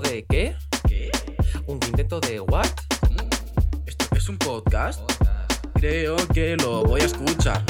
de 0.00 0.24
qué? 0.28 0.56
¿Qué? 0.88 1.10
¿Un 1.66 1.78
quinteto 1.78 2.20
de 2.20 2.40
what? 2.40 2.68
¿Cómo? 3.00 3.28
¿Esto 3.86 4.06
es 4.16 4.28
un 4.28 4.38
podcast? 4.38 5.00
Creo 5.74 6.16
que 6.32 6.56
lo 6.56 6.82
voy 6.82 7.00
a 7.00 7.04
escuchar. 7.04 7.62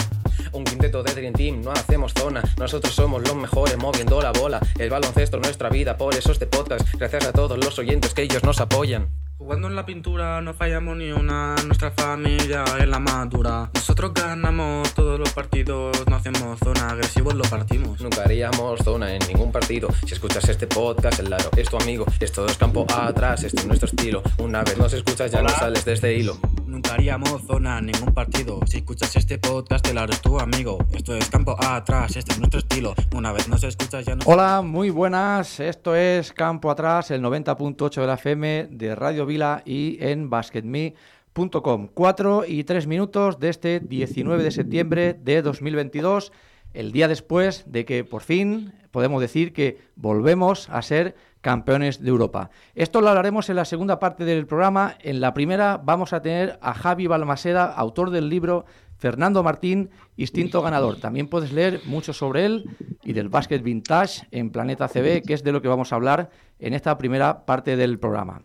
Un 0.53 0.65
quinteto 0.65 1.03
de 1.03 1.15
Dream 1.15 1.33
Team, 1.33 1.63
no 1.63 1.73
hacemos 1.73 2.13
zona. 2.13 2.43
Nosotros 2.59 2.95
somos 2.95 3.23
los 3.23 3.35
mejores 3.35 3.77
moviendo 3.79 4.21
la 4.21 4.33
bola. 4.33 4.61
El 4.79 4.91
baloncesto 4.91 5.39
es 5.39 5.43
nuestra 5.43 5.69
vida, 5.71 5.97
por 5.97 6.15
eso 6.15 6.31
este 6.33 6.47
podcast. 6.47 6.87
Gracias 6.95 7.27
a 7.27 7.33
todos 7.33 7.59
los 7.59 7.79
oyentes 7.79 8.15
que 8.15 8.23
ellos 8.23 8.45
nos 8.45 8.61
apoyan. 8.61 9.09
Jugando 9.43 9.67
en 9.67 9.75
la 9.75 9.85
pintura 9.85 10.41
no 10.41 10.55
fallamos 10.55 10.97
ni 10.97 11.11
una, 11.11 11.57
nuestra 11.67 11.91
familia 11.91 12.63
es 12.79 12.89
la 12.89 13.01
madura. 13.01 13.69
Nosotros 13.75 14.15
ganamos 14.15 14.95
todos 14.95 15.19
los 15.19 15.33
partidos, 15.33 16.05
no 16.09 16.15
hacemos 16.15 16.61
zona, 16.61 16.91
agresivos 16.91 17.35
lo 17.35 17.43
partimos. 17.43 18.01
Nunca 18.01 18.23
haríamos 18.23 18.79
zona 18.85 19.13
en 19.13 19.19
ningún 19.27 19.51
partido. 19.51 19.89
Si 20.07 20.15
escuchas 20.15 20.49
este 20.49 20.69
podcast, 20.69 21.19
el 21.19 21.29
Laro 21.29 21.51
es 21.57 21.69
tu 21.69 21.77
amigo. 21.77 22.07
Esto 22.21 22.47
es 22.47 22.57
campo 22.57 22.87
atrás, 22.89 23.43
este 23.43 23.63
es 23.63 23.67
nuestro 23.67 23.89
estilo. 23.89 24.23
Una 24.39 24.63
vez 24.63 24.79
nos 24.79 24.93
escuchas, 24.93 25.33
ya 25.33 25.43
no 25.43 25.49
sales 25.49 25.85
de 25.85 25.95
este 25.95 26.15
hilo. 26.17 26.39
Nunca 26.73 26.95
haríamos 26.95 27.43
zona 27.43 27.81
en 27.81 27.87
ningún 27.87 28.15
partido. 28.15 28.61
Si 28.65 28.79
escuchas 28.79 29.15
este 29.15 29.37
podcast, 29.37 29.87
el 29.89 29.99
aro 29.99 30.11
es 30.11 30.23
tu 30.23 30.41
amigo. 30.41 30.79
Esto 30.95 31.15
es 31.15 31.29
campo 31.29 31.55
atrás, 31.63 32.17
este 32.17 32.33
es 32.33 32.39
nuestro 32.39 32.61
estilo. 32.61 32.95
Una 33.15 33.31
vez 33.31 33.47
nos 33.47 33.63
escuchas 33.63 34.07
ya 34.07 34.17
no. 34.17 34.23
Hola, 34.25 34.63
muy 34.63 34.89
buenas. 34.89 35.61
Esto 35.61 35.95
es 35.95 36.33
Campo 36.33 36.71
Atrás, 36.71 37.11
el 37.11 37.21
90.8 37.21 38.01
de 38.01 38.07
la 38.07 38.15
FM 38.15 38.69
de 38.71 38.95
Radio 38.95 39.27
Vila 39.27 39.61
y 39.67 39.99
en 40.01 40.31
basketme.com. 40.31 41.89
4 41.93 42.45
y 42.49 42.65
3 42.65 42.87
minutos 42.87 43.39
de 43.39 43.51
este 43.51 43.81
19 43.81 44.43
de 44.43 44.51
septiembre 44.51 45.13
de 45.13 45.43
2022, 45.43 46.33
el 46.73 46.91
día 46.91 47.07
después 47.07 47.65
de 47.67 47.85
que 47.85 48.03
por 48.03 48.23
fin 48.23 48.73
podemos 48.91 49.21
decir 49.21 49.53
que 49.53 49.79
volvemos 49.95 50.71
a 50.71 50.81
ser 50.81 51.17
campeones 51.43 52.01
de 52.01 52.09
Europa. 52.09 52.49
Esto 52.75 53.03
lo 53.03 53.09
hablaremos 53.09 53.51
en 53.51 53.57
la 53.57 53.67
segunda 53.67 53.99
parte 53.99 54.25
del 54.25 54.47
programa. 54.47 54.97
En 55.01 55.21
la 55.21 55.35
primera 55.35 55.77
vamos 55.77 56.15
a 56.15 56.23
tener 56.23 56.59
a 56.63 56.73
Javi 56.73 57.07
Balmaseda, 57.07 57.67
autor 57.67 58.11
del 58.11 58.31
libro 58.31 58.65
Fernando 58.97 59.43
Martín, 59.43 59.91
Instinto 60.17 60.63
Ganador. 60.63 61.01
También 61.01 61.29
puedes 61.29 61.53
leer 61.53 61.81
mucho 61.85 62.13
sobre 62.13 62.47
él 62.47 62.71
y 63.03 63.13
del 63.13 63.29
básquet 63.29 63.63
vintage 63.63 64.27
en 64.31 64.51
Planeta 64.51 64.89
CB, 64.89 65.23
que 65.27 65.35
es 65.35 65.43
de 65.43 65.53
lo 65.53 65.61
que 65.61 65.69
vamos 65.69 65.93
a 65.93 65.97
hablar 65.97 66.31
en 66.61 66.73
esta 66.73 66.97
primera 66.97 67.45
parte 67.45 67.77
del 67.77 67.99
programa. 67.99 68.43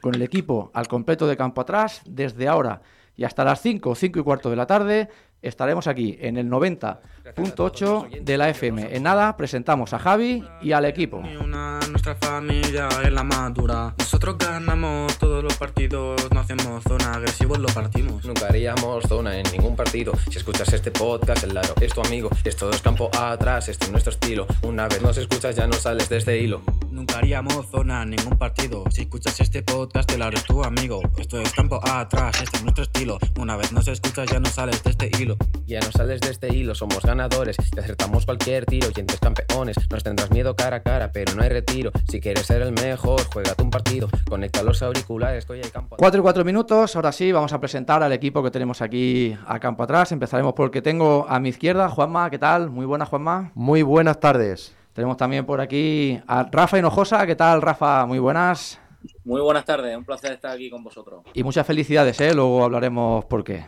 Con 0.00 0.14
el 0.14 0.22
equipo 0.22 0.70
al 0.72 0.88
completo 0.88 1.26
de 1.26 1.36
campo 1.36 1.60
atrás, 1.60 2.00
desde 2.06 2.48
ahora 2.48 2.80
y 3.14 3.24
hasta 3.24 3.44
las 3.44 3.60
5, 3.60 3.94
5 3.94 4.18
y 4.18 4.22
cuarto 4.22 4.48
de 4.48 4.56
la 4.56 4.66
tarde, 4.66 5.10
estaremos 5.42 5.86
aquí 5.86 6.16
en 6.20 6.36
el 6.36 6.48
90.8 6.48 8.22
de 8.22 8.38
la 8.38 8.48
FM. 8.48 8.96
En 8.96 9.02
nada, 9.02 9.36
presentamos 9.36 9.92
a 9.92 9.98
Javi 9.98 10.44
y 10.62 10.72
al 10.72 10.84
equipo. 10.84 11.22
Una, 11.42 11.80
nuestra 11.90 12.14
familia 12.14 12.88
es 13.04 13.12
la 13.12 13.24
madura. 13.24 13.94
Nosotros 13.98 14.38
ganamos 14.38 15.18
todos 15.18 15.42
los 15.42 15.56
partidos, 15.56 16.20
no 16.32 16.40
hacemos 16.40 16.82
zona, 16.84 17.14
agresivos 17.14 17.58
lo 17.58 17.68
partimos. 17.68 18.24
Nunca 18.24 18.46
haríamos 18.46 19.04
zona 19.04 19.36
en 19.36 19.44
ningún 19.52 19.76
partido. 19.76 20.12
Si 20.30 20.38
escuchas 20.38 20.72
este 20.72 20.90
podcast, 20.90 21.42
el 21.44 21.54
Laro 21.54 21.74
es 21.80 21.92
tu 21.92 22.00
amigo. 22.00 22.30
Esto 22.44 22.70
es 22.70 22.80
campo 22.80 23.10
atrás, 23.12 23.68
este 23.68 23.86
es 23.86 23.90
nuestro 23.90 24.12
estilo. 24.12 24.46
Una 24.62 24.88
vez 24.88 25.02
nos 25.02 25.18
escuchas, 25.18 25.56
ya 25.56 25.66
no 25.66 25.74
sales 25.74 26.08
de 26.08 26.18
este 26.18 26.38
hilo. 26.38 26.62
Nunca 26.90 27.18
haríamos 27.18 27.66
zona 27.68 28.02
en 28.02 28.10
ningún 28.10 28.38
partido. 28.38 28.84
Si 28.90 29.02
escuchas 29.02 29.40
este 29.40 29.62
podcast, 29.62 30.10
el 30.12 30.22
aro 30.22 30.36
es 30.36 30.44
tu 30.44 30.62
amigo. 30.62 31.00
Esto 31.16 31.40
es 31.40 31.52
campo 31.52 31.80
atrás, 31.82 32.40
este 32.42 32.58
es 32.58 32.62
nuestro 32.62 32.84
estilo. 32.84 33.18
Una 33.38 33.56
vez 33.56 33.72
nos 33.72 33.88
escuchas, 33.88 34.30
ya 34.30 34.38
no 34.38 34.46
sales 34.46 34.82
de 34.84 34.90
este 34.90 35.10
hilo. 35.18 35.31
Ya 35.66 35.80
no 35.80 35.90
sales 35.92 36.20
de 36.20 36.30
este 36.30 36.54
hilo, 36.54 36.74
somos 36.74 37.02
ganadores. 37.02 37.56
Y 37.74 37.78
acertamos 37.78 38.26
cualquier 38.26 38.66
tiro, 38.66 38.88
y 38.94 39.00
entre 39.00 39.18
campeones. 39.18 39.76
Nos 39.90 40.02
tendrás 40.02 40.30
miedo 40.30 40.54
cara 40.56 40.76
a 40.76 40.82
cara, 40.82 41.12
pero 41.12 41.34
no 41.34 41.42
hay 41.42 41.48
retiro. 41.48 41.90
Si 42.08 42.20
quieres 42.20 42.46
ser 42.46 42.62
el 42.62 42.72
mejor, 42.72 43.24
juégate 43.32 43.62
un 43.62 43.70
partido. 43.70 44.08
Conecta 44.28 44.62
los 44.62 44.82
auriculares, 44.82 45.46
que 45.46 45.52
hoy 45.54 45.60
hay 45.62 45.70
campo. 45.70 45.96
4 45.98 46.20
y 46.20 46.22
4 46.22 46.44
minutos, 46.44 46.96
ahora 46.96 47.12
sí, 47.12 47.32
vamos 47.32 47.52
a 47.52 47.60
presentar 47.60 48.02
al 48.02 48.12
equipo 48.12 48.42
que 48.42 48.50
tenemos 48.50 48.82
aquí 48.82 49.36
a 49.46 49.58
campo 49.58 49.82
atrás. 49.82 50.12
Empezaremos 50.12 50.52
por 50.54 50.66
el 50.66 50.70
que 50.70 50.82
tengo 50.82 51.26
a 51.28 51.38
mi 51.40 51.50
izquierda, 51.50 51.88
Juanma, 51.88 52.30
¿qué 52.30 52.38
tal? 52.38 52.70
Muy 52.70 52.86
buena, 52.86 53.06
Juanma. 53.06 53.52
Muy 53.54 53.82
buenas 53.82 54.20
tardes. 54.20 54.74
Tenemos 54.92 55.16
también 55.16 55.46
por 55.46 55.60
aquí 55.60 56.20
a 56.26 56.46
Rafa 56.50 56.78
Hinojosa, 56.78 57.26
¿qué 57.26 57.34
tal, 57.34 57.62
Rafa? 57.62 58.04
Muy 58.04 58.18
buenas. 58.18 58.78
Muy 59.24 59.40
buenas 59.40 59.64
tardes, 59.64 59.96
un 59.96 60.04
placer 60.04 60.32
estar 60.32 60.52
aquí 60.52 60.70
con 60.70 60.84
vosotros. 60.84 61.22
Y 61.32 61.42
muchas 61.42 61.66
felicidades, 61.66 62.20
¿eh? 62.20 62.34
Luego 62.34 62.64
hablaremos 62.64 63.24
por 63.24 63.42
qué. 63.42 63.64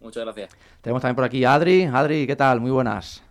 Muchas 0.00 0.24
gracias. 0.24 0.50
Tenemos 0.80 1.02
también 1.02 1.16
por 1.16 1.24
aquí 1.24 1.44
a 1.44 1.54
Adri. 1.54 1.84
Adri, 1.84 2.26
¿qué 2.26 2.36
tal? 2.36 2.60
Muy 2.60 2.70
buenas. 2.70 3.22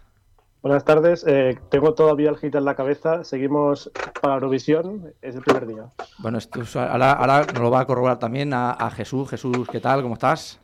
Buenas 0.61 0.83
tardes. 0.83 1.23
Eh, 1.28 1.57
tengo 1.69 1.94
todavía 1.94 2.29
el 2.29 2.38
hit 2.38 2.55
en 2.55 2.66
la 2.66 2.75
cabeza. 2.75 3.23
Seguimos 3.23 3.89
para 4.22 4.33
Eurovisión. 4.35 5.13
Es 5.22 5.35
el 5.35 5.41
primer 5.41 5.66
día. 5.67 5.85
Bueno, 6.17 6.38
esto 6.39 6.61
es- 6.61 6.75
ahora, 6.75 7.13
ahora 7.13 7.45
nos 7.45 7.61
lo 7.61 7.72
va 7.72 7.81
a 7.81 7.85
corroborar 7.85 8.19
también 8.19 8.53
a, 8.53 8.72
a 8.72 8.91
Jesús. 8.91 9.29
Jesús, 9.29 9.67
¿qué 9.72 9.79
tal? 9.79 10.01
¿Cómo 10.01 10.16
estás? 10.16 10.59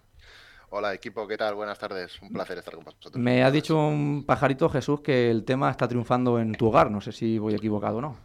Hola 0.72 0.94
equipo, 0.94 1.28
¿qué 1.28 1.38
tal? 1.38 1.53
Buenas 1.53 1.78
tardes. 1.78 2.19
Un 2.22 2.30
placer 2.34 2.58
estar 2.58 2.74
con 2.74 2.84
vosotros. 2.84 3.16
Me 3.16 3.44
ha 3.44 3.52
dicho 3.52 3.78
un 3.78 4.25
pajarito, 4.25 4.68
Jesús, 4.69 5.02
que 5.02 5.30
el 5.30 5.46
tema 5.46 5.69
está 5.69 5.88
triunfando 5.88 6.40
en 6.40 6.53
tu 6.53 6.68
hogar. 6.68 6.90
No 6.90 7.00
sé 7.00 7.12
si 7.12 7.38
voy 7.38 7.53
equivocado 7.53 7.97
o 7.97 8.02
no. 8.02 8.18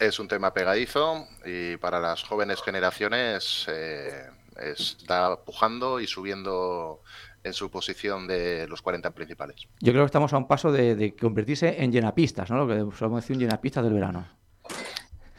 Es 0.00 0.18
un 0.18 0.26
tema 0.26 0.54
pegadizo 0.54 1.26
y 1.44 1.76
para 1.76 2.00
las 2.00 2.22
jóvenes 2.22 2.62
generaciones 2.62 3.66
eh, 3.68 4.30
está 4.56 5.36
pujando 5.44 6.00
y 6.00 6.06
subiendo 6.06 7.00
en 7.42 7.52
su 7.52 7.70
posición 7.70 8.26
de 8.26 8.66
los 8.68 8.82
40 8.82 9.10
principales. 9.12 9.66
Yo 9.80 9.92
creo 9.92 10.04
que 10.04 10.06
estamos 10.06 10.32
a 10.32 10.38
un 10.38 10.46
paso 10.46 10.72
de, 10.72 10.94
de 10.94 11.16
convertirse 11.16 11.82
en 11.82 11.92
llenapistas, 11.92 12.50
¿no? 12.50 12.64
Lo 12.64 12.66
que 12.66 12.96
solemos 12.96 13.22
decir 13.22 13.36
un 13.36 13.40
llenapistas 13.40 13.84
del 13.84 13.94
verano. 13.94 14.26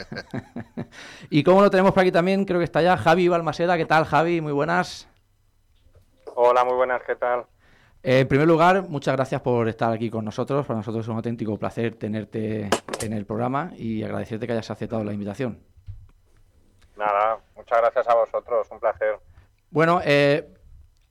y 1.30 1.44
como 1.44 1.62
lo 1.62 1.70
tenemos 1.70 1.92
por 1.92 2.02
aquí 2.02 2.12
también, 2.12 2.46
creo 2.46 2.60
que 2.60 2.66
está 2.66 2.82
ya 2.82 2.98
Javi 2.98 3.28
Balmaseda. 3.28 3.78
¿Qué 3.78 3.86
tal, 3.86 4.06
Javi? 4.06 4.42
Muy 4.42 4.52
buenas. 4.52 5.08
Hola, 6.36 6.64
muy 6.64 6.76
buenas, 6.76 7.02
¿qué 7.06 7.16
tal? 7.16 7.46
Eh, 8.04 8.22
en 8.22 8.28
primer 8.28 8.48
lugar, 8.48 8.88
muchas 8.90 9.16
gracias 9.16 9.42
por 9.42 9.68
estar 9.68 9.92
aquí 9.92 10.10
con 10.10 10.26
nosotros. 10.26 10.66
Para 10.66 10.78
nosotros 10.78 11.06
es 11.06 11.10
un 11.10 11.18
auténtico 11.18 11.58
placer 11.58 11.96
tenerte 11.96 12.70
en 13.02 13.14
el 13.14 13.26
programa 13.26 13.74
y 13.78 14.02
agradecerte 14.04 14.48
que 14.48 14.54
hayas 14.54 14.72
aceptado 14.72 15.04
la 15.04 15.14
invitación. 15.14 15.60
Nada, 17.02 17.40
muchas 17.56 17.82
gracias 17.82 18.08
a 18.08 18.14
vosotros, 18.14 18.68
un 18.70 18.80
placer. 18.80 19.18
Bueno, 19.72 20.02
eh, 20.06 20.48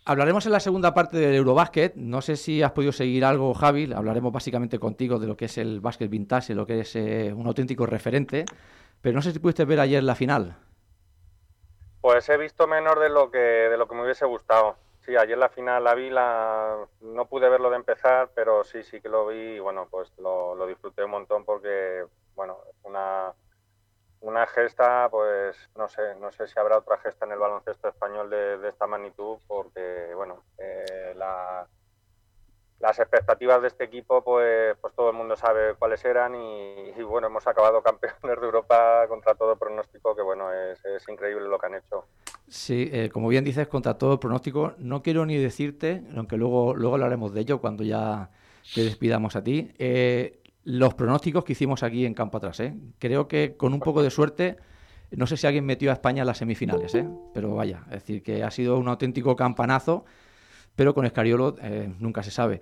hablaremos 0.05 0.47
en 0.47 0.53
la 0.53 0.61
segunda 0.61 0.95
parte 0.95 1.17
del 1.17 1.34
Eurobásquet. 1.34 1.97
No 1.97 2.23
sé 2.23 2.37
si 2.37 2.62
has 2.62 2.71
podido 2.71 2.93
seguir 2.93 3.25
algo, 3.25 3.53
Javi. 3.55 3.93
Hablaremos 3.93 4.33
básicamente 4.33 4.78
contigo 4.78 5.19
de 5.19 5.27
lo 5.27 5.37
que 5.37 5.47
es 5.47 5.59
el 5.59 5.81
básquet 5.81 6.09
vintage, 6.09 6.55
lo 6.55 6.65
que 6.65 6.78
es 6.81 6.95
eh, 6.95 7.33
un 7.34 7.45
auténtico 7.49 7.87
referente. 7.87 8.45
Pero 9.01 9.17
no 9.17 9.23
sé 9.23 9.33
si 9.33 9.41
pudiste 9.41 9.65
ver 9.65 9.81
ayer 9.81 10.01
la 10.05 10.15
final. 10.15 10.55
Pues 12.01 12.28
he 12.28 12.37
visto 12.37 12.69
menos 12.69 12.95
de 13.01 13.09
lo 13.09 13.28
que 13.33 13.39
de 13.39 13.77
lo 13.77 13.89
que 13.89 13.97
me 13.97 14.05
hubiese 14.05 14.27
gustado. 14.27 14.77
Sí, 15.05 15.17
ayer 15.17 15.39
la 15.39 15.49
final 15.49 15.83
la 15.83 15.95
vi, 15.97 16.09
la... 16.09 16.77
no 17.01 17.25
pude 17.25 17.49
verlo 17.49 17.69
de 17.69 17.77
empezar, 17.77 18.31
pero 18.33 18.62
sí, 18.62 18.84
sí 18.84 19.01
que 19.01 19.09
lo 19.09 19.27
vi 19.27 19.57
y 19.57 19.59
bueno, 19.59 19.89
pues 19.91 20.12
lo, 20.19 20.55
lo 20.55 20.69
disfruté 20.69 21.03
un 21.03 21.11
montón 21.11 21.45
porque, 21.45 22.05
bueno, 22.37 22.59
una, 22.84 23.33
una 24.21 24.47
gesta, 24.47 25.09
pues 25.11 25.57
no 25.77 25.89
sé, 25.89 26.15
no 26.21 26.31
sé 26.31 26.47
si 26.47 26.59
habrá 26.59 26.79
otra 26.79 26.99
gesta 26.99 27.25
en 27.25 27.33
el 27.33 27.39
baloncesto 27.39 27.89
español 27.89 28.29
de, 28.31 28.69
esta 28.69 28.87
magnitud, 28.87 29.39
porque, 29.47 30.13
bueno, 30.15 30.43
eh, 30.59 31.15
la, 31.17 31.67
las 32.81 32.99
expectativas 32.99 33.61
de 33.63 33.69
este 33.69 33.85
equipo, 33.85 34.23
pues, 34.23 34.77
pues 34.81 34.95
todo 34.95 35.11
el 35.11 35.17
mundo 35.17 35.37
sabe 35.37 35.75
cuáles 35.79 36.05
eran 36.05 36.35
y, 36.35 37.03
bueno, 37.03 37.29
hemos 37.29 37.47
acabado 37.47 37.83
campeones 37.83 38.41
de 38.41 38.47
Europa 38.47 39.07
contra 39.09 39.35
todo 39.35 39.57
pronóstico, 39.57 40.17
que 40.17 40.23
bueno, 40.23 40.53
es, 40.53 40.81
increíble 41.09 41.49
lo 41.49 41.59
que 41.59 41.67
han 41.67 41.75
hecho. 41.75 42.07
Sí, 42.49 42.91
eh, 42.93 43.11
como 43.11 43.29
bien 43.29 43.45
dices, 43.45 43.69
contra 43.69 43.95
todo 43.95 44.19
pronóstico, 44.19 44.75
no 44.79 45.03
quiero 45.03 45.25
ni 45.25 45.37
decirte, 45.37 46.03
aunque 46.16 46.37
luego, 46.37 46.75
luego 46.75 46.95
hablaremos 46.95 47.33
de 47.33 47.41
ello 47.41 47.61
cuando 47.61 47.84
ya 47.84 48.31
te 48.75 48.83
despidamos 48.83 49.37
a 49.37 49.45
ti, 49.45 49.73
eh, 49.78 50.40
los 50.65 50.95
pronósticos 50.95 51.45
que 51.45 51.53
hicimos 51.53 51.83
aquí 51.83 52.04
en 52.07 52.15
Campo 52.15 52.39
Atrás. 52.39 52.60
¿eh? 52.60 52.74
Creo 52.98 53.28
que 53.28 53.54
con 53.57 53.72
un 53.72 53.80
poco 53.80 54.03
de 54.03 54.10
suerte, 54.10 54.57
no 55.10 55.27
sé 55.27 55.36
si 55.36 55.47
alguien 55.47 55.65
metió 55.65 55.91
a 55.91 55.95
España 55.95 56.22
en 56.22 56.27
las 56.27 56.39
semifinales, 56.39 56.95
¿eh? 56.95 57.09
pero 57.34 57.54
vaya, 57.54 57.83
es 57.86 57.95
decir, 57.95 58.22
que 58.22 58.42
ha 58.45 58.51
sido 58.51 58.78
un 58.78 58.89
auténtico 58.89 59.34
campanazo, 59.36 60.04
pero 60.77 60.95
con 60.95 61.07
Escariolo 61.07 61.57
eh, 61.62 61.92
nunca 61.98 62.22
se 62.22 62.30
sabe. 62.30 62.60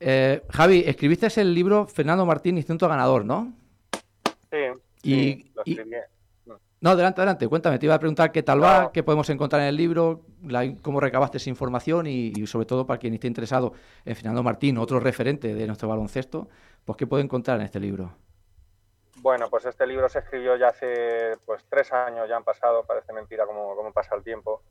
Eh, 0.00 0.42
Javi, 0.50 0.82
escribiste 0.86 1.28
el 1.40 1.54
libro 1.54 1.86
Fernando 1.86 2.26
Martín, 2.26 2.56
Instinto 2.56 2.88
Ganador, 2.88 3.24
¿no? 3.24 3.52
Sí, 4.50 4.58
Y- 5.02 5.14
sí, 5.14 5.52
lo 5.54 5.62
y-. 5.64 5.76
No, 6.82 6.90
adelante, 6.90 7.20
adelante, 7.20 7.46
cuéntame, 7.48 7.78
te 7.78 7.86
iba 7.86 7.94
a 7.94 7.98
preguntar 8.00 8.32
qué 8.32 8.42
tal 8.42 8.60
va, 8.60 8.90
qué 8.92 9.04
podemos 9.04 9.30
encontrar 9.30 9.62
en 9.62 9.68
el 9.68 9.76
libro, 9.76 10.22
la- 10.42 10.74
cómo 10.82 10.98
recabaste 10.98 11.36
esa 11.36 11.48
información 11.48 12.08
y, 12.08 12.32
y 12.36 12.46
sobre 12.48 12.66
todo 12.66 12.84
para 12.86 12.98
quien 12.98 13.14
esté 13.14 13.28
interesado 13.28 13.72
en 14.04 14.16
Fernando 14.16 14.42
Martín, 14.42 14.76
otro 14.78 14.98
referente 14.98 15.54
de 15.54 15.66
nuestro 15.68 15.88
baloncesto, 15.88 16.48
pues 16.84 16.96
qué 16.98 17.06
puede 17.06 17.22
encontrar 17.22 17.60
en 17.60 17.66
este 17.66 17.78
libro. 17.78 18.12
Bueno, 19.18 19.48
pues 19.48 19.64
este 19.64 19.86
libro 19.86 20.08
se 20.08 20.18
escribió 20.18 20.56
ya 20.56 20.68
hace 20.68 21.36
pues 21.46 21.64
tres 21.68 21.92
años, 21.92 22.28
ya 22.28 22.36
han 22.36 22.42
pasado, 22.42 22.84
parece 22.84 23.12
mentira 23.12 23.46
cómo, 23.46 23.76
cómo 23.76 23.92
pasa 23.92 24.16
el 24.16 24.24
tiempo. 24.24 24.62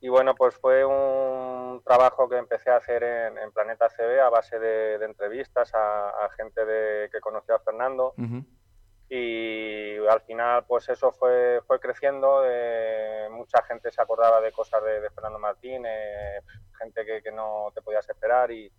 Y 0.00 0.08
bueno, 0.08 0.34
pues 0.34 0.56
fue 0.56 0.84
un 0.84 1.80
trabajo 1.84 2.28
que 2.28 2.36
empecé 2.38 2.70
a 2.70 2.76
hacer 2.76 3.02
en, 3.04 3.38
en 3.38 3.52
Planeta 3.52 3.88
CB 3.88 4.20
a 4.20 4.28
base 4.30 4.58
de, 4.58 4.98
de 4.98 5.04
entrevistas 5.06 5.72
a, 5.74 6.08
a 6.08 6.30
gente 6.36 6.64
de, 6.64 7.08
que 7.10 7.20
conoció 7.20 7.54
a 7.54 7.60
Fernando. 7.60 8.14
Y 9.10 9.96
al 10.06 10.20
final 10.22 10.64
pues 10.66 10.88
eso 10.88 11.12
fue, 11.12 11.62
fue 11.66 11.80
creciendo, 11.80 12.42
eh, 12.44 13.28
mucha 13.30 13.62
gente 13.62 13.90
se 13.90 14.02
acordaba 14.02 14.40
de 14.40 14.52
cosas 14.52 14.82
de, 14.84 15.08
Fernando 15.10 15.38
Martín, 15.38 15.84
eh, 15.86 16.40
gente 16.78 17.22
que, 17.22 17.32
no 17.32 17.72
te 17.74 17.80
podías 17.80 18.08
esperar 18.08 18.50
y, 18.50 18.70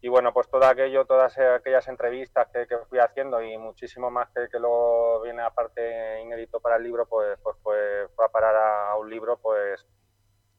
y, 0.00 0.08
bueno, 0.08 0.32
pues 0.32 0.48
todo 0.48 0.64
aquello, 0.66 1.04
todas 1.04 1.38
aquellas 1.38 1.86
entrevistas 1.86 2.48
que, 2.52 2.66
fui 2.88 2.98
haciendo 2.98 3.40
y 3.42 3.56
muchísimo 3.56 4.10
más 4.10 4.28
que, 4.30 4.58
luego 4.58 5.22
viene 5.22 5.42
aparte 5.42 6.20
inédito 6.20 6.58
para 6.60 6.76
el 6.76 6.82
libro, 6.82 7.06
pues, 7.06 7.38
pues 7.40 7.56
fue, 7.62 8.08
a 8.18 8.28
parar 8.28 8.56
a, 8.56 8.96
un 8.96 9.08
libro 9.08 9.38
pues 9.38 9.86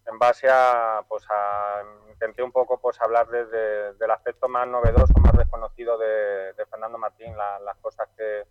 en 0.08 0.20
base 0.20 0.48
a, 0.50 1.04
pues 1.10 1.26
a, 1.30 1.84
intenté 2.10 2.44
un 2.44 2.52
poco 2.52 2.80
pues 2.80 3.02
hablar 3.02 3.28
desde 3.28 3.94
del 3.96 4.12
aspecto 4.12 4.48
más 4.48 4.68
novedoso, 4.68 5.14
más 5.20 5.36
desconocido 5.36 5.98
de, 5.98 6.54
de 6.54 6.66
Fernando 6.68 6.98
Martín, 6.98 7.36
las 7.36 7.78
cosas 7.78 8.08
que 8.16 8.46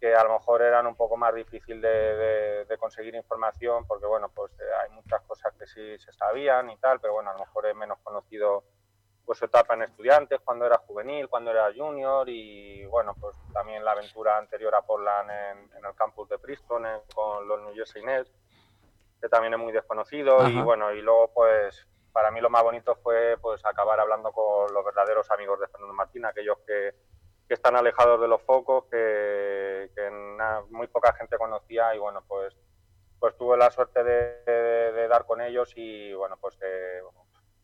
que 0.00 0.14
a 0.14 0.22
lo 0.24 0.34
mejor 0.34 0.62
eran 0.62 0.86
un 0.86 0.94
poco 0.94 1.16
más 1.16 1.34
difícil 1.34 1.80
de, 1.80 2.66
conseguir 2.78 3.14
información, 3.14 3.86
porque 3.86 4.06
bueno, 4.06 4.30
pues 4.34 4.52
eh, 4.60 4.64
hay 4.82 4.90
muchas 4.90 5.20
cosas 5.22 5.52
que 5.58 5.66
sí 5.66 5.98
se 5.98 6.12
sabían 6.12 6.70
y 6.70 6.76
tal, 6.76 7.00
pero 7.00 7.14
bueno, 7.14 7.30
a 7.30 7.32
lo 7.32 7.40
mejor 7.40 7.66
es 7.66 7.74
menos 7.74 7.98
conocido 8.02 8.64
pues 9.26 9.38
su 9.38 9.44
etapa 9.44 9.74
en 9.74 9.82
estudiantes, 9.82 10.40
cuando 10.42 10.64
era 10.64 10.78
juvenil, 10.78 11.28
cuando 11.28 11.50
era 11.50 11.70
junior 11.76 12.26
y 12.28 12.86
bueno, 12.86 13.14
pues 13.20 13.36
también 13.52 13.84
la 13.84 13.92
aventura 13.92 14.38
anterior 14.38 14.74
a 14.74 14.80
Portland 14.80 15.30
en, 15.30 15.84
el 15.84 15.94
campus 15.94 16.28
de 16.30 16.38
Princeton 16.38 16.86
con 17.14 17.46
los 17.46 17.60
New 17.60 17.74
Jersey 17.74 18.02
Nets, 18.02 18.32
que 19.20 19.28
también 19.28 19.52
es 19.52 19.58
muy 19.58 19.72
desconocido 19.72 20.48
y 20.48 20.58
bueno, 20.62 20.92
y 20.92 21.02
luego 21.02 21.30
pues 21.34 21.86
para 22.12 22.30
mí 22.30 22.40
lo 22.40 22.48
más 22.48 22.62
bonito 22.62 22.94
fue 22.96 23.36
pues 23.40 23.64
acabar 23.66 24.00
hablando 24.00 24.32
con 24.32 24.72
los 24.72 24.84
verdaderos 24.84 25.30
amigos 25.30 25.60
de 25.60 25.68
Fernando 25.68 25.92
Martín, 25.92 26.24
aquellos 26.24 26.58
que 26.66 26.94
que 27.48 27.54
están 27.54 27.74
alejados 27.74 28.20
de 28.20 28.28
los 28.28 28.42
focos, 28.42 28.84
que, 28.90 29.88
muy 30.70 30.86
poca 30.88 31.14
gente 31.14 31.36
conocía 31.38 31.94
y 31.94 31.98
bueno, 31.98 32.22
pues, 32.28 32.54
pues 33.18 33.36
tuve 33.36 33.56
la 33.56 33.70
suerte 33.70 34.04
de, 34.04 35.08
dar 35.08 35.24
con 35.24 35.40
ellos 35.40 35.72
y 35.74 36.12
bueno, 36.12 36.36
pues 36.40 36.58
eh, 36.60 37.00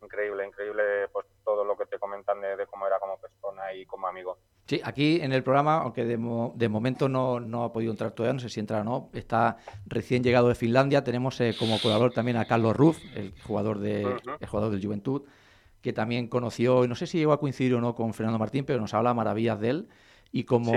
increíble, 0.02 0.46
increíble 0.46 1.08
pues 1.12 1.26
todo 1.44 1.64
lo 1.64 1.76
que 1.76 1.86
te 1.86 1.98
comentan 1.98 2.40
de, 2.40 2.66
cómo 2.66 2.86
era 2.86 2.98
como 2.98 3.18
persona 3.18 3.72
y 3.74 3.84
como 3.84 4.06
amigo. 4.06 4.38
Sí, 4.66 4.80
aquí 4.82 5.20
en 5.20 5.32
el 5.32 5.42
programa, 5.42 5.82
aunque 5.82 6.04
de, 6.04 6.16
momento 6.16 7.08
no, 7.08 7.64
ha 7.64 7.72
podido 7.72 7.92
entrar 7.92 8.12
todavía, 8.12 8.32
no 8.32 8.40
sé 8.40 8.48
si 8.48 8.60
entra 8.60 8.80
o 8.80 8.84
no, 8.84 9.10
está 9.12 9.58
recién 9.86 10.24
llegado 10.24 10.48
de 10.48 10.54
Finlandia, 10.54 11.04
tenemos 11.04 11.38
eh, 11.42 11.54
como 11.58 11.78
colaborador 11.78 12.14
también 12.14 12.38
a 12.38 12.46
Carlos 12.46 12.74
Ruff, 12.74 12.98
el 13.14 13.34
jugador, 13.42 13.78
de, 13.78 14.02
el 14.40 14.48
jugador 14.48 14.72
del 14.72 14.84
Juventud, 14.84 15.22
que 15.84 15.92
también 15.92 16.28
conoció, 16.28 16.86
no 16.86 16.94
sé 16.94 17.06
si 17.06 17.18
llegó 17.18 17.34
a 17.34 17.38
coincidir 17.38 17.74
o 17.74 17.80
no 17.82 17.94
con 17.94 18.14
Fernando 18.14 18.38
Martín, 18.38 18.64
pero 18.64 18.80
nos 18.80 18.94
habla 18.94 19.12
maravillas 19.12 19.60
de 19.60 19.68
él. 19.68 19.88
Y 20.32 20.44
como 20.44 20.72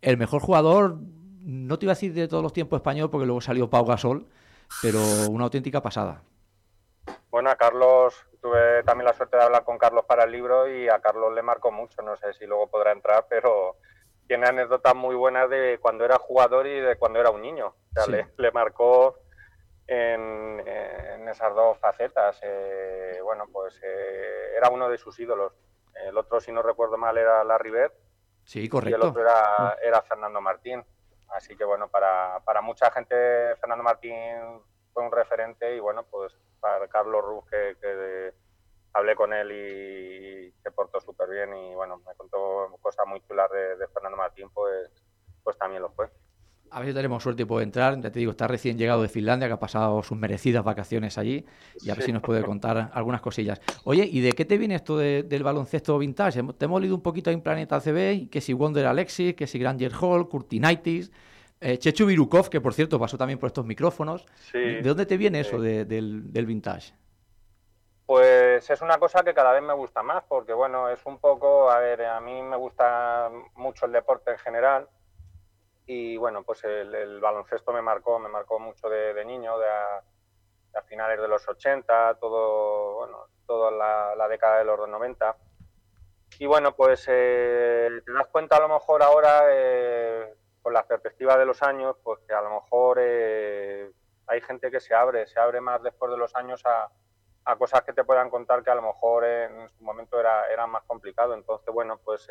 el 0.00 0.16
mejor 0.16 0.40
jugador, 0.40 0.96
no 1.42 1.78
te 1.78 1.84
iba 1.84 1.92
a 1.92 1.94
decir 1.94 2.14
de 2.14 2.26
todos 2.26 2.42
los 2.42 2.54
tiempos 2.54 2.78
español, 2.78 3.10
porque 3.10 3.26
luego 3.26 3.42
salió 3.42 3.68
Pau 3.68 3.84
Gasol, 3.84 4.24
pero 4.80 4.98
una 5.28 5.44
auténtica 5.44 5.82
pasada. 5.82 6.22
Bueno, 7.30 7.50
a 7.50 7.56
Carlos, 7.56 8.14
tuve 8.40 8.82
también 8.84 9.04
la 9.04 9.12
suerte 9.12 9.36
de 9.36 9.42
hablar 9.42 9.62
con 9.62 9.76
Carlos 9.76 10.06
para 10.06 10.24
el 10.24 10.32
libro 10.32 10.66
y 10.74 10.88
a 10.88 11.00
Carlos 11.00 11.34
le 11.34 11.42
marcó 11.42 11.70
mucho, 11.70 12.00
no 12.00 12.16
sé 12.16 12.32
si 12.32 12.46
luego 12.46 12.66
podrá 12.68 12.92
entrar, 12.92 13.26
pero 13.28 13.76
tiene 14.26 14.46
anécdotas 14.46 14.94
muy 14.96 15.16
buenas 15.16 15.50
de 15.50 15.78
cuando 15.82 16.06
era 16.06 16.16
jugador 16.16 16.66
y 16.66 16.80
de 16.80 16.96
cuando 16.96 17.20
era 17.20 17.28
un 17.28 17.42
niño. 17.42 17.66
O 17.66 17.92
sea, 17.92 18.06
le, 18.38 18.52
marcó 18.52 19.16
en, 19.90 21.28
esas 21.28 21.54
dos 21.54 21.78
facetas. 21.78 22.38
Eh, 22.42 23.18
bueno, 23.22 23.46
pues 23.52 23.78
eh, 23.82 24.54
era 24.56 24.70
uno 24.70 24.88
de 24.88 24.98
sus 24.98 25.18
ídolos. 25.18 25.52
El 26.06 26.16
otro, 26.16 26.40
si 26.40 26.52
no 26.52 26.62
recuerdo 26.62 26.96
mal, 26.96 27.18
era 27.18 27.44
Larry 27.44 27.70
Bird. 27.70 27.92
Sí, 28.44 28.68
correcto. 28.68 28.90
Y 28.90 29.00
el 29.00 29.08
otro 29.08 29.22
era, 29.22 29.76
era 29.82 30.02
Fernando 30.02 30.40
Martín. 30.40 30.84
Así 31.28 31.56
que 31.56 31.64
bueno, 31.64 31.88
para, 31.88 32.40
para, 32.44 32.60
mucha 32.60 32.90
gente 32.90 33.14
Fernando 33.60 33.84
Martín 33.84 34.62
fue 34.92 35.04
un 35.04 35.12
referente 35.12 35.76
y 35.76 35.78
bueno, 35.78 36.04
pues 36.10 36.32
para 36.58 36.88
Carlos 36.88 37.24
Ruz 37.24 37.44
que, 37.48 38.34
hablé 38.92 39.14
con 39.14 39.32
él 39.32 39.52
y 39.52 40.52
se 40.60 40.72
portó 40.72 41.00
súper 41.00 41.28
bien 41.30 41.54
y 41.54 41.74
bueno, 41.76 41.98
me 41.98 42.14
contó 42.16 42.76
cosas 42.82 43.06
muy 43.06 43.20
chulas 43.20 43.48
de, 43.52 43.76
de 43.76 43.86
Fernando 43.86 44.16
Martín, 44.16 44.50
pues, 44.50 44.90
pues 45.44 45.56
también 45.56 45.82
lo 45.82 45.90
fue. 45.90 46.10
A 46.72 46.78
ver 46.78 46.90
si 46.90 46.94
tenemos 46.94 47.20
suerte 47.20 47.42
y 47.42 47.44
puede 47.46 47.64
entrar. 47.64 48.00
Ya 48.00 48.12
te 48.12 48.20
digo, 48.20 48.30
está 48.30 48.46
recién 48.46 48.78
llegado 48.78 49.02
de 49.02 49.08
Finlandia, 49.08 49.48
que 49.48 49.54
ha 49.54 49.58
pasado 49.58 50.02
sus 50.04 50.16
merecidas 50.16 50.62
vacaciones 50.62 51.18
allí. 51.18 51.44
Y 51.80 51.90
a 51.90 51.94
ver 51.94 52.04
si 52.04 52.12
nos 52.12 52.22
puede 52.22 52.44
contar 52.44 52.90
algunas 52.94 53.20
cosillas. 53.20 53.60
Oye, 53.84 54.08
¿y 54.10 54.20
de 54.20 54.32
qué 54.32 54.44
te 54.44 54.56
viene 54.56 54.76
esto 54.76 54.96
del 54.96 55.42
baloncesto 55.42 55.98
vintage? 55.98 56.42
Te 56.56 56.64
hemos 56.66 56.80
leído 56.80 56.94
un 56.94 57.02
poquito 57.02 57.30
en 57.30 57.40
Planeta 57.40 57.80
CB, 57.80 58.30
que 58.30 58.40
si 58.40 58.52
Wonder 58.52 58.86
Alexis, 58.86 59.34
que 59.34 59.48
si 59.48 59.58
Granger 59.58 59.92
Hall, 60.00 60.28
Curtinaitis, 60.28 61.10
eh, 61.60 61.76
Chechu 61.76 62.06
Virukov, 62.06 62.48
que 62.48 62.60
por 62.60 62.72
cierto 62.72 63.00
pasó 63.00 63.18
también 63.18 63.40
por 63.40 63.48
estos 63.48 63.66
micrófonos. 63.66 64.24
¿De 64.52 64.82
dónde 64.82 65.06
te 65.06 65.16
viene 65.16 65.40
eso 65.40 65.60
del, 65.60 66.32
del 66.32 66.46
vintage? 66.46 66.94
Pues 68.06 68.70
es 68.70 68.80
una 68.80 68.98
cosa 68.98 69.24
que 69.24 69.34
cada 69.34 69.52
vez 69.52 69.62
me 69.62 69.74
gusta 69.74 70.04
más, 70.04 70.22
porque 70.28 70.52
bueno, 70.52 70.88
es 70.88 71.04
un 71.04 71.18
poco, 71.18 71.70
a 71.70 71.80
ver, 71.80 72.04
a 72.04 72.20
mí 72.20 72.42
me 72.42 72.56
gusta 72.56 73.28
mucho 73.56 73.86
el 73.86 73.92
deporte 73.92 74.30
en 74.30 74.38
general 74.38 74.88
y 75.92 76.16
bueno, 76.16 76.44
pues 76.44 76.62
el, 76.62 77.18
baloncesto 77.18 77.72
me 77.72 77.82
marcó, 77.82 78.20
me 78.20 78.28
marcó 78.28 78.60
mucho 78.60 78.88
de, 78.88 79.24
niño, 79.24 79.58
de 79.58 79.66
a, 79.66 80.82
finales 80.82 81.20
de 81.20 81.26
los 81.26 81.48
80, 81.48 82.14
todo, 82.20 82.94
bueno, 82.98 83.26
toda 83.44 83.72
la, 83.72 84.28
década 84.28 84.58
de 84.58 84.64
los 84.66 84.88
90. 84.88 85.36
Y 86.38 86.46
bueno, 86.46 86.76
pues 86.76 87.06
eh, 87.08 87.88
te 88.06 88.12
das 88.12 88.28
cuenta 88.28 88.58
a 88.58 88.60
lo 88.60 88.68
mejor 88.68 89.02
ahora, 89.02 89.46
eh, 89.48 90.32
con 90.62 90.74
la 90.74 90.86
perspectiva 90.86 91.36
de 91.36 91.46
los 91.46 91.60
años, 91.60 91.96
pues 92.04 92.20
que 92.20 92.34
a 92.34 92.40
lo 92.40 92.50
mejor 92.50 92.98
eh, 93.00 93.90
hay 94.28 94.40
gente 94.42 94.70
que 94.70 94.78
se 94.78 94.94
abre, 94.94 95.26
se 95.26 95.40
abre 95.40 95.60
más 95.60 95.82
después 95.82 96.12
de 96.12 96.18
los 96.18 96.36
años 96.36 96.64
a, 96.66 96.88
a, 97.46 97.56
cosas 97.56 97.82
que 97.82 97.92
te 97.92 98.04
puedan 98.04 98.30
contar 98.30 98.62
que 98.62 98.70
a 98.70 98.76
lo 98.76 98.82
mejor 98.82 99.24
en 99.24 99.68
su 99.70 99.82
momento 99.82 100.20
era, 100.20 100.46
era 100.52 100.68
más 100.68 100.84
complicado. 100.84 101.34
Entonces, 101.34 101.74
bueno, 101.74 101.98
pues 102.04 102.28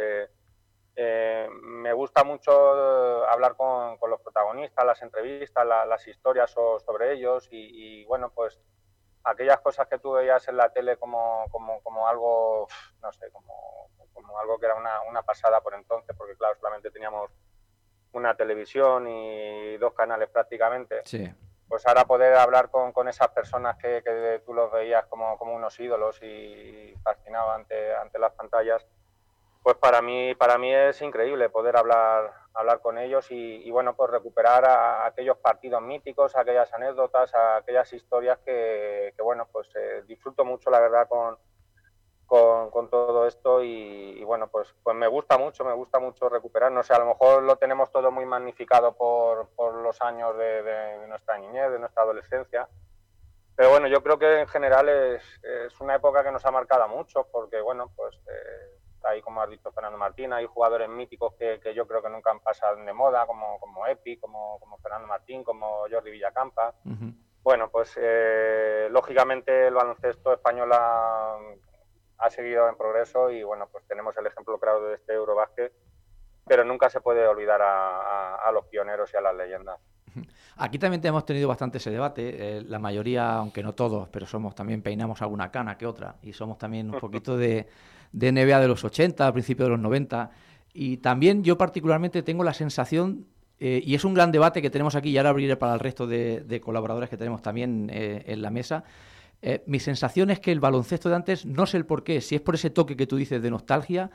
eh, 0.96 1.48
me 1.62 1.94
gusta 1.94 2.24
mucho 2.24 2.52
eh, 2.52 3.26
hablar 3.30 3.56
con, 3.56 3.98
los 4.10 4.22
protagonistas, 4.22 4.86
las 4.86 5.02
entrevistas, 5.02 5.66
las 5.66 6.08
historias 6.08 6.52
sobre 6.52 7.14
ellos 7.14 7.48
y, 7.52 8.04
bueno, 8.06 8.32
pues 8.32 8.60
aquellas 9.24 9.60
cosas 9.60 9.88
que 9.88 10.00
tú 10.00 10.14
veías 10.14 10.48
en 10.48 10.58
la 10.58 10.70
tele 10.70 10.98
como, 10.98 11.46
como, 11.52 12.08
algo, 12.08 12.68
no 13.02 13.12
sé, 13.14 13.30
como, 13.32 13.90
como, 14.14 14.40
algo 14.40 14.60
que 14.60 14.66
era 14.66 14.76
una, 14.76 15.02
una, 15.04 15.22
pasada 15.24 15.62
por 15.62 15.74
entonces, 15.74 16.16
porque 16.18 16.36
claro, 16.36 16.56
solamente 16.56 16.92
teníamos 16.92 17.32
una 18.14 18.36
televisión 18.36 19.08
y 19.08 19.78
dos 19.78 19.94
canales 19.94 20.30
prácticamente. 20.30 21.02
Sí. 21.06 21.32
Pues 21.68 21.86
ahora 21.86 22.06
poder 22.06 22.34
hablar 22.34 22.72
con, 22.72 22.92
con 22.92 23.08
esas 23.08 23.28
personas 23.28 23.78
que, 23.78 24.02
que, 24.04 24.42
tú 24.44 24.54
los 24.54 24.72
veías 24.72 25.06
como, 25.06 25.38
como 25.38 25.54
unos 25.54 25.80
ídolos 25.80 26.20
y 26.24 26.96
fascinado 27.04 27.52
ante, 27.52 27.96
ante 27.96 28.18
las 28.18 28.34
pantallas, 28.34 28.86
pues 29.62 29.76
para 29.78 30.02
mí, 30.02 30.34
para 30.36 30.58
mí 30.58 30.74
es 30.74 31.02
increíble 31.02 31.50
poder 31.50 31.76
hablar, 31.76 32.34
hablar 32.54 32.82
con 32.82 32.98
ellos 32.98 33.28
y, 33.30 33.70
bueno, 33.72 33.96
pues 33.96 34.10
recuperar 34.10 34.66
a, 34.66 35.06
aquellos 35.06 35.38
partidos 35.38 35.82
míticos, 35.82 36.36
aquellas 36.36 36.74
anécdotas, 36.74 37.34
aquellas 37.36 37.92
historias 37.94 38.40
que, 38.40 39.14
bueno, 39.22 39.48
pues 39.52 39.70
eh, 39.76 40.04
disfruto 40.08 40.46
mucho, 40.46 40.70
la 40.70 40.80
verdad, 40.80 41.08
con, 41.10 41.38
con, 42.26 42.90
todo 42.90 43.28
esto 43.28 43.62
y, 43.62 44.24
bueno, 44.24 44.48
pues, 44.48 44.74
pues 44.82 44.96
me 44.96 45.08
gusta 45.08 45.38
mucho, 45.38 45.66
me 45.66 45.74
gusta 45.74 46.00
mucho 46.00 46.30
recuperar. 46.30 46.72
No 46.72 46.82
sé, 46.84 46.94
a 46.94 47.00
lo 47.00 47.08
mejor 47.08 47.44
lo 47.44 47.58
tenemos 47.58 47.92
todo 47.92 48.12
muy 48.12 48.26
magnificado 48.26 48.96
por, 48.96 49.50
por 49.56 49.76
los 49.76 50.02
años 50.02 50.38
de, 50.38 51.06
nuestra 51.08 51.38
niñez, 51.38 51.72
de 51.72 51.80
nuestra 51.80 52.04
adolescencia. 52.04 52.70
Pero 53.56 53.72
bueno, 53.72 53.88
yo 53.88 54.02
creo 54.02 54.18
que 54.18 54.40
en 54.40 54.48
general 54.48 54.88
es, 54.88 55.24
es 55.44 55.82
una 55.82 55.96
época 55.96 56.24
que 56.24 56.32
nos 56.32 56.46
ha 56.46 56.52
marcado 56.52 56.88
mucho 56.88 57.28
porque, 57.30 57.60
bueno, 57.60 57.92
pues 57.94 58.16
eh, 58.16 58.79
Ahí, 59.04 59.22
como 59.22 59.42
has 59.42 59.50
dicho 59.50 59.72
Fernando 59.72 59.98
Martín, 59.98 60.34
hay 60.34 60.46
jugadores 60.46 60.90
míticos 60.90 61.34
que, 61.38 61.60
yo 61.74 61.88
creo 61.88 62.02
que 62.02 62.10
nunca 62.10 62.32
han 62.32 62.40
pasado 62.40 62.76
de 62.76 62.94
moda, 62.94 63.26
como, 63.26 63.60
como 63.60 63.88
Epi, 63.88 64.18
como, 64.18 64.60
como 64.60 64.78
Fernando 64.80 65.08
Martín, 65.08 65.44
como 65.44 65.86
Jordi 65.90 66.12
Villacampa. 66.12 66.74
Bueno, 67.42 67.70
pues 67.72 67.98
eh, 68.00 68.90
lógicamente 68.92 69.68
el 69.68 69.74
baloncesto 69.74 70.34
español 70.34 70.70
ha, 70.74 71.38
seguido 72.30 72.70
en 72.70 72.76
progreso 72.76 73.32
y 73.32 73.44
bueno, 73.44 73.68
pues 73.72 73.84
tenemos 73.88 74.16
el 74.18 74.28
ejemplo 74.28 74.60
claro 74.60 74.84
de 74.84 74.96
este 74.96 75.14
Eurobásquet, 75.14 75.74
pero 76.46 76.64
nunca 76.64 76.90
se 76.90 77.02
puede 77.02 77.26
olvidar 77.26 77.60
a, 77.64 78.52
los 78.54 78.66
pioneros 78.66 79.12
y 79.14 79.18
a 79.18 79.22
las 79.22 79.36
leyendas. 79.36 79.80
Aquí 80.58 80.78
también 80.78 81.04
hemos 81.06 81.26
tenido 81.26 81.48
bastante 81.48 81.78
ese 81.78 81.92
debate. 81.92 82.58
Eh, 82.58 82.62
la 82.62 82.78
mayoría, 82.78 83.36
aunque 83.36 83.64
no 83.64 83.74
todos, 83.74 84.10
pero 84.10 84.26
somos 84.26 84.54
también 84.54 84.82
peinamos 84.82 85.22
alguna 85.22 85.50
cana 85.50 85.78
que 85.78 85.88
otra 85.88 86.18
y 86.22 86.34
somos 86.34 86.58
también 86.58 86.94
un 86.94 87.00
poquito 87.00 87.38
de, 87.38 87.68
de 88.12 88.32
NBA 88.32 88.60
de 88.60 88.68
los 88.68 88.84
80, 88.84 89.28
a 89.28 89.34
principios 89.34 89.68
de 89.68 89.72
los 89.72 89.80
90. 89.80 90.30
Y 90.74 90.98
también 90.98 91.44
yo 91.44 91.58
particularmente 91.58 92.24
tengo 92.24 92.44
la 92.44 92.54
sensación, 92.54 93.26
eh, 93.60 93.82
y 93.86 93.96
es 93.96 94.04
un 94.06 94.14
gran 94.14 94.32
debate 94.32 94.62
que 94.62 94.70
tenemos 94.70 94.96
aquí, 94.96 95.10
y 95.10 95.18
ahora 95.18 95.30
abriré 95.30 95.58
para 95.58 95.74
el 95.74 95.80
resto 95.80 96.08
de, 96.08 96.62
colaboradores 96.64 97.10
que 97.10 97.18
tenemos 97.18 97.42
también 97.42 97.90
eh, 97.92 98.24
en 98.28 98.42
la 98.42 98.50
mesa, 98.50 98.84
eh, 99.42 99.64
mi 99.68 99.80
sensación 99.80 100.30
es 100.32 100.40
que 100.40 100.52
el 100.52 100.60
baloncesto 100.60 101.10
de 101.10 101.16
antes, 101.16 101.46
no 101.46 101.66
sé 101.66 101.78
el 101.78 101.86
por 101.86 102.04
qué, 102.04 102.22
si 102.22 102.36
es 102.36 102.42
por 102.42 102.56
ese 102.56 102.70
toque 102.70 102.98
que 102.98 103.08
tú 103.08 103.16
dices 103.16 103.42
de 103.42 103.50
nostalgia, 103.50 104.12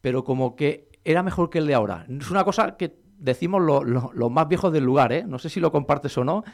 pero 0.00 0.24
como 0.24 0.56
que 0.56 0.88
era 1.04 1.22
mejor 1.22 1.48
que 1.48 1.58
el 1.58 1.66
de 1.66 1.74
ahora. 1.74 2.06
Es 2.08 2.30
una 2.30 2.44
cosa 2.44 2.76
que 2.76 2.96
decimos 3.18 3.62
los 3.62 4.30
más 4.30 4.48
viejos 4.48 4.72
del 4.72 4.84
lugar. 4.84 5.26
No 5.26 5.38
sé 5.38 5.48
si 5.48 5.60
lo 5.60 5.70
compartes 5.70 6.16
o 6.18 6.24
no, 6.24 6.44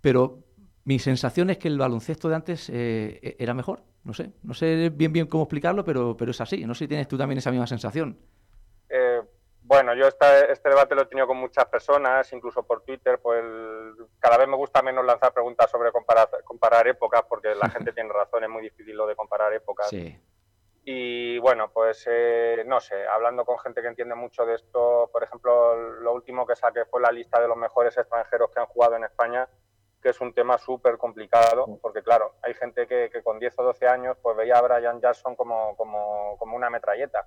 pero 0.00 0.44
mi 0.84 0.98
sensación 0.98 1.50
es 1.50 1.58
que 1.58 1.68
el 1.68 1.78
baloncesto 1.78 2.28
de 2.28 2.34
antes 2.34 2.68
e-, 2.68 3.36
era 3.38 3.54
mejor. 3.54 3.82
No 4.08 4.14
sé, 4.14 4.32
no 4.42 4.54
sé 4.54 4.88
bien 4.88 5.12
bien 5.12 5.26
cómo 5.26 5.42
explicarlo, 5.42 5.84
pero, 5.84 6.16
pero 6.16 6.30
es 6.30 6.40
así. 6.40 6.64
No 6.64 6.72
sé 6.74 6.84
si 6.84 6.88
tienes 6.88 7.06
tú 7.06 7.18
también 7.18 7.36
esa 7.36 7.50
misma 7.50 7.66
sensación. 7.66 8.18
Eh, 8.88 9.20
bueno, 9.60 9.94
yo 9.94 10.06
este, 10.08 10.50
este, 10.50 10.70
debate 10.70 10.94
lo 10.94 11.02
he 11.02 11.06
tenido 11.06 11.26
con 11.26 11.36
muchas 11.36 11.66
personas, 11.66 12.32
incluso 12.32 12.62
por 12.62 12.84
Twitter, 12.84 13.20
pues 13.20 13.44
cada 14.18 14.38
vez 14.38 14.48
me 14.48 14.56
gusta 14.56 14.80
menos 14.80 15.04
lanzar 15.04 15.34
preguntas 15.34 15.70
sobre 15.70 15.92
comparar, 15.92 16.30
comparar 16.42 16.88
épocas, 16.88 17.20
porque 17.28 17.54
la 17.54 17.68
gente 17.68 17.92
tiene 17.94 18.10
razón, 18.10 18.44
es 18.44 18.48
muy 18.48 18.62
difícil 18.62 18.96
lo 18.96 19.06
de 19.06 19.14
comparar 19.14 19.52
épocas. 19.52 19.90
Sí. 19.90 20.18
Y 20.84 21.38
bueno, 21.40 21.70
pues 21.70 22.06
eh, 22.10 22.64
no 22.66 22.80
sé, 22.80 23.06
hablando 23.06 23.44
con 23.44 23.58
gente 23.58 23.82
que 23.82 23.88
entiende 23.88 24.14
mucho 24.14 24.46
de 24.46 24.54
esto, 24.54 25.10
por 25.12 25.22
ejemplo, 25.22 25.76
lo 26.00 26.14
último 26.14 26.46
que 26.46 26.56
saqué 26.56 26.86
fue 26.86 27.02
la 27.02 27.12
lista 27.12 27.38
de 27.42 27.48
los 27.48 27.58
mejores 27.58 27.94
extranjeros 27.98 28.50
que 28.50 28.60
han 28.60 28.66
jugado 28.68 28.96
en 28.96 29.04
España, 29.04 29.46
que 30.02 30.10
es 30.10 30.20
un 30.20 30.32
tema 30.32 30.58
súper 30.58 30.96
complicado, 30.96 31.78
porque 31.82 32.02
claro, 32.02 32.34
hay 32.42 32.54
gente 32.54 32.86
que, 32.86 33.10
con 33.22 33.38
10 33.38 33.58
o 33.58 33.62
12 33.64 33.88
años 33.88 34.16
pues 34.22 34.36
veía 34.36 34.58
a 34.58 34.62
Brian 34.62 35.00
Jackson 35.00 35.34
como, 35.34 35.76
como, 35.76 36.36
como 36.38 36.56
una 36.56 36.70
metralleta. 36.70 37.26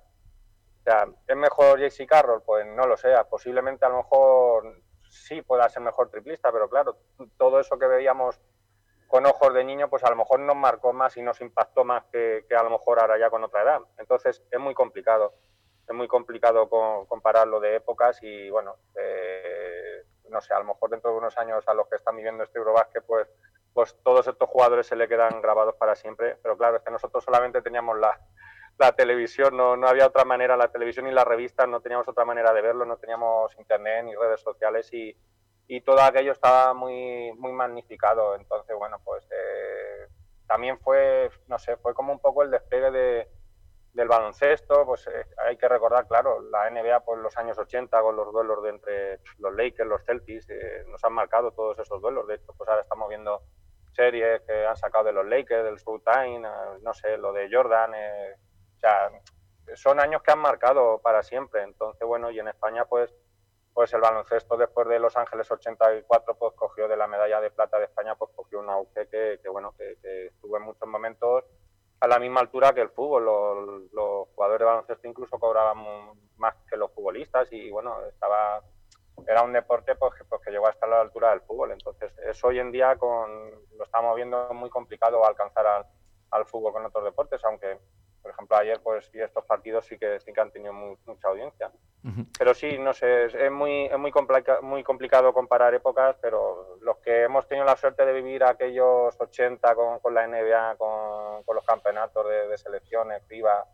O 0.80 0.82
sea, 0.82 1.06
¿es 1.28 1.36
mejor 1.36 1.78
JC 1.78 2.06
Carroll? 2.06 2.42
Pues 2.42 2.66
no 2.66 2.86
lo 2.86 2.96
sé, 2.96 3.14
posiblemente 3.30 3.84
a 3.84 3.88
lo 3.88 3.98
mejor 3.98 4.82
sí 5.08 5.42
pueda 5.42 5.68
ser 5.68 5.82
mejor 5.82 6.10
triplista, 6.10 6.50
pero 6.50 6.68
claro, 6.68 6.96
todo 7.36 7.60
eso 7.60 7.78
que 7.78 7.86
veíamos 7.86 8.40
con 9.12 9.26
ojos 9.26 9.52
de 9.52 9.62
niño, 9.62 9.90
pues 9.90 10.02
a 10.04 10.10
lo 10.10 10.16
mejor 10.16 10.40
nos 10.40 10.56
marcó 10.56 10.94
más 10.94 11.18
y 11.18 11.22
nos 11.22 11.40
impactó 11.42 11.84
más 11.84 12.04
que, 12.06 12.46
a 12.58 12.62
lo 12.62 12.70
mejor 12.70 12.98
ahora 12.98 13.18
ya 13.18 13.28
con 13.28 13.44
otra 13.44 13.62
edad. 13.62 13.80
Entonces 13.98 14.42
es 14.50 14.58
muy 14.58 14.72
complicado, 14.72 15.34
es 15.86 15.94
muy 15.94 16.08
complicado 16.08 16.68
compararlo 17.06 17.60
de 17.60 17.76
épocas 17.76 18.18
y 18.22 18.48
bueno, 18.48 18.76
eh, 18.94 19.61
no 20.32 20.40
sé, 20.40 20.54
a 20.54 20.58
lo 20.58 20.64
mejor 20.64 20.90
dentro 20.90 21.10
de 21.10 21.18
unos 21.18 21.36
años 21.38 21.66
a 21.68 21.74
los 21.74 21.86
que 21.88 21.96
están 21.96 22.16
viviendo 22.16 22.42
este 22.42 22.58
Eurobasket, 22.58 23.04
pues, 23.06 23.28
pues 23.72 23.96
todos 24.02 24.26
estos 24.26 24.48
jugadores 24.48 24.86
se 24.86 24.96
le 24.96 25.08
quedan 25.08 25.40
grabados 25.40 25.76
para 25.76 25.94
siempre. 25.94 26.36
Pero 26.42 26.56
claro, 26.56 26.78
es 26.78 26.82
que 26.82 26.90
nosotros 26.90 27.22
solamente 27.22 27.62
teníamos 27.62 27.98
la, 27.98 28.18
la 28.78 28.92
televisión, 28.92 29.56
no, 29.56 29.76
no 29.76 29.86
había 29.86 30.06
otra 30.06 30.24
manera, 30.24 30.56
la 30.56 30.72
televisión 30.72 31.06
y 31.06 31.12
las 31.12 31.24
revistas 31.24 31.68
no 31.68 31.80
teníamos 31.80 32.08
otra 32.08 32.24
manera 32.24 32.52
de 32.52 32.62
verlo, 32.62 32.84
no 32.84 32.96
teníamos 32.96 33.56
internet 33.58 34.04
ni 34.04 34.14
redes 34.14 34.40
sociales 34.40 34.92
y, 34.92 35.16
y 35.68 35.80
todo 35.82 36.00
aquello 36.00 36.32
estaba 36.32 36.74
muy, 36.74 37.32
muy 37.34 37.52
magnificado. 37.52 38.34
Entonces, 38.34 38.76
bueno, 38.76 38.98
pues 39.04 39.24
eh, 39.30 40.08
también 40.46 40.78
fue, 40.80 41.30
no 41.46 41.58
sé, 41.58 41.76
fue 41.76 41.94
como 41.94 42.12
un 42.12 42.18
poco 42.18 42.42
el 42.42 42.50
despegue 42.50 42.90
de, 42.90 43.28
del 43.92 44.08
baloncesto. 44.08 44.84
Pues 44.86 45.06
eh, 45.06 45.26
hay 45.46 45.56
que 45.56 45.68
recordar, 45.68 46.06
claro, 46.06 46.40
la 46.42 46.70
NBA, 46.70 47.00
pues 47.00 47.20
los 47.20 47.36
años 47.36 47.58
80, 47.58 48.00
con 48.00 48.16
los 48.16 48.32
duelos 48.32 48.62
de 48.62 48.70
entre 48.70 49.20
los 49.38 49.54
Lakers, 49.54 49.88
los 49.88 50.04
Celtics, 50.04 50.48
eh, 50.50 50.84
nos 50.88 51.02
han 51.04 51.12
marcado 51.12 51.52
todos 51.52 51.78
esos 51.78 52.00
duelos. 52.00 52.26
De 52.26 52.36
hecho, 52.36 52.52
pues 52.56 52.68
ahora 52.68 52.82
estamos 52.82 53.08
viendo 53.08 53.42
series 53.92 54.40
que 54.42 54.66
han 54.66 54.76
sacado 54.76 55.04
de 55.04 55.12
los 55.12 55.26
Lakers, 55.26 55.64
del 55.64 55.76
Showtime, 55.76 56.40
no 56.80 56.94
sé, 56.94 57.16
lo 57.18 57.32
de 57.32 57.48
Jordan. 57.52 57.92
o 57.92 58.78
sea, 58.78 59.10
son 59.74 60.00
años 60.00 60.22
que 60.22 60.32
han 60.32 60.38
marcado 60.38 60.98
para 61.02 61.22
siempre. 61.22 61.62
Entonces, 61.62 62.06
bueno, 62.06 62.30
y 62.30 62.38
en 62.38 62.48
España, 62.48 62.84
pues 62.86 63.14
pues 63.74 63.92
el 63.94 64.00
baloncesto 64.00 64.56
después 64.56 64.86
de 64.88 64.98
Los 64.98 65.16
Ángeles 65.16 65.50
84 65.50 66.34
pues 66.34 66.52
cogió 66.54 66.88
de 66.88 66.96
la 66.96 67.06
medalla 67.06 67.40
de 67.40 67.50
plata 67.50 67.78
de 67.78 67.84
España 67.84 68.14
pues 68.16 68.30
cogió 68.34 68.60
un 68.60 68.68
auge 68.68 69.08
que, 69.08 69.48
bueno 69.48 69.74
que, 69.76 70.26
estuvo 70.26 70.56
en 70.56 70.62
muchos 70.64 70.88
momentos 70.88 71.44
a 72.02 72.08
la 72.08 72.18
misma 72.18 72.40
altura 72.40 72.74
que 72.74 72.80
el 72.80 72.90
fútbol. 72.90 73.24
Los, 73.92 74.28
jugadores 74.34 74.58
de 74.58 74.64
baloncesto 74.64 75.06
incluso 75.08 75.38
cobraban 75.38 75.78
más 76.36 76.54
que 76.68 76.76
los 76.76 76.90
futbolistas 76.92 77.52
y 77.52 77.70
bueno 77.70 77.96
estaba 78.06 78.60
era 79.28 79.42
un 79.42 79.52
deporte 79.52 79.94
pues, 79.94 80.12
pues, 80.28 80.42
que 80.42 80.50
llegó 80.50 80.66
hasta 80.66 80.88
la 80.88 81.00
altura 81.00 81.30
del 81.30 81.42
fútbol. 81.42 81.70
Entonces 81.70 82.12
eso 82.26 82.48
hoy 82.48 82.58
en 82.58 82.72
día 82.72 82.96
con 82.96 83.30
lo 83.78 83.84
estamos 83.84 84.16
viendo 84.16 84.52
muy 84.52 84.68
complicado 84.68 85.24
alcanzar 85.24 85.64
al, 85.64 85.86
al 86.32 86.44
fútbol 86.46 86.72
con 86.72 86.84
otros 86.84 87.04
deportes 87.04 87.40
aunque 87.44 87.78
por 88.22 88.30
ejemplo, 88.30 88.56
ayer 88.56 88.80
pues 88.82 89.10
y 89.12 89.20
estos 89.20 89.44
partidos 89.44 89.84
sí 89.84 89.98
que 89.98 90.20
sí 90.20 90.32
que 90.32 90.40
han 90.40 90.52
tenido 90.52 90.72
mucha 90.72 91.28
audiencia. 91.28 91.70
Pero 92.36 92.54
sí, 92.54 92.78
no 92.78 92.92
sé, 92.92 93.26
es, 93.26 93.50
muy 93.52 93.86
es 93.86 93.98
muy, 93.98 94.12
muy 94.62 94.82
complicado 94.82 95.32
comparar 95.32 95.72
épocas, 95.74 96.16
pero 96.20 96.78
los 96.80 96.98
que 96.98 97.22
hemos 97.22 97.46
tenido 97.46 97.64
la 97.64 97.76
suerte 97.76 98.04
de 98.04 98.12
vivir 98.12 98.42
aquellos 98.42 99.14
80 99.20 99.74
con, 99.74 100.00
con 100.00 100.14
la 100.14 100.26
NBA, 100.26 100.76
con, 100.76 101.44
con, 101.44 101.54
los 101.54 101.64
campeonatos 101.64 102.26
de, 102.28 102.58
selecciones, 102.58 103.24
FIBA, 103.28 103.64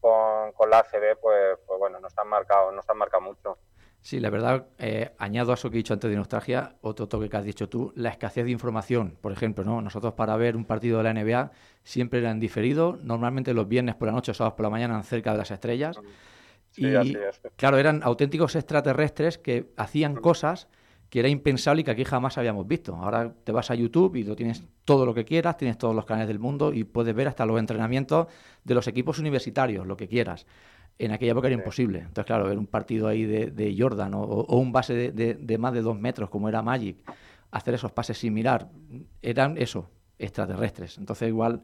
con, 0.00 0.52
con, 0.52 0.68
la 0.68 0.78
ACB, 0.78 1.20
pues, 1.20 1.58
pues 1.64 1.78
bueno, 1.78 2.00
nos 2.00 2.16
han 2.18 2.28
marcado, 2.28 2.72
nos 2.72 2.88
han 2.90 2.98
marcado 2.98 3.22
mucho. 3.22 3.58
Sí, 4.04 4.20
la 4.20 4.28
verdad, 4.28 4.66
eh, 4.78 5.12
añado 5.16 5.50
a 5.50 5.54
eso 5.54 5.70
que 5.70 5.76
he 5.76 5.78
dicho 5.78 5.94
antes 5.94 6.10
de 6.10 6.16
nostalgia, 6.16 6.74
otro 6.82 7.08
toque 7.08 7.30
que 7.30 7.38
has 7.38 7.44
dicho 7.44 7.70
tú, 7.70 7.90
la 7.96 8.10
escasez 8.10 8.44
de 8.44 8.50
información. 8.50 9.16
Por 9.18 9.32
ejemplo, 9.32 9.64
¿no? 9.64 9.80
nosotros 9.80 10.12
para 10.12 10.36
ver 10.36 10.56
un 10.56 10.66
partido 10.66 10.98
de 10.98 11.04
la 11.04 11.14
NBA 11.14 11.52
siempre 11.84 12.18
eran 12.18 12.38
diferido, 12.38 12.98
normalmente 13.02 13.54
los 13.54 13.66
viernes 13.66 13.94
por 13.94 14.08
la 14.08 14.12
noche 14.12 14.32
o 14.32 14.34
sábados 14.34 14.58
por 14.58 14.64
la 14.64 14.68
mañana 14.68 15.02
cerca 15.04 15.32
de 15.32 15.38
las 15.38 15.50
estrellas. 15.50 15.98
y 16.76 16.92
claro, 17.56 17.78
eran 17.78 18.02
auténticos 18.02 18.54
extraterrestres 18.56 19.38
que 19.38 19.72
hacían 19.78 20.16
cosas 20.16 20.68
que 21.08 21.20
era 21.20 21.30
impensable 21.30 21.80
y 21.80 21.84
que 21.84 21.92
aquí 21.92 22.04
jamás 22.04 22.36
habíamos 22.36 22.68
visto. 22.68 22.94
Ahora 22.96 23.32
te 23.42 23.52
vas 23.52 23.70
a 23.70 23.74
YouTube 23.74 24.16
y 24.16 24.24
lo 24.24 24.36
tienes 24.36 24.64
todo 24.84 25.06
lo 25.06 25.14
que 25.14 25.24
quieras, 25.24 25.56
tienes 25.56 25.78
todos 25.78 25.94
los 25.94 26.04
canales 26.04 26.28
del 26.28 26.38
mundo 26.38 26.74
y 26.74 26.84
puedes 26.84 27.14
ver 27.14 27.28
hasta 27.28 27.46
los 27.46 27.58
entrenamientos 27.58 28.26
de 28.64 28.74
los 28.74 28.86
equipos 28.86 29.18
universitarios, 29.18 29.86
lo 29.86 29.96
que 29.96 30.08
quieras 30.08 30.44
en 30.98 31.12
aquella 31.12 31.32
época 31.32 31.48
era 31.48 31.56
imposible. 31.56 31.98
Entonces, 31.98 32.24
claro, 32.24 32.46
ver 32.46 32.58
un 32.58 32.66
partido 32.66 33.08
ahí 33.08 33.24
de, 33.24 33.76
Jordan 33.78 34.14
o, 34.14 34.56
un 34.56 34.72
base 34.72 35.12
de, 35.12 35.58
más 35.58 35.72
de 35.72 35.82
dos 35.82 35.98
metros 35.98 36.30
como 36.30 36.48
era 36.48 36.62
Magic, 36.62 36.96
hacer 37.50 37.74
esos 37.74 37.92
pases 37.92 38.18
sin 38.18 38.34
mirar, 38.34 38.68
eran 39.22 39.56
eso, 39.58 39.88
extraterrestres. 40.18 40.98
Entonces, 40.98 41.28
igual, 41.28 41.62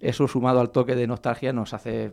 eso 0.00 0.28
sumado 0.28 0.60
al 0.60 0.70
toque 0.70 0.94
de 0.94 1.06
nostalgia 1.06 1.52
nos 1.52 1.74
hace 1.74 2.12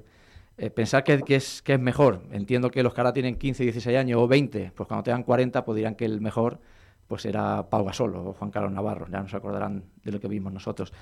eh, 0.57 0.69
pensar 0.69 1.03
que, 1.03 1.23
es, 1.27 1.61
que 1.61 1.73
es 1.73 1.79
mejor. 1.79 2.23
Entiendo 2.31 2.69
que 2.69 2.83
los 2.83 2.93
que 2.93 3.01
ahora 3.01 3.13
tienen 3.13 3.35
15, 3.35 3.63
16 3.63 3.97
años 3.97 4.21
o 4.21 4.27
20, 4.27 4.71
pues 4.75 4.87
cuando 4.87 5.03
tengan 5.03 5.23
40, 5.23 5.65
pues 5.65 5.75
dirán 5.77 5.95
que 5.95 6.05
el 6.05 6.21
mejor 6.21 6.59
pues 7.07 7.25
era 7.25 7.69
Pau 7.69 7.83
Gasol 7.83 8.15
o 8.15 8.33
Juan 8.33 8.49
Carlos 8.49 8.71
Navarro, 8.71 9.07
ya 9.07 9.21
no 9.21 9.27
se 9.27 9.35
acordarán 9.35 9.83
de 10.03 10.11
lo 10.11 10.19
que 10.19 10.27
vimos 10.27 10.53
nosotros. 10.53 10.93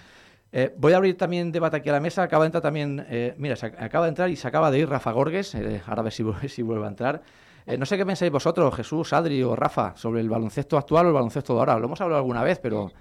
Eh, 0.53 0.73
voy 0.77 0.91
a 0.91 0.97
abrir 0.97 1.17
también 1.17 1.51
debate 1.51 1.77
aquí 1.77 1.89
a 1.89 1.93
la 1.93 1.99
mesa. 1.99 2.23
Acaba 2.23 2.43
de 2.43 2.47
entrar 2.47 2.61
también, 2.61 3.05
eh, 3.09 3.33
mira, 3.37 3.55
acaba 3.79 4.05
de 4.05 4.09
entrar 4.09 4.29
y 4.29 4.35
se 4.35 4.47
acaba 4.47 4.69
de 4.69 4.79
ir 4.79 4.89
Rafa 4.89 5.11
Gorges. 5.11 5.55
Eh, 5.55 5.81
ahora 5.87 6.01
a 6.01 6.03
ver 6.03 6.13
si, 6.13 6.23
si 6.49 6.61
vuelve 6.61 6.85
a 6.85 6.89
entrar. 6.89 7.21
no 7.77 7.85
sé 7.85 7.97
qué 7.97 8.05
pensáis 8.05 8.31
vosotros, 8.31 8.73
Jesús, 8.75 9.13
Adri 9.13 9.41
o 9.43 9.55
Rafa, 9.55 9.95
sobre 9.95 10.21
el 10.21 10.29
baloncesto 10.29 10.77
actual 10.77 11.05
o 11.05 11.09
el 11.09 11.13
baloncesto 11.13 11.53
de 11.53 11.59
ahora. 11.59 11.79
Lo 11.79 11.85
hemos 11.85 12.01
hablado 12.01 12.19
alguna 12.19 12.43
vez, 12.43 12.59
pero 12.59 12.91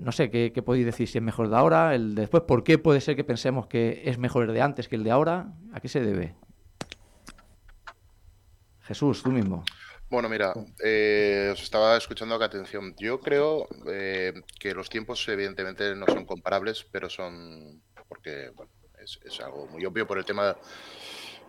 no 0.00 0.12
sé 0.12 0.30
¿qué, 0.30 0.62
podéis 0.62 0.86
decir 0.86 1.08
si 1.08 1.18
es 1.18 1.24
mejor 1.24 1.48
de 1.48 1.56
ahora, 1.56 1.94
el 1.94 2.14
de 2.14 2.22
después. 2.22 2.44
¿Por 2.44 2.64
qué 2.64 2.78
puede 2.78 3.00
ser 3.00 3.16
que 3.16 3.24
pensemos 3.24 3.66
que 3.66 4.02
es 4.04 4.18
mejor 4.18 4.44
el 4.44 4.54
de 4.54 4.62
antes 4.62 4.88
que 4.88 4.96
el 4.96 5.04
de 5.04 5.10
ahora? 5.10 5.52
¿A 5.72 5.80
qué 5.80 5.88
se 5.88 6.00
debe? 6.00 6.34
Jesús, 8.80 9.22
tú 9.22 9.30
mismo. 9.30 9.64
Bueno, 10.10 10.28
mira, 10.28 10.52
eh, 10.82 11.50
os 11.52 11.62
estaba 11.62 11.96
escuchando 11.96 12.36
con 12.36 12.44
atención. 12.44 12.94
Yo 12.98 13.20
creo 13.20 13.66
eh, 13.88 14.34
que 14.60 14.74
los 14.74 14.88
tiempos 14.88 15.26
evidentemente 15.28 15.94
no 15.94 16.06
son 16.06 16.26
comparables, 16.26 16.86
pero 16.90 17.08
son 17.08 17.82
porque 18.08 18.50
bueno, 18.54 18.70
es, 19.02 19.40
algo 19.40 19.66
muy 19.66 19.84
obvio 19.84 20.06
por 20.06 20.18
el 20.18 20.24
tema 20.24 20.56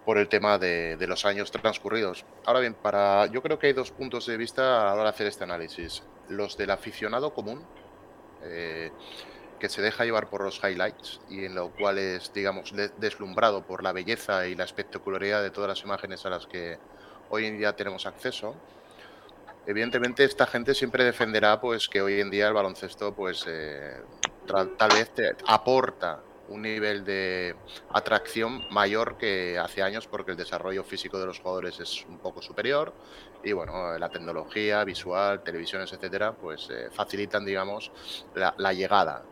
por 0.05 0.17
el 0.19 0.29
tema 0.29 0.57
de, 0.59 0.97
los 1.07 1.25
años 1.25 1.51
transcurridos. 1.51 2.25
Ahora 2.45 2.59
bien, 2.59 2.75
para 2.75 3.25
yo 3.27 3.41
creo 3.41 3.57
que 3.57 3.67
hay 3.67 3.73
dos 3.73 3.91
puntos 3.91 4.27
de 4.27 4.37
vista 4.37 4.81
a 4.81 4.85
la 4.85 4.93
hora 4.93 5.03
de 5.03 5.09
hacer 5.09 5.27
este 5.27 5.43
análisis. 5.43 6.03
Los 6.29 6.57
del 6.57 6.69
aficionado 6.69 7.33
común, 7.33 7.65
eh, 8.43 8.91
que 9.59 9.67
se 9.67 9.81
deja 9.81 10.05
llevar 10.05 10.29
por 10.29 10.43
los 10.43 10.61
highlights 10.63 11.21
y 11.29 11.45
en 11.45 11.55
lo 11.55 11.71
cual 11.71 11.97
es, 11.97 12.31
digamos, 12.33 12.73
deslumbrado 12.97 13.65
por 13.65 13.83
la 13.83 13.93
belleza 13.93 14.47
y 14.47 14.55
la 14.55 14.63
espectacularidad 14.63 15.41
de 15.41 15.49
todas 15.49 15.69
las 15.69 15.83
imágenes 15.83 16.25
a 16.25 16.29
las 16.29 16.45
que 16.45 16.77
hoy 17.29 17.45
en 17.45 17.57
día 17.57 17.75
tenemos 17.75 18.05
acceso. 18.05 18.55
Evidentemente 19.67 20.23
esta 20.23 20.45
gente 20.45 20.73
siempre 20.73 21.03
defenderá 21.03 21.59
pues 21.59 21.89
que 21.89 22.01
hoy 22.01 22.21
en 22.21 22.29
día 22.29 22.47
el 22.47 22.53
baloncesto 22.53 23.13
pues 23.15 23.45
eh, 23.47 23.99
tal 24.45 24.89
vez 24.89 25.11
aporta 25.47 26.21
un 26.49 26.61
nivel 26.61 27.03
de 27.03 27.55
atracción 27.91 28.63
mayor 28.69 29.17
que 29.17 29.57
hace 29.57 29.81
años 29.81 30.07
porque 30.07 30.31
el 30.31 30.37
desarrollo 30.37 30.83
físico 30.83 31.19
de 31.19 31.25
los 31.25 31.39
jugadores 31.39 31.79
es 31.79 32.05
un 32.07 32.19
poco 32.19 32.41
superior 32.41 32.93
y 33.43 33.53
bueno, 33.53 33.97
la 33.97 34.09
tecnología 34.09 34.83
visual, 34.83 35.43
televisiones, 35.43 35.91
etcétera, 35.93 36.33
pues 36.33 36.69
eh, 36.69 36.89
facilitan 36.91 37.45
digamos 37.45 37.91
la, 38.35 38.73
llegada. 38.73 39.23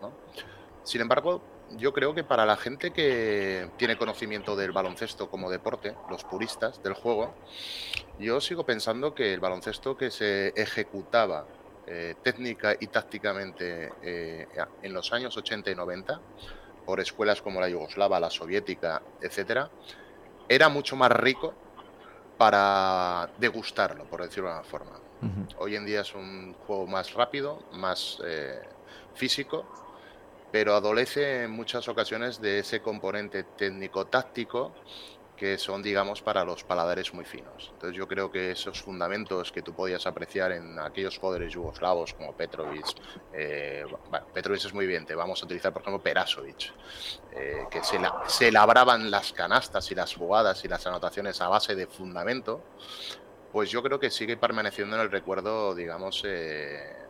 Sin 0.84 1.02
embargo, 1.02 1.42
yo 1.77 1.94
creo 1.94 2.13
que 2.13 2.24
para 2.24 2.46
la 2.46 2.58
gente 2.58 2.92
que 2.92 3.70
tiene 3.77 3.98
conocimiento 3.98 4.56
del 4.56 4.72
baloncesto 4.72 5.30
como 5.30 5.50
deporte, 5.50 5.96
los 6.10 6.24
puristas 6.24 6.82
del 6.84 6.94
juego, 6.94 7.34
yo 8.20 8.42
sigo 8.42 8.65
pensando 8.65 9.13
que 9.13 9.34
el 9.34 9.39
baloncesto 9.39 9.98
que 9.98 10.12
se 10.12 10.50
ejecutaba 10.56 11.46
eh, 11.86 12.15
técnica 12.24 12.75
y 12.80 12.88
tácticamente 12.88 13.92
eh, 14.01 14.48
en 14.82 14.94
los 14.94 15.12
años 15.12 15.36
80 15.36 15.72
y 15.72 15.75
90 15.75 16.22
por 16.86 17.00
escuelas 17.00 17.42
como 17.42 17.60
la 17.60 17.70
yugoslava, 17.70 18.20
la 18.20 18.30
soviética, 18.30 19.01
etcétera, 19.22 19.70
era 20.48 20.70
mucho 20.70 20.96
más 20.96 21.12
rico 21.12 21.53
para 22.38 23.30
degustarlo, 23.38 24.06
por 24.06 24.22
decirlo 24.22 24.50
de 24.50 24.56
una 24.56 24.63
forma. 24.63 25.00
Hoy 25.58 25.77
en 25.77 25.86
día 25.86 26.01
es 26.01 26.13
un 26.15 26.53
juego 26.68 26.86
más 26.86 27.13
rápido, 27.13 27.63
más 27.72 28.20
eh, 28.25 28.60
físico, 29.13 29.65
pero 30.53 30.75
adolece 30.75 31.45
en 31.45 31.51
muchas 31.51 31.88
ocasiones 31.88 32.39
de 32.39 32.60
ese 32.60 32.79
componente 32.79 33.43
técnico-táctico 33.43 34.72
que 35.36 35.57
son, 35.57 35.81
digamos, 35.81 36.22
para 36.22 36.45
los 36.45 36.63
paladares 36.63 37.12
muy 37.12 37.25
finos. 37.25 37.72
Entonces 37.74 37.98
yo 37.98 38.07
creo 38.07 38.29
que 38.29 38.51
esos 38.51 38.79
fundamentos 38.79 39.51
que 39.51 39.63
tú 39.63 39.74
podías 39.74 40.05
apreciar 40.05 40.51
en 40.51 40.77
aquellos 40.77 41.17
jugadores 41.17 41.51
yugoslavos 41.51 42.13
como 42.13 42.33
Petrovic, 42.33 42.86
eh, 43.33 43.83
bueno, 44.12 44.27
Petrovic 44.31 44.63
es 44.63 44.74
muy 44.75 44.86
bien, 44.86 45.07
te 45.07 45.15
vamos 45.15 45.41
a 45.41 45.45
utilizar 45.45 45.74
por 45.74 45.81
ejemplo 45.81 46.03
Perasovic, 46.03 46.72
eh, 47.31 47.63
que 47.72 47.81
se, 48.27 48.51
labraban 48.51 49.10
las 49.10 49.33
canastas 49.33 49.89
y 49.89 49.95
las 49.95 50.13
jugadas 50.13 50.63
y 50.63 50.67
las 50.67 50.86
anotaciones 50.86 51.41
a 51.41 51.48
base 51.48 51.74
de 51.74 51.88
fundamento, 51.88 52.62
pues 53.51 53.72
yo 53.72 53.81
creo 53.81 54.00
que 54.00 54.12
sigue 54.12 54.38
permaneciendo 54.38 54.98
en 54.98 55.01
el 55.01 55.10
recuerdo, 55.10 55.74
digamos, 55.74 56.22
eh, 56.27 57.02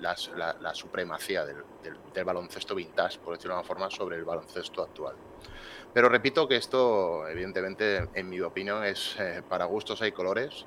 la, 0.00 0.74
supremacía 0.74 1.44
del, 1.44 2.24
baloncesto 2.24 2.74
vintage, 2.74 3.18
por 3.18 3.34
decirlo 3.34 3.54
de 3.54 3.60
una 3.60 3.66
forma, 3.66 3.90
sobre 3.90 4.16
el 4.16 4.24
baloncesto 4.24 4.82
actual. 4.82 5.16
Pero 5.92 6.08
repito 6.08 6.46
que 6.46 6.56
esto, 6.56 7.26
evidentemente, 7.28 8.08
en 8.14 8.28
mi 8.28 8.40
opinión, 8.40 8.84
es 8.84 9.16
eh, 9.18 9.42
para 9.48 9.64
gustos 9.64 10.00
hay 10.02 10.12
colores. 10.12 10.66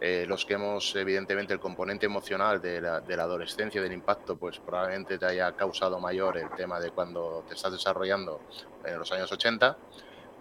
Eh, 0.00 0.26
los 0.28 0.44
que 0.44 0.54
hemos, 0.54 0.94
evidentemente, 0.96 1.52
el 1.52 1.60
componente 1.60 2.06
emocional 2.06 2.60
de 2.60 2.80
la, 2.80 3.00
de 3.00 3.16
la, 3.16 3.24
adolescencia, 3.24 3.82
del 3.82 3.92
impacto, 3.92 4.36
pues 4.36 4.58
probablemente 4.60 5.18
te 5.18 5.26
haya 5.26 5.52
causado 5.56 5.98
mayor 5.98 6.38
el 6.38 6.50
tema 6.50 6.78
de 6.78 6.90
cuando 6.90 7.44
te 7.48 7.54
estás 7.54 7.72
desarrollando 7.72 8.40
en 8.84 8.98
los 8.98 9.10
años 9.12 9.30
80 9.32 9.76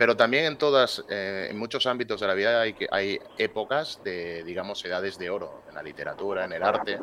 pero 0.04 0.18
también 0.18 0.44
en 0.44 0.58
todas, 0.58 1.02
eh, 1.08 1.48
en 1.50 1.58
muchos 1.58 1.86
ámbitos 1.86 2.20
de 2.20 2.28
la 2.28 2.34
vida 2.34 2.60
hay, 2.60 2.76
hay 2.92 3.22
épocas 3.38 4.02
de, 4.04 4.44
digamos, 4.44 4.84
edades 4.84 5.18
de 5.18 5.30
oro, 5.30 5.64
en 5.70 5.76
la 5.76 5.82
literatura, 5.82 6.44
en 6.44 6.52
el 6.52 6.62
arte, 6.62 7.00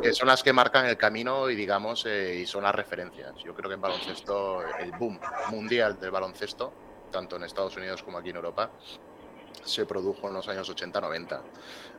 que 0.00 0.14
son 0.14 0.28
las 0.28 0.42
que 0.42 0.50
marcan 0.50 0.86
el 0.86 0.96
camino 0.96 1.50
y, 1.50 1.54
digamos, 1.54 2.06
eh, 2.06 2.38
y 2.42 2.46
son 2.46 2.62
las 2.62 2.74
referencias. 2.74 3.34
Yo 3.44 3.54
creo 3.54 3.68
que 3.68 3.74
en 3.74 3.82
baloncesto, 3.82 4.62
el 4.78 4.92
boom 4.92 5.20
mundial 5.50 6.00
del 6.00 6.10
baloncesto, 6.10 6.72
tanto 7.10 7.36
en 7.36 7.42
Estados 7.42 7.76
Unidos 7.76 8.02
como 8.02 8.16
aquí 8.16 8.30
en 8.30 8.36
Europa, 8.36 8.70
se 9.62 9.84
produjo 9.84 10.28
en 10.28 10.32
los 10.32 10.48
años 10.48 10.70
80-90. 10.74 11.38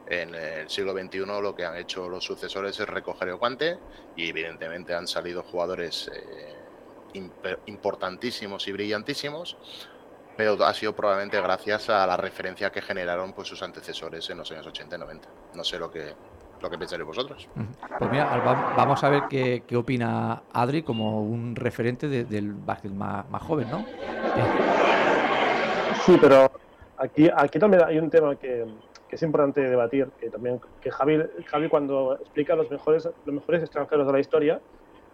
En 0.08 0.34
el 0.34 0.68
siglo 0.68 0.94
XXI 0.94 1.20
lo 1.28 1.54
que 1.54 1.64
han 1.64 1.78
hecho 1.78 2.10
los 2.10 2.24
sucesores 2.24 2.80
es 2.80 2.90
recoger 2.90 3.28
el 3.28 3.36
guante 3.36 3.78
y 4.16 4.30
evidentemente 4.30 4.96
han 4.96 5.08
salido 5.08 5.44
jugadores 5.44 6.10
eh, 6.12 7.22
importantísimos 7.68 8.68
y 8.68 8.72
brillantísimos 8.72 9.58
pero 10.36 10.64
ha 10.64 10.74
sido 10.74 10.94
probablemente 10.94 11.40
gracias 11.42 11.90
a 11.90 12.06
la 12.08 12.18
referencia 12.18 12.72
que 12.72 12.82
generaron 12.82 13.34
pues, 13.34 13.48
sus 13.48 13.62
antecesores 13.62 14.30
en 14.30 14.38
los 14.38 14.52
años 14.52 14.66
80 14.66 14.96
y 14.96 15.00
90. 15.00 15.30
No 15.56 15.64
sé 15.64 15.78
lo 15.78 15.92
que, 15.92 16.14
lo 16.62 16.70
que 16.70 16.78
pensaréis 16.78 17.06
vosotros. 17.06 17.48
Pues 18.00 18.12
mira, 18.12 18.26
vamos 18.76 19.04
a 19.04 19.10
ver 19.10 19.24
qué, 19.30 19.64
qué 19.68 19.76
opina 19.76 20.44
Adri 20.54 20.82
como 20.82 21.22
un 21.22 21.56
referente 21.56 22.08
del 22.08 22.54
básquet 22.54 22.92
más, 22.92 23.30
más, 23.30 23.42
joven, 23.44 23.70
¿no? 23.70 23.86
Sí, 26.06 26.18
pero 26.20 26.52
aquí, 26.98 27.30
aquí 27.36 27.60
también 27.60 27.84
hay 27.84 28.00
un 28.00 28.10
tema 28.10 28.36
que, 28.36 28.66
que, 29.08 29.16
es 29.16 29.22
importante 29.22 29.62
debatir, 29.62 30.08
que 30.20 30.30
también 30.30 30.60
que 30.82 30.90
Javi, 30.92 31.22
Javi 31.46 31.70
cuando 31.70 32.16
explica 32.16 32.56
los 32.56 32.70
mejores, 32.72 33.08
los 33.26 33.36
mejores 33.36 33.62
extranjeros 33.62 34.08
de 34.08 34.14
la 34.14 34.20
historia, 34.20 34.62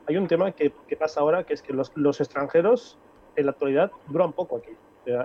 hay 0.07 0.17
un 0.17 0.27
tema 0.27 0.51
que, 0.51 0.73
que 0.87 0.95
pasa 0.95 1.19
ahora, 1.19 1.43
que 1.43 1.53
es 1.53 1.61
que 1.61 1.73
los, 1.73 1.91
los 1.95 2.19
extranjeros 2.19 2.97
en 3.35 3.45
la 3.45 3.51
actualidad 3.51 3.91
duran 4.07 4.33
poco 4.33 4.57
aquí. 4.57 4.71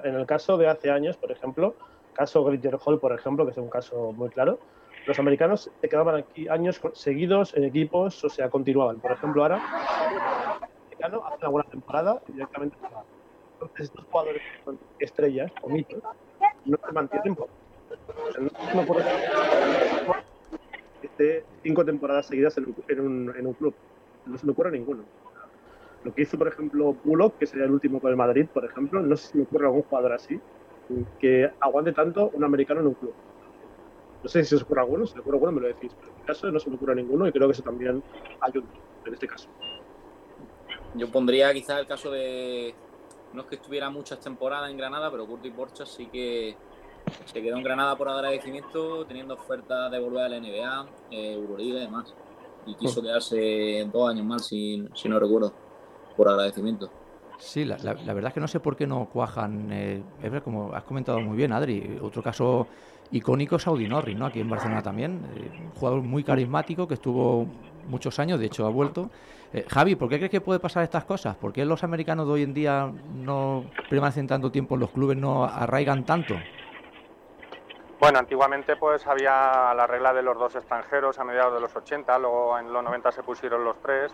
En 0.04 0.14
el 0.14 0.26
caso 0.26 0.56
de 0.56 0.68
hace 0.68 0.90
años, 0.90 1.16
por 1.16 1.30
ejemplo, 1.30 1.75
caso 2.12 2.44
Glitter 2.44 2.78
Hall, 2.84 2.99
por 2.99 3.12
ejemplo, 3.12 3.44
que 3.44 3.52
es 3.52 3.58
un 3.58 3.68
caso 3.68 4.12
muy 4.12 4.30
claro, 4.30 4.58
los 5.06 5.18
americanos 5.18 5.70
se 5.80 5.88
quedaban 5.88 6.16
aquí 6.16 6.49
años 6.49 6.80
seguidos 6.94 7.54
en 7.54 7.64
equipos, 7.64 8.25
o 8.25 8.28
sea, 8.28 8.49
continuaban. 8.49 9.00
Por 9.00 9.12
ejemplo, 9.12 9.42
ahora, 9.42 9.62
americano 10.86 11.23
hace 11.26 11.38
una 11.40 11.49
buena 11.49 11.70
temporada 11.70 12.23
directamente. 12.28 12.76
Entonces, 13.54 13.86
estos 13.86 14.04
jugadores 14.06 14.42
son 14.64 14.78
estrellas 14.99 15.52
o 15.62 15.68
mitos 15.68 16.02
no 16.64 16.78
se 16.84 16.92
mantienen 16.92 17.34
por. 17.34 17.49
No 18.38 18.50
me 18.75 18.82
ocurre 18.82 19.04
que 21.00 21.06
esté 21.06 21.44
cinco 21.62 21.84
temporadas 21.84 22.26
seguidas 22.26 22.56
en 22.56 23.00
un, 23.00 23.34
en 23.36 23.47
un 23.47 23.52
club. 23.54 23.75
No 24.26 24.38
se 24.38 24.47
me 24.47 24.52
ocurre 24.52 24.70
ninguno. 24.73 25.04
Lo 26.04 26.14
que 26.14 26.23
hizo, 26.23 26.36
por 26.36 26.49
ejemplo, 26.49 26.95
Bullock, 27.02 27.38
que 27.38 27.47
sería 27.47 27.64
el 27.64 27.71
último 27.71 27.99
con 27.99 28.10
el 28.10 28.17
Madrid, 28.17 28.47
por 28.52 28.64
ejemplo, 28.64 29.00
no 29.00 29.17
sé 29.17 29.28
si 29.28 29.38
me 29.38 29.45
ocurre 29.45 29.67
algún 29.67 29.82
jugador 29.82 30.12
así, 30.12 30.38
que 31.19 31.50
aguante 31.60 31.93
tanto 31.93 32.30
un 32.34 32.45
americano 32.45 32.80
en 32.80 32.88
un 32.88 32.95
club. 32.95 33.14
No 34.23 34.28
sé 34.28 34.43
si 34.43 34.50
se 34.50 34.56
os 34.56 34.62
ocurre 34.62 34.82
alguno, 34.82 35.06
si 35.06 35.14
se 35.14 35.19
os 35.19 35.23
ocurre 35.23 35.36
alguno 35.36 35.52
me 35.52 35.60
lo 35.62 35.69
decís, 35.69 35.93
pero 35.99 36.12
en 36.12 36.19
mi 36.19 36.26
caso 36.26 36.50
no 36.50 36.60
se 36.60 36.69
me 36.69 36.76
ocurre 36.76 36.95
ninguno 36.95 37.26
y 37.26 37.32
creo 37.32 37.49
que 37.49 37.52
eso 37.52 37.62
también 37.62 38.02
ayuda 38.40 38.67
en 39.06 39.14
este 39.14 39.26
caso. 39.26 39.49
Yo 40.95 41.10
pondría 41.10 41.52
quizás 41.54 41.80
el 41.80 41.86
caso 41.86 42.10
de, 42.10 42.75
no 43.32 43.43
es 43.43 43.47
que 43.49 43.54
estuviera 43.56 43.88
muchas 43.88 44.21
temporadas 44.21 44.71
en 44.71 44.76
Granada, 44.76 45.10
pero 45.10 45.26
Curtis 45.26 45.56
Borchas 45.56 45.88
sí 45.88 46.06
que 46.06 46.54
se 47.25 47.43
quedó 47.43 47.56
en 47.56 47.64
Granada 47.64 47.97
por 47.97 48.10
agradecimiento, 48.10 49.06
teniendo 49.06 49.34
ofertas 49.34 49.90
de 49.90 49.99
volver 49.99 50.25
a 50.25 50.28
la 50.28 50.38
NBA, 50.38 50.86
eh, 51.10 51.32
Euroliga 51.32 51.78
y 51.78 51.80
demás. 51.80 52.14
Y 52.67 52.75
quiso 52.76 53.02
quedarse 53.02 53.88
dos 53.93 54.08
años 54.08 54.25
más, 54.25 54.47
si, 54.47 54.86
si 54.95 55.08
no 55.08 55.19
recuerdo 55.19 55.63
por 56.16 56.28
agradecimiento. 56.28 56.90
Sí, 57.38 57.64
la, 57.64 57.76
verdad 57.76 58.28
es 58.28 58.34
que 58.34 58.40
no 58.40 58.48
sé 58.48 58.60
por 58.60 58.76
qué 58.76 58.86
no 58.86 59.06
cuajan. 59.06 59.68
Eh, 59.72 60.02
como 60.42 60.72
has 60.72 60.84
comentado 60.84 61.20
muy 61.20 61.36
bien, 61.36 61.52
Adri. 61.52 61.98
Otro 62.00 62.22
caso 62.22 62.66
icónico 63.10 63.56
es 63.56 63.66
Audi 63.66 63.88
Norris, 63.88 64.16
¿no? 64.16 64.26
Aquí 64.26 64.40
en 64.40 64.48
Barcelona 64.48 64.82
también. 64.82 65.26
Eh, 65.36 65.50
un 65.64 65.70
jugador 65.72 66.02
muy 66.02 66.24
carismático 66.24 66.86
que 66.86 66.94
estuvo 66.94 67.46
muchos 67.88 68.18
años, 68.18 68.38
de 68.38 68.46
hecho 68.46 68.66
ha 68.66 68.70
vuelto. 68.70 69.10
Eh, 69.52 69.64
Javi, 69.68 69.94
¿por 69.94 70.08
qué 70.08 70.16
crees 70.16 70.30
que 70.30 70.40
puede 70.40 70.60
pasar 70.60 70.82
estas 70.84 71.04
cosas? 71.04 71.36
¿Por 71.36 71.52
qué 71.52 71.64
los 71.64 71.84
americanos 71.84 72.26
de 72.26 72.32
hoy 72.32 72.42
en 72.42 72.54
día 72.54 72.90
no 73.14 73.64
permanecen 73.90 74.26
tanto 74.26 74.50
tiempo 74.50 74.74
en 74.74 74.80
los 74.80 74.90
clubes, 74.90 75.16
no 75.16 75.44
arraigan 75.44 76.04
tanto? 76.04 76.34
Bueno, 78.00 78.18
antiguamente 78.18 78.76
pues 78.76 79.06
había 79.06 79.72
la 79.74 79.86
regla 79.86 80.12
de 80.12 80.22
los 80.22 80.36
dos 80.36 80.54
extranjeros 80.56 81.18
a 81.18 81.24
mediados 81.24 81.54
de 81.54 81.60
los 81.60 81.74
80, 81.74 82.18
luego 82.18 82.58
en 82.58 82.72
los 82.72 82.82
90 82.82 83.12
se 83.12 83.22
pusieron 83.22 83.64
los 83.64 83.80
tres 83.80 84.12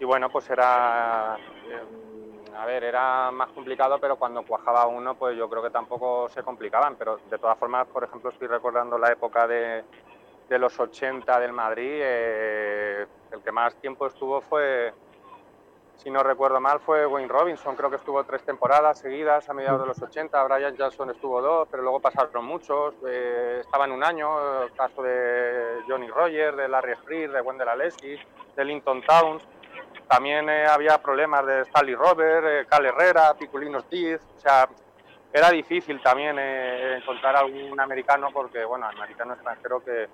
y 0.00 0.04
bueno, 0.06 0.30
pues 0.30 0.48
era, 0.48 1.36
eh, 1.68 2.56
a 2.56 2.64
ver, 2.64 2.84
era 2.84 3.30
más 3.30 3.50
complicado, 3.50 3.98
pero 4.00 4.16
cuando 4.16 4.42
cuajaba 4.42 4.86
uno, 4.86 5.14
pues 5.14 5.36
yo 5.36 5.48
creo 5.48 5.62
que 5.62 5.68
tampoco 5.68 6.26
se 6.30 6.42
complicaban, 6.42 6.96
pero 6.96 7.18
de 7.30 7.38
todas 7.38 7.58
formas, 7.58 7.86
por 7.86 8.02
ejemplo, 8.02 8.30
estoy 8.30 8.48
recordando 8.48 8.96
la 8.96 9.12
época 9.12 9.46
de, 9.46 9.84
de 10.48 10.58
los 10.58 10.80
80 10.80 11.38
del 11.38 11.52
Madrid, 11.52 12.00
eh, 12.02 13.06
el 13.30 13.42
que 13.42 13.52
más 13.52 13.74
tiempo 13.76 14.06
estuvo 14.06 14.40
fue, 14.40 14.94
si 15.96 16.10
no 16.10 16.22
recuerdo 16.22 16.60
mal, 16.60 16.80
fue 16.80 17.06
Wayne 17.06 17.28
Robinson, 17.28 17.76
creo 17.76 17.90
que 17.90 17.96
estuvo 17.96 18.24
tres 18.24 18.42
temporadas 18.42 18.98
seguidas 19.00 19.50
a 19.50 19.52
mediados 19.52 19.82
de 19.82 19.86
los 19.86 20.00
80, 20.00 20.42
Brian 20.44 20.76
Johnson 20.78 21.10
estuvo 21.10 21.42
dos, 21.42 21.68
pero 21.70 21.82
luego 21.82 22.00
pasaron 22.00 22.46
muchos, 22.46 22.94
eh, 23.06 23.58
estaba 23.60 23.84
en 23.84 23.92
un 23.92 24.02
año, 24.02 24.62
el 24.62 24.72
caso 24.72 25.02
de 25.02 25.82
Johnny 25.86 26.08
Rogers, 26.08 26.56
de 26.56 26.68
Larry 26.68 26.94
Freer, 27.04 27.32
de 27.32 27.42
Wendell 27.42 27.68
Aleski, 27.68 28.16
de 28.56 28.64
Linton 28.64 29.02
Towns, 29.02 29.46
también 30.10 30.48
eh, 30.48 30.66
había 30.66 31.00
problemas 31.00 31.46
de 31.46 31.60
Stanley 31.60 31.94
Robert, 31.94 32.44
eh, 32.44 32.66
Cal 32.68 32.84
Herrera, 32.84 33.32
Piculino 33.34 33.78
Ortiz, 33.78 34.20
o 34.36 34.40
sea, 34.40 34.68
era 35.32 35.50
difícil 35.50 36.02
también 36.02 36.36
eh, 36.36 36.96
encontrar 36.96 37.36
algún 37.36 37.78
americano 37.78 38.30
porque, 38.32 38.64
bueno, 38.64 38.86
americano 38.86 39.34
extranjero 39.34 39.84
que, 39.84 40.08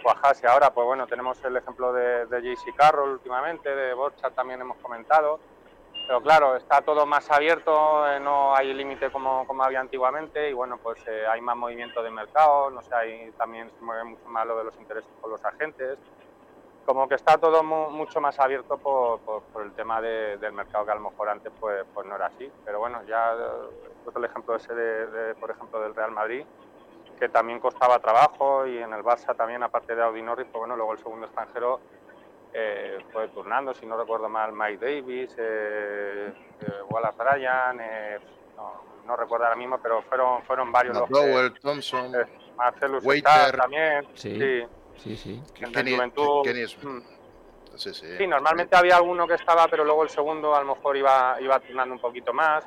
cuajase. 0.00 0.46
Ahora, 0.46 0.70
pues 0.72 0.86
bueno, 0.86 1.08
tenemos 1.08 1.44
el 1.44 1.56
ejemplo 1.56 1.92
de, 1.92 2.26
de 2.26 2.40
JC 2.40 2.74
Carroll 2.76 3.10
últimamente, 3.14 3.68
de 3.68 3.94
Borchardt 3.94 4.34
también 4.34 4.60
hemos 4.60 4.76
comentado, 4.78 5.40
pero 6.06 6.20
claro, 6.20 6.54
está 6.54 6.82
todo 6.82 7.04
más 7.04 7.28
abierto, 7.28 8.04
no 8.20 8.54
hay 8.54 8.72
límite 8.74 9.10
como, 9.10 9.44
como, 9.46 9.64
había 9.64 9.80
antiguamente 9.80 10.50
y 10.50 10.52
bueno, 10.52 10.78
pues 10.80 11.00
hay 11.28 11.40
más 11.40 11.56
movimiento 11.56 12.00
de 12.02 12.10
mercado, 12.10 12.70
no 12.70 12.82
sé, 12.82 12.94
hay, 12.94 13.30
también 13.32 13.70
se 13.76 13.84
mueve 13.84 14.04
mucho 14.04 14.28
más 14.28 14.46
lo 14.46 14.58
de 14.58 14.64
los 14.64 14.76
intereses 14.76 15.10
con 15.20 15.32
los 15.32 15.44
agentes 15.44 15.98
como 16.86 17.08
que 17.08 17.16
está 17.16 17.36
todo 17.36 17.62
mucho 17.64 18.20
más 18.20 18.38
abierto 18.38 18.78
por, 18.78 19.20
por, 19.20 19.62
el 19.62 19.72
tema 19.72 20.00
del 20.00 20.52
mercado 20.52 20.86
que 20.86 20.92
a 20.92 20.94
lo 20.94 21.10
mejor 21.10 21.28
antes 21.28 21.52
pues, 21.58 21.84
pues 21.92 22.06
no 22.06 22.14
era 22.14 22.26
así. 22.26 22.50
Pero 22.64 22.78
bueno, 22.78 23.02
ya 23.06 23.34
el 24.14 24.24
ejemplo 24.24 24.54
ese 24.54 24.72
de, 24.74 25.34
por 25.34 25.50
ejemplo, 25.50 25.80
del 25.80 25.94
Real 25.94 26.12
Madrid, 26.12 26.44
que 27.18 27.28
también 27.28 27.58
costaba 27.58 27.98
trabajo 27.98 28.66
y 28.66 28.78
en 28.78 28.92
el 28.92 29.02
Barça 29.02 29.36
también, 29.36 29.62
aparte 29.62 29.96
de 29.96 30.02
Audi 30.02 30.22
Norris, 30.22 30.46
pues 30.46 30.60
bueno, 30.60 30.76
luego 30.76 30.92
el 30.92 30.98
segundo 30.98 31.26
extranjero 31.26 31.80
eh, 32.54 32.98
fue 33.12 33.28
turnando, 33.28 33.74
si 33.74 33.84
no 33.84 33.96
recuerdo 33.96 34.28
mal, 34.28 34.52
Mike 34.52 34.84
Davis, 34.84 35.34
eh, 35.36 36.32
eh 36.60 36.72
Wallace 36.88 37.16
Bryan, 37.18 37.80
eh, 37.80 38.18
no, 39.06 39.16
recuerdo 39.16 39.44
ahora 39.44 39.56
mismo, 39.56 39.78
pero 39.78 40.02
fueron, 40.02 40.42
fueron 40.44 40.70
varios 40.70 40.96
los 40.96 41.08
que, 41.08 41.60
Thompson, 41.60 42.12
Marcelo 42.56 43.00
también, 43.56 44.06
sí. 44.14 44.38
Sí, 44.38 44.66
sí. 44.98 45.42
En 45.60 45.72
la 45.72 45.96
juventud. 45.96 46.46
Mm. 46.82 47.16
Sí, 47.76 47.92
sí. 47.92 48.26
normalmente 48.26 48.74
había 48.74 48.96
alguno 48.96 49.26
que 49.26 49.34
estaba, 49.34 49.68
pero 49.68 49.84
luego 49.84 50.02
el 50.02 50.08
segundo 50.08 50.54
a 50.54 50.60
lo 50.62 50.74
mejor 50.74 50.96
iba, 50.96 51.36
iba 51.40 51.60
turnando 51.60 51.94
un 51.94 52.00
poquito 52.00 52.32
más. 52.32 52.66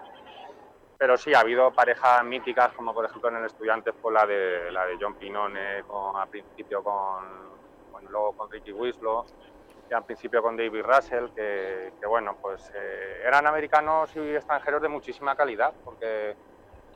pero 0.98 1.18
sí, 1.18 1.34
ha 1.34 1.40
habido 1.40 1.72
parejas 1.72 2.24
míticas, 2.24 2.74
como 2.74 2.94
por 2.94 3.06
ejemplo 3.06 3.30
en 3.30 3.38
el 3.38 3.46
Estudiantes, 3.46 3.96
por 3.96 4.14
la 4.14 4.26
de, 4.26 4.72
la 4.72 4.86
de 4.86 4.98
John 5.00 5.16
Pinone, 5.16 5.84
con, 5.88 6.16
al 6.16 6.28
principio 6.28 6.84
con, 6.84 7.26
bueno, 7.92 8.10
luego 8.12 8.34
con 8.34 8.52
Ricky 8.52 8.72
Winslow, 8.72 9.26
y 9.90 9.94
al 9.94 10.06
principio 10.06 10.44
con 10.44 10.56
David 10.56 10.84
Russell, 10.84 11.30
que, 11.36 11.92
bueno, 12.08 12.38
pues 12.42 12.72
eh, 12.76 13.24
eran 13.26 13.48
americanos 13.48 14.16
y 14.16 14.36
extranjeros 14.36 14.82
de 14.82 14.90
muchísima 14.90 15.36
calidad, 15.36 15.74
porque 15.84 16.36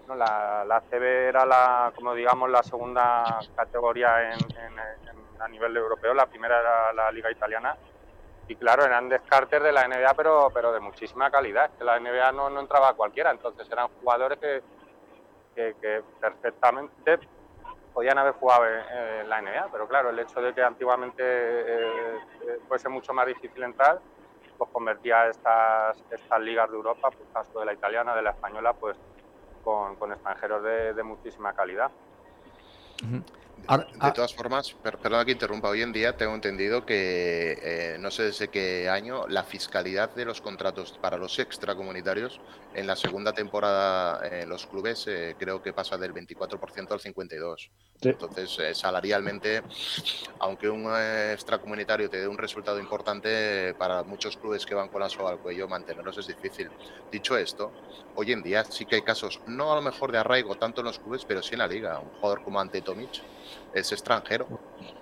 la, 0.10 0.66
la 0.68 0.82
CB 0.82 1.04
era 1.04 1.46
la, 1.46 1.92
como 1.96 2.14
digamos, 2.14 2.50
la 2.50 2.62
segunda 2.62 3.40
categoría 3.56 4.34
en, 4.34 4.40
a 5.40 5.48
nivel 5.48 5.76
europeo, 5.76 6.14
la 6.14 6.26
primera 6.26 6.60
era 6.60 6.94
la 6.94 7.12
liga 7.12 7.32
italiana, 7.32 7.76
y 8.48 8.56
claro, 8.56 8.84
eran 8.84 9.10
descartes 9.10 9.64
de 9.64 9.72
la 9.72 9.88
NBA, 9.88 10.14
pero, 10.16 10.50
pero 10.54 10.74
de 10.74 10.80
muchísima 10.80 11.32
calidad. 11.32 11.72
Que 11.78 11.84
la 11.84 12.00
NBA 12.00 12.32
no, 12.34 12.50
no 12.50 12.60
entraba 12.60 12.94
cualquiera, 12.94 13.32
entonces 13.32 13.70
eran 13.72 13.88
jugadores 14.02 14.38
que, 14.40 15.76
que, 15.80 16.04
perfectamente 16.20 17.20
podían 17.94 18.18
haber 18.18 18.34
jugado 18.34 18.66
en, 18.68 19.30
la 19.30 19.42
NBA, 19.42 19.70
pero 19.72 19.88
claro, 19.88 20.10
el 20.10 20.20
hecho 20.20 20.42
de 20.42 20.54
que 20.54 20.64
antiguamente 20.64 21.24
eh, 21.24 22.18
eh, 22.42 22.60
fuese 22.68 22.90
mucho 22.90 23.14
más 23.14 23.28
difícil 23.28 23.62
entrar, 23.64 24.00
pues 24.58 24.70
convertía 24.72 25.28
estas, 25.28 26.04
estas 26.10 26.42
ligas 26.42 26.70
de 26.72 26.76
Europa, 26.76 27.12
pues 27.12 27.30
caso 27.32 27.60
de 27.60 27.68
la 27.68 27.74
italiana, 27.74 28.16
de 28.16 28.24
la 28.24 28.32
española, 28.32 28.74
pues 28.74 28.98
con, 29.64 29.96
con 29.96 30.12
extranjeros 30.12 30.64
de, 30.64 30.94
de 30.94 31.04
muchísima 31.04 31.54
calidad. 31.54 31.92
De, 33.64 34.12
todas 34.12 34.34
formas, 34.36 34.74
perdona 34.74 35.24
que 35.24 35.32
interrumpa, 35.32 35.70
hoy 35.70 35.82
en 35.82 35.94
día 35.94 36.18
tengo 36.18 36.36
entendido 36.36 36.86
que 36.86 37.58
eh, 37.62 37.98
no 37.98 38.12
sé 38.12 38.24
desde 38.24 38.50
qué 38.50 38.90
año 38.90 39.26
la 39.30 39.44
fiscalidad 39.44 40.14
de 40.14 40.26
los 40.26 40.42
contratos 40.42 41.00
para 41.02 41.16
los 41.16 41.40
extracomunitarios 41.40 42.42
en 42.74 42.88
la 42.88 42.98
segunda 42.98 43.32
temporada 43.32 44.28
en 44.28 44.50
los 44.50 44.66
clubes 44.66 45.06
eh, 45.08 45.36
creo 45.40 45.62
que 45.62 45.72
pasa 45.72 45.98
del 45.98 46.14
24% 46.14 46.92
al 46.92 47.00
52%. 47.00 47.70
Entonces, 48.02 48.60
eh, 48.60 48.76
salarialmente, 48.76 49.64
aunque 50.40 50.70
un 50.70 50.94
extracomunitario 51.32 52.10
te 52.10 52.20
dé 52.20 52.28
un 52.28 52.38
resultado 52.38 52.78
importante, 52.80 53.74
para 53.76 54.04
muchos 54.04 54.36
clubes 54.36 54.66
que 54.66 54.76
van 54.76 54.90
con 54.90 55.00
la 55.00 55.08
soga 55.08 55.30
al 55.30 55.40
cuello, 55.40 55.70
mantenerlos 55.70 56.18
es 56.18 56.28
difícil. 56.28 56.70
Dicho 57.10 57.38
esto, 57.38 57.72
hoy 58.16 58.34
en 58.34 58.44
día 58.44 58.66
sí 58.66 58.86
que 58.86 58.96
hay 58.96 59.04
casos, 59.04 59.40
no 59.48 59.72
a 59.72 59.76
lo 59.76 59.82
mejor 59.82 60.12
de 60.12 60.18
arraigo 60.18 60.56
tanto 60.56 60.82
en 60.82 60.88
los 60.88 61.00
clubes, 61.00 61.24
pero 61.24 61.42
sí 61.42 61.54
en 61.54 61.60
la 61.60 61.68
liga. 61.68 62.00
Un 62.00 62.10
jugador 62.20 62.44
como 62.44 62.60
Ante 62.60 62.82
Tomic 62.82 63.22
es 63.74 63.92
extranjero, 63.92 64.48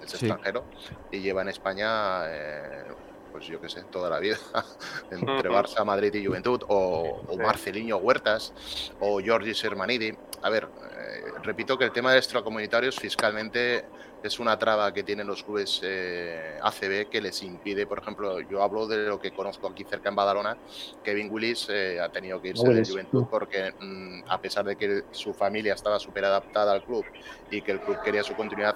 es 0.03 0.13
extranjero 0.13 0.65
y 1.11 1.19
lleva 1.19 1.41
en 1.41 1.49
España, 1.49 2.23
eh, 2.27 2.83
pues 3.31 3.45
yo 3.45 3.59
qué 3.61 3.69
sé, 3.69 3.83
toda 3.83 4.09
la 4.09 4.19
vida, 4.19 4.37
entre 5.11 5.49
Barça, 5.49 5.83
Madrid 5.85 6.13
y 6.15 6.25
Juventud, 6.25 6.63
o, 6.67 7.21
o 7.27 7.37
Marcelinho 7.37 7.97
Huertas, 7.97 8.53
o 8.99 9.19
Giorgi 9.19 9.53
Sermanidi. 9.53 10.13
A 10.41 10.49
ver, 10.49 10.67
eh, 10.97 11.31
repito 11.43 11.77
que 11.77 11.85
el 11.85 11.91
tema 11.91 12.11
de 12.11 12.17
extracomunitarios 12.17 12.95
fiscalmente 12.95 13.85
es 14.23 14.39
una 14.39 14.57
traba 14.57 14.93
que 14.93 15.03
tienen 15.03 15.27
los 15.27 15.43
clubes 15.43 15.81
eh, 15.83 16.59
ACB 16.61 17.09
que 17.09 17.21
les 17.21 17.41
impide, 17.43 17.85
por 17.85 17.99
ejemplo, 17.99 18.39
yo 18.41 18.61
hablo 18.61 18.87
de 18.87 19.07
lo 19.07 19.19
que 19.19 19.31
conozco 19.31 19.67
aquí 19.67 19.83
cerca 19.83 20.09
en 20.09 20.15
Badalona, 20.15 20.57
Kevin 21.03 21.29
Willis 21.31 21.67
eh, 21.69 21.99
ha 21.99 22.09
tenido 22.09 22.41
que 22.41 22.49
irse 22.49 22.67
de 22.67 22.85
Juventud 22.85 23.25
porque 23.29 23.73
mm, 23.79 24.23
a 24.27 24.39
pesar 24.39 24.65
de 24.65 24.75
que 24.75 25.03
su 25.11 25.33
familia 25.33 25.73
estaba 25.73 25.99
súper 25.99 26.25
adaptada 26.25 26.73
al 26.73 26.83
club 26.83 27.05
y 27.49 27.61
que 27.61 27.71
el 27.71 27.81
club 27.81 28.01
quería 28.03 28.23
su 28.23 28.35
continuidad, 28.35 28.75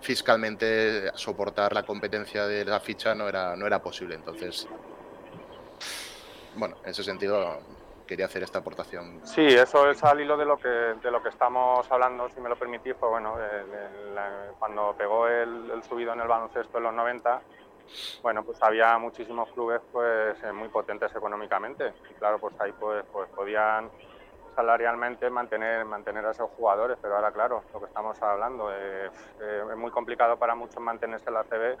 fiscalmente 0.00 1.10
soportar 1.14 1.72
la 1.72 1.84
competencia 1.84 2.46
de 2.46 2.64
la 2.64 2.80
ficha 2.80 3.14
no 3.14 3.28
era, 3.28 3.56
no 3.56 3.66
era 3.66 3.82
posible. 3.82 4.14
Entonces, 4.14 4.66
bueno, 6.56 6.76
en 6.84 6.90
ese 6.90 7.02
sentido 7.02 7.60
quería 8.10 8.26
hacer 8.26 8.42
esta 8.42 8.58
aportación. 8.58 9.20
Sí, 9.24 9.46
eso 9.46 9.88
es 9.88 10.02
al 10.02 10.20
hilo 10.20 10.36
de 10.36 10.44
lo 10.44 10.56
que, 10.56 10.68
de 10.68 11.10
lo 11.12 11.22
que 11.22 11.28
estamos 11.28 11.88
hablando, 11.92 12.28
si 12.28 12.40
me 12.40 12.48
lo 12.48 12.56
permitís, 12.56 12.94
pues 12.98 13.08
bueno, 13.08 13.36
cuando 14.58 14.96
pegó 14.98 15.28
el, 15.28 15.80
subido 15.88 16.12
en 16.12 16.20
el 16.20 16.26
baloncesto 16.26 16.78
en 16.78 16.84
los 16.84 16.92
90, 16.92 17.40
bueno, 18.20 18.42
pues 18.42 18.60
había 18.62 18.98
muchísimos 18.98 19.48
clubes 19.50 19.80
pues 19.92 20.42
eh, 20.42 20.52
muy 20.52 20.68
potentes 20.68 21.14
económicamente 21.14 21.92
y 22.10 22.14
claro, 22.14 22.40
pues 22.40 22.60
ahí 22.60 22.72
pues, 22.72 23.04
pues 23.12 23.28
podían 23.30 23.88
salarialmente 24.56 25.30
mantener, 25.30 25.84
mantener 25.84 26.26
a 26.26 26.32
esos 26.32 26.50
jugadores, 26.56 26.98
pero 27.00 27.14
ahora 27.14 27.30
claro, 27.30 27.62
lo 27.72 27.78
que 27.78 27.86
estamos 27.86 28.20
hablando, 28.20 28.72
eh, 28.72 29.08
es 29.70 29.76
muy 29.76 29.92
complicado 29.92 30.36
para 30.36 30.56
muchos 30.56 30.82
mantenerse 30.82 31.28
en 31.28 31.34
la 31.34 31.44
CB, 31.44 31.78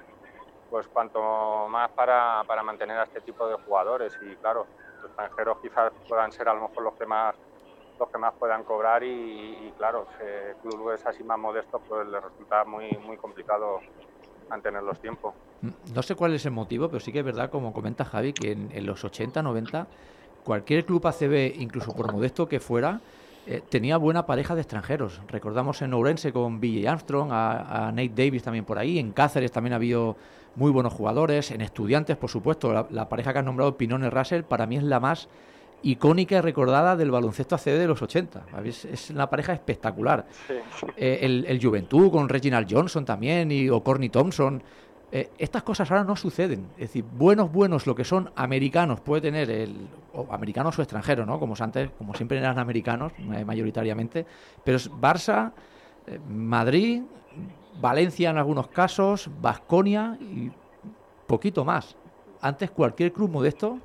pues 0.70 0.86
cuanto 0.86 1.66
más 1.66 1.90
para, 1.90 2.44
para 2.46 2.62
mantener 2.62 2.98
a 2.98 3.02
este 3.02 3.20
tipo 3.20 3.48
de 3.48 3.56
jugadores 3.56 4.16
y 4.22 4.36
claro, 4.36 4.68
extranjeros 5.04 5.58
quizás 5.60 5.92
puedan 6.08 6.32
ser 6.32 6.48
a 6.48 6.54
lo 6.54 6.68
mejor 6.68 6.84
los 6.84 6.94
que 6.94 7.06
más 7.06 7.34
los 7.98 8.08
que 8.08 8.16
más 8.16 8.32
puedan 8.38 8.64
cobrar 8.64 9.04
y, 9.04 9.74
claro, 9.76 10.06
clubes 10.62 11.04
así 11.04 11.22
más 11.22 11.38
modestos 11.38 11.82
pues 11.86 12.08
les 12.08 12.22
resulta 12.22 12.64
muy 12.64 12.90
muy 13.04 13.18
complicado 13.18 13.80
mantener 14.50 14.82
los 14.82 15.00
tiempos. 15.00 15.34
Mm, 15.62 15.94
no 15.94 16.02
sé 16.02 16.14
cuál 16.14 16.34
es 16.34 16.44
el 16.44 16.52
motivo, 16.52 16.88
pero 16.88 17.00
sí 17.00 17.12
que 17.12 17.20
es 17.20 17.24
verdad, 17.24 17.50
como 17.50 17.72
comenta 17.72 18.04
Javi, 18.04 18.32
que 18.34 18.52
en, 18.52 18.86
los 18.86 19.02
80, 19.04 19.42
90, 19.42 19.86
cualquier 20.44 20.84
club 20.84 21.06
ACB, 21.06 21.60
incluso 21.60 21.94
por 21.94 22.12
modesto 22.12 22.48
que 22.48 22.60
fuera, 22.60 23.00
eh, 23.46 23.62
tenía 23.66 23.96
buena 23.96 24.26
pareja 24.26 24.54
de 24.54 24.60
extranjeros. 24.60 25.20
Recordamos 25.28 25.80
en 25.80 25.94
Ourense 25.94 26.32
con 26.32 26.60
Billy 26.60 26.86
Armstrong, 26.86 27.30
a, 27.32 27.90
Nate 27.92 28.12
Davis 28.14 28.42
también 28.42 28.64
por 28.64 28.78
ahí, 28.78 28.98
en 28.98 29.12
Cáceres 29.12 29.52
también 29.52 29.72
ha 29.72 29.76
habido 29.76 30.16
muy 30.56 30.70
buenos 30.70 30.92
jugadores, 30.92 31.50
en 31.50 31.60
estudiantes, 31.60 32.16
por 32.16 32.30
supuesto, 32.30 32.86
la, 32.90 33.08
pareja 33.08 33.32
que 33.32 33.38
has 33.38 33.44
nombrado, 33.44 33.76
Pinone 33.76 34.10
Russell, 34.10 34.42
para 34.42 34.66
mí 34.66 34.76
es 34.76 34.82
la 34.82 35.00
más 35.00 35.28
icónica 35.82 36.36
y 36.36 36.40
recordada 36.40 36.96
del 36.96 37.10
baloncesto 37.10 37.54
ACB 37.54 37.78
de 37.78 37.86
los 37.86 38.02
80. 38.02 38.44
Es, 38.64 39.10
una 39.10 39.30
pareja 39.30 39.52
espectacular. 39.52 40.26
Eh, 40.96 41.44
el, 41.46 41.60
Juventud 41.62 42.10
con 42.10 42.28
Reginald 42.28 42.68
Johnson 42.70 43.04
también 43.04 43.50
y 43.50 43.68
o 43.68 43.82
Corny 43.82 44.08
Thompson. 44.10 44.62
Eh, 45.12 45.30
estas 45.38 45.62
cosas 45.62 45.90
ahora 45.90 46.04
no 46.04 46.14
suceden. 46.16 46.66
Es 46.74 46.88
decir, 46.88 47.04
buenos, 47.04 47.50
buenos, 47.50 47.86
lo 47.86 47.94
que 47.94 48.04
son 48.04 48.30
americanos 48.36 49.00
puede 49.00 49.22
tener 49.22 49.50
el 49.50 49.88
o 50.12 50.26
americanos 50.32 50.78
o 50.78 50.82
extranjeros, 50.82 51.26
¿no? 51.26 51.38
Como 51.38 51.54
antes, 51.58 51.90
como 51.96 52.14
siempre 52.14 52.38
eran 52.38 52.58
americanos 52.58 53.12
eh, 53.18 53.44
mayoritariamente, 53.44 54.26
pero 54.64 54.76
es 54.76 54.90
Barça, 54.90 55.52
Madrid, 56.28 57.02
Valencia 57.80 58.30
en 58.30 58.38
algunos 58.38 58.68
casos, 58.68 59.30
Vasconia 59.40 60.16
y 60.20 60.50
poquito 61.26 61.64
más. 61.64 61.96
Antes 62.40 62.70
cualquier 62.70 63.12
club 63.12 63.30
modesto 63.30 63.78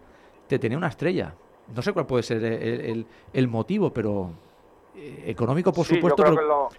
te 0.47 0.59
tenía 0.59 0.77
una 0.77 0.87
estrella. 0.87 1.33
No 1.73 1.81
sé 1.81 1.93
cuál 1.93 2.05
puede 2.05 2.23
ser 2.23 2.43
el, 2.43 3.47
motivo, 3.47 3.91
pero 3.91 4.29
eh, 4.95 5.23
económico 5.27 5.71
por 5.73 5.85
supuesto. 5.85 6.69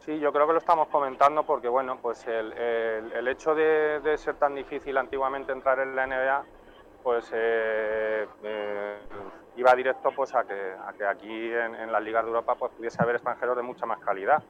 sí, 0.00 0.18
yo 0.18 0.32
creo 0.32 0.46
que 0.46 0.52
lo 0.52 0.58
estamos 0.58 0.88
comentando 0.88 1.44
porque 1.44 1.68
bueno, 1.68 1.98
pues 2.00 2.26
el, 2.26 3.28
hecho 3.28 3.54
de, 3.54 4.16
ser 4.16 4.34
tan 4.36 4.54
difícil 4.54 4.96
antiguamente 4.96 5.52
entrar 5.52 5.78
en 5.80 5.96
la 5.96 6.06
NBA, 6.06 6.44
pues 7.02 7.30
eh, 7.34 8.26
eh, 8.42 8.98
iba 9.56 9.74
directo 9.74 10.10
pues 10.14 10.34
a 10.34 10.44
que, 10.44 11.04
aquí 11.06 11.52
en, 11.52 11.74
en, 11.74 11.90
las 11.90 12.02
ligas 12.02 12.24
de 12.24 12.28
Europa 12.28 12.54
pues 12.54 12.72
pudiese 12.72 13.02
haber 13.02 13.16
extranjeros 13.16 13.56
de 13.56 13.62
mucha 13.62 13.86
más 13.86 13.98
calidad. 14.00 14.42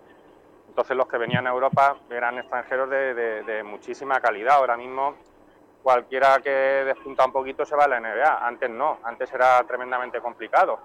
Entonces 0.76 0.94
los 0.94 1.08
que 1.08 1.16
venían 1.16 1.46
a 1.46 1.50
Europa 1.52 1.96
eran 2.10 2.36
extranjeros 2.36 2.90
de, 2.90 3.62
muchísima 3.64 4.20
calidad. 4.20 4.56
Ahora 4.56 4.76
mismo 4.76 5.14
cualquiera 5.82 6.38
que 6.44 6.50
despunta 6.50 7.24
un 7.24 7.32
poquito 7.32 7.64
se 7.64 7.74
va 7.74 7.84
a 7.84 7.88
la 7.88 7.98
NBA. 7.98 8.46
Antes 8.46 8.68
no, 8.68 8.98
antes 9.02 9.32
era 9.32 9.64
tremendamente 9.66 10.20
complicado. 10.20 10.78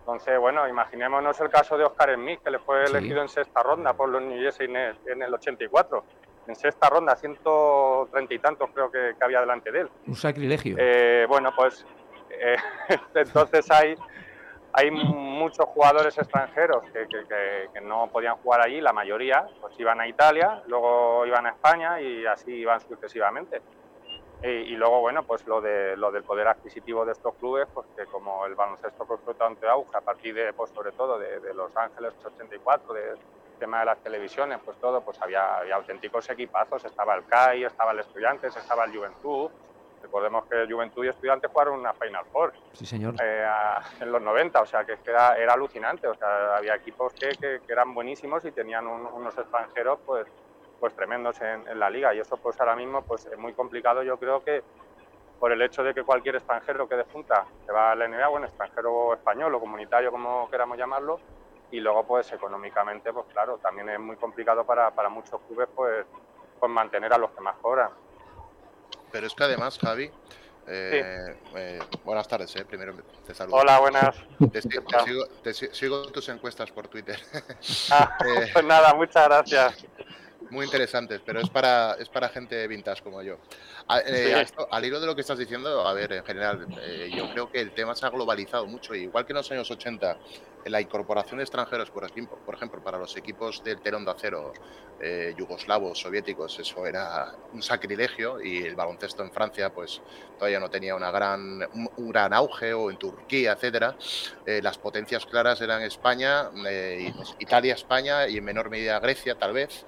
Entonces, 0.00 0.40
bueno, 0.40 0.66
imaginémonos 0.66 1.40
el 1.40 1.50
caso 1.50 1.78
de 1.78 1.84
Oscar 1.84 2.12
Smith, 2.16 2.40
que 2.42 2.50
le 2.50 2.58
fue 2.58 2.86
elegido 2.86 3.22
en 3.22 3.28
sexta 3.28 3.62
ronda 3.62 3.92
por 3.92 4.08
los 4.08 4.20
New 4.22 4.40
Jersey 4.40 4.66
Nets 4.66 5.06
en 5.06 5.22
el 5.22 5.32
84. 5.32 6.02
En 6.48 6.56
sexta 6.56 6.88
ronda, 6.88 7.14
130 7.14 8.34
y 8.34 8.38
tantos 8.40 8.70
creo 8.74 8.90
que, 8.90 9.14
había 9.20 9.38
delante 9.38 9.70
de 9.70 9.82
él. 9.82 9.90
Un 10.08 10.16
sacrilegio. 10.16 10.74
Eh, 10.80 11.26
bueno, 11.28 11.52
pues 11.54 11.86
eh, 12.30 12.56
entonces 13.14 13.70
hay 13.70 13.94
hay 14.78 14.92
muchos 14.92 15.66
jugadores 15.66 16.16
extranjeros 16.16 16.84
que, 16.92 17.80
no 17.82 18.06
podían 18.06 18.36
jugar 18.36 18.60
allí, 18.60 18.80
la 18.80 18.92
mayoría 18.92 19.44
pues 19.60 19.74
iban 19.80 20.00
a 20.00 20.06
Italia, 20.06 20.62
luego 20.68 21.26
iban 21.26 21.46
a 21.46 21.50
España 21.50 22.00
y 22.00 22.24
así 22.26 22.52
iban 22.52 22.80
sucesivamente. 22.80 23.60
Y, 24.40 24.76
luego, 24.76 25.00
bueno, 25.00 25.24
pues 25.24 25.44
lo, 25.48 25.60
de, 25.60 25.96
lo 25.96 26.12
del 26.12 26.22
poder 26.22 26.46
adquisitivo 26.46 27.04
de 27.04 27.10
estos 27.10 27.34
clubes, 27.34 27.66
pues 27.74 27.88
que 27.96 28.06
como 28.06 28.46
el 28.46 28.54
baloncesto 28.54 29.04
cogió 29.04 29.34
tanto 29.34 29.68
auge 29.68 29.96
a 29.96 30.00
partir 30.00 30.32
de, 30.32 30.52
pues 30.52 30.70
sobre 30.70 30.92
todo 30.92 31.18
de, 31.18 31.52
Los 31.54 31.76
Ángeles 31.76 32.14
84, 32.24 32.94
del 32.94 33.18
tema 33.58 33.80
de 33.80 33.86
las 33.86 33.98
televisiones, 33.98 34.60
pues 34.64 34.76
todo, 34.78 35.00
pues 35.00 35.20
había, 35.20 35.56
había 35.56 35.74
auténticos 35.74 36.30
equipazos, 36.30 36.84
estaba 36.84 37.16
el 37.16 37.24
CAI, 37.24 37.64
estaba 37.64 37.90
el 37.90 37.98
Estudiantes, 37.98 38.54
estaba 38.54 38.84
el 38.84 38.96
Juventud, 38.96 39.50
Recordemos 40.02 40.46
que 40.46 40.66
Juventud 40.70 41.04
y 41.04 41.08
Estudiantes 41.08 41.50
jugaron 41.50 41.78
una 41.80 41.92
Final 41.94 42.24
Four. 42.32 42.52
Sí, 42.72 42.86
señor. 42.86 43.14
Eh, 43.22 43.46
en 44.00 44.12
los 44.12 44.22
90, 44.22 44.60
o 44.60 44.66
sea, 44.66 44.84
que 44.84 44.98
era, 45.06 45.36
era 45.36 45.54
alucinante. 45.54 46.06
O 46.08 46.14
sea, 46.14 46.56
había 46.56 46.74
equipos 46.74 47.12
que, 47.14 47.30
que, 47.30 47.60
eran 47.68 47.94
buenísimos 47.94 48.44
y 48.44 48.52
tenían 48.52 48.86
unos 48.86 49.36
extranjeros, 49.36 49.98
pues, 50.04 50.26
pues 50.80 50.94
tremendos 50.94 51.40
en, 51.40 51.78
la 51.78 51.90
liga. 51.90 52.14
Y 52.14 52.20
eso, 52.20 52.36
pues 52.36 52.58
ahora 52.60 52.76
mismo, 52.76 53.02
pues 53.02 53.26
es 53.26 53.38
muy 53.38 53.52
complicado. 53.52 54.02
Yo 54.02 54.18
creo 54.18 54.42
que, 54.42 54.62
por 55.38 55.52
el 55.52 55.62
hecho 55.62 55.82
de 55.82 55.94
que 55.94 56.04
cualquier 56.04 56.36
extranjero 56.36 56.88
que 56.88 56.96
despunta 56.96 57.46
se 57.66 57.72
va 57.72 57.92
a 57.92 57.94
la 57.94 58.08
NBA, 58.08 58.28
bueno, 58.28 58.46
extranjero 58.46 59.14
español 59.14 59.54
o 59.54 59.60
comunitario, 59.60 60.10
como 60.10 60.48
queramos 60.50 60.78
llamarlo, 60.78 61.20
y 61.70 61.80
luego 61.80 62.04
pues 62.04 62.32
económicamente, 62.32 63.12
pues 63.12 63.26
claro, 63.32 63.58
también 63.58 63.88
es 63.90 64.00
muy 64.00 64.16
complicado 64.16 64.64
para, 64.64 64.90
para 64.90 65.08
muchos 65.08 65.40
clubes 65.42 65.68
pues, 65.74 66.06
pues 66.58 66.72
mantener 66.72 67.12
a 67.12 67.18
los 67.18 67.30
que 67.30 67.40
más 67.40 67.56
cobran. 67.56 67.90
Pero 69.12 69.26
es 69.26 69.34
que 69.34 69.44
además, 69.44 69.78
Javi, 69.78 70.10
eh, 70.70 71.34
eh, 71.56 71.78
buenas 72.04 72.28
tardes, 72.28 72.54
eh, 72.56 72.64
primero 72.64 72.94
te 73.26 73.34
saludo. 73.34 73.56
Hola, 73.56 73.78
buenas. 73.78 74.16
Te, 75.42 75.54
sigo, 75.54 76.02
tus 76.12 76.28
encuestas 76.28 76.70
por 76.70 76.88
Twitter. 76.88 77.18
Ah, 77.90 78.18
pues 78.52 78.64
nada, 78.64 78.92
muchas 78.94 79.26
gracias. 79.26 79.86
Muy 80.50 80.64
interesantes, 80.64 81.20
pero 81.24 81.40
es 81.40 81.50
para, 81.50 81.96
es 81.98 82.08
para 82.08 82.28
gente 82.28 82.66
vintage 82.66 83.02
como 83.02 83.22
yo. 83.22 83.38
al 83.86 84.84
hilo 84.84 85.00
de 85.00 85.06
lo 85.06 85.14
que 85.14 85.20
estás 85.20 85.38
diciendo, 85.38 85.86
a 85.86 85.92
ver, 85.92 86.12
en 86.12 86.24
general, 86.24 86.66
yo 87.14 87.30
creo 87.32 87.50
que 87.50 87.60
el 87.60 87.72
tema 87.72 87.94
se 87.94 88.06
ha 88.06 88.10
globalizado 88.10 88.66
mucho. 88.66 88.94
Igual 88.94 89.26
que 89.26 89.32
en 89.32 89.36
los 89.36 89.50
años 89.50 89.70
80 89.70 90.18
la 90.68 90.80
incorporación 90.80 91.38
de 91.38 91.44
extranjeros, 91.44 91.90
por 91.90 92.04
ejemplo, 92.04 92.38
por 92.44 92.54
ejemplo 92.54 92.82
para 92.82 92.98
los 92.98 93.16
equipos 93.16 93.62
del 93.62 93.80
telón 93.80 94.04
de 94.04 94.10
acero 94.10 94.52
eh, 95.00 95.34
yugoslavos, 95.36 95.98
soviéticos, 96.00 96.58
eso 96.58 96.86
era 96.86 97.34
un 97.52 97.62
sacrilegio 97.62 98.40
y 98.42 98.64
el 98.64 98.74
baloncesto 98.74 99.22
en 99.22 99.30
Francia 99.30 99.72
pues 99.72 100.00
todavía 100.36 100.60
no 100.60 100.70
tenía 100.70 100.94
una 100.94 101.10
gran, 101.10 101.62
un, 101.72 102.10
gran 102.10 102.32
auge 102.32 102.74
o 102.74 102.90
en 102.90 102.98
Turquía, 102.98 103.52
etcétera. 103.52 103.96
Eh, 104.46 104.60
las 104.62 104.78
potencias 104.78 105.24
claras 105.26 105.60
eran 105.60 105.82
España, 105.82 106.50
eh, 106.66 107.12
Italia, 107.38 107.74
España 107.74 108.28
y 108.28 108.38
en 108.38 108.44
menor 108.44 108.70
medida 108.70 108.98
Grecia 109.00 109.36
tal 109.36 109.52
vez. 109.52 109.86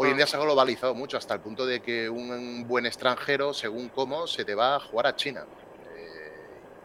Hoy 0.00 0.10
en 0.10 0.16
día 0.16 0.28
se 0.28 0.36
ha 0.36 0.40
globalizado 0.40 0.94
mucho 0.94 1.16
hasta 1.16 1.34
el 1.34 1.40
punto 1.40 1.66
de 1.66 1.80
que 1.80 2.08
un 2.08 2.66
buen 2.68 2.86
extranjero, 2.86 3.52
según 3.52 3.88
cómo, 3.88 4.28
se 4.28 4.44
te 4.44 4.54
va 4.54 4.76
a 4.76 4.80
jugar 4.80 5.08
a 5.08 5.16
China 5.16 5.44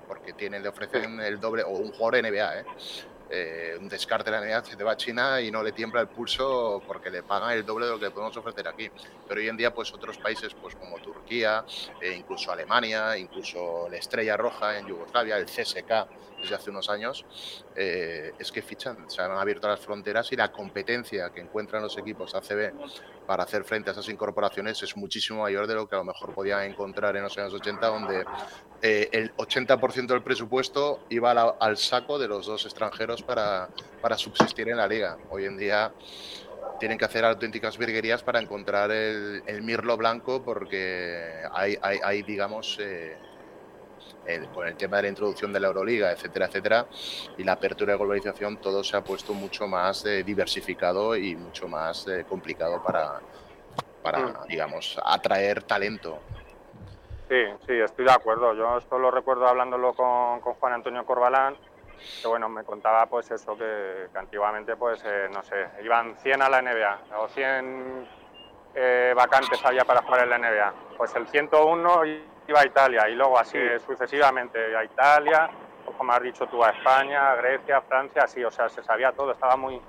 porque 0.08 0.34
tienen, 0.34 0.62
le 0.62 0.70
ofrecen 0.70 1.20
el 1.22 1.40
doble, 1.40 1.64
o 1.64 1.70
un 1.70 1.92
jugador 1.92 2.22
NBA, 2.22 2.60
¿eh? 2.60 2.66
¿Eh? 3.34 3.78
un 3.80 3.90
descarte 3.90 4.32
de 4.32 4.40
la 4.40 4.46
NBA 4.46 4.66
se 4.66 4.76
te 4.76 4.84
va 4.84 4.92
a 4.92 4.98
China 4.98 5.42
y 5.42 5.52
no 5.52 5.64
le 5.64 5.72
tiembla 5.72 6.02
el 6.02 6.08
pulso 6.08 6.82
porque 6.86 7.10
le 7.10 7.24
pagan 7.24 7.52
el 7.52 7.66
doble 7.66 7.86
de 7.86 7.92
lo 7.94 8.00
que 8.00 8.12
podemos 8.12 8.36
ofrecer 8.38 8.68
aquí. 8.68 8.90
Pero 9.28 9.42
hoy 9.42 9.48
en 9.48 9.58
día, 9.58 9.74
pues 9.74 9.94
otros 9.94 10.18
países, 10.18 10.54
pues 10.54 10.76
como 10.76 10.98
Turquía, 11.00 11.66
e 12.00 12.14
incluso 12.14 12.52
Alemania, 12.52 13.18
incluso 13.18 13.88
la 13.90 13.98
Estrella 13.98 14.38
Roja 14.38 14.78
en 14.78 14.88
Yugoslavia, 14.88 15.38
el 15.38 15.46
CSK 15.46 16.08
desde 16.42 16.56
hace 16.56 16.70
unos 16.70 16.90
años, 16.90 17.26
eh, 17.76 18.34
es 18.38 18.52
que 18.52 18.62
fichan, 18.62 19.10
se 19.10 19.22
han 19.22 19.32
abierto 19.32 19.68
las 19.68 19.80
fronteras 19.80 20.32
y 20.34 20.36
la 20.36 20.52
competencia 20.52 21.30
que 21.30 21.40
encuentran 21.40 21.82
los 21.82 21.98
equipos 21.98 22.36
ACB 22.36 22.74
para 23.26 23.44
hacer 23.44 23.64
frente 23.64 23.90
a 23.90 23.94
esas 23.94 24.08
incorporaciones 24.10 24.82
es 24.84 24.96
muchísimo 24.96 25.42
mayor 25.42 25.68
de 25.68 25.76
lo 25.76 25.88
que 25.88 25.96
a 25.96 26.00
lo 26.00 26.06
mejor 26.06 26.34
podían 26.34 26.64
encontrar 26.64 27.16
en 27.16 27.24
los 27.24 27.38
años 27.38 27.54
80, 27.54 27.88
donde 27.88 28.26
eh, 28.82 29.10
el 29.12 29.36
80% 29.36 30.08
del 30.08 30.22
presupuesto 30.22 31.02
iba 31.10 31.32
al 31.32 31.78
saco 31.78 32.20
de 32.20 32.28
los 32.28 32.46
dos 32.46 32.66
extranjeros 32.66 33.24
para, 33.24 33.70
para 34.02 34.18
subsistir 34.18 34.70
en 34.70 34.78
la 34.78 34.88
liga. 34.88 35.18
Hoy 35.30 35.46
en 35.46 35.58
día 35.58 35.92
tienen 36.80 36.98
que 36.98 37.06
hacer 37.06 37.24
auténticas 37.26 37.78
virguerías 37.78 38.24
para 38.24 38.40
encontrar 38.40 38.92
el, 38.92 39.62
mirlo 39.62 39.96
blanco 39.98 40.44
porque 40.44 41.44
hay 41.52 42.24
digamos, 42.24 42.78
eh, 42.82 43.18
con 44.54 44.68
el 44.68 44.76
tema 44.76 44.98
de 44.98 45.04
la 45.04 45.10
introducción 45.10 45.52
de 45.52 45.60
la 45.60 45.68
Euroliga, 45.68 46.12
etcétera, 46.12 46.46
etcétera, 46.46 46.86
y 47.38 47.44
la 47.44 47.54
apertura 47.54 47.94
de 47.94 48.00
globalización, 48.00 48.58
todo 48.58 48.84
se 48.84 48.96
ha 48.96 49.04
puesto 49.04 49.34
mucho 49.34 49.68
más 49.68 50.06
eh, 50.06 50.24
diversificado 50.24 51.16
y 51.16 51.36
mucho 51.36 51.68
más 51.68 52.08
eh, 52.08 52.26
complicado 52.28 52.82
para, 52.82 53.20
para, 54.02 54.20
mm. 54.20 54.48
digamos, 54.48 55.00
atraer 55.04 55.64
talento. 55.64 56.20
Sí, 57.28 57.44
sí, 57.66 57.74
estoy 57.74 58.06
de 58.06 58.12
acuerdo. 58.12 58.54
Yo 58.54 58.78
esto 58.78 58.98
lo 58.98 59.12
recuerdo 59.12 59.48
hablándolo 59.48 59.94
con, 59.94 60.40
con 60.40 60.54
Juan 60.54 60.74
Antonio 60.74 61.06
Corbalán, 61.06 61.58
que 62.22 62.28
bueno, 62.28 62.48
me 62.48 62.64
contaba 62.64 63.06
pues 63.08 63.30
eso, 63.32 63.58
que, 63.58 64.08
antiguamente 64.14 64.76
pues, 64.76 65.04
eh, 65.06 65.28
no 65.34 65.44
sé, 65.44 65.68
iban 65.84 66.16
100 66.18 66.42
a 66.42 66.50
la 66.50 66.62
NBA 66.62 67.00
o 67.18 67.28
100 67.28 68.24
vacantes 69.16 69.64
había 69.64 69.86
para 69.86 70.02
jugar 70.02 70.24
en 70.24 70.30
la 70.30 70.38
NBA. 70.38 70.74
Pues 70.98 71.16
el 71.16 71.28
101 71.28 72.06
iba 72.06 72.33
a 72.52 72.66
Italia 72.66 73.10
y 73.10 73.16
luego 73.16 73.40
así 73.40 73.58
sucesivamente 73.86 74.76
a 74.76 74.84
Italia, 74.84 75.50
como 75.98 76.12
has 76.12 76.22
dicho 76.22 76.46
tú, 76.48 76.64
a 76.64 76.70
España, 76.70 77.36
Grecia, 77.36 77.82
Francia, 77.82 78.24
así, 78.24 78.44
o 78.44 78.52
sea, 78.52 78.70
se 78.70 78.84
sabía 78.84 79.12
todo, 79.12 79.32
estaba 79.32 79.56
muy, 79.56 79.80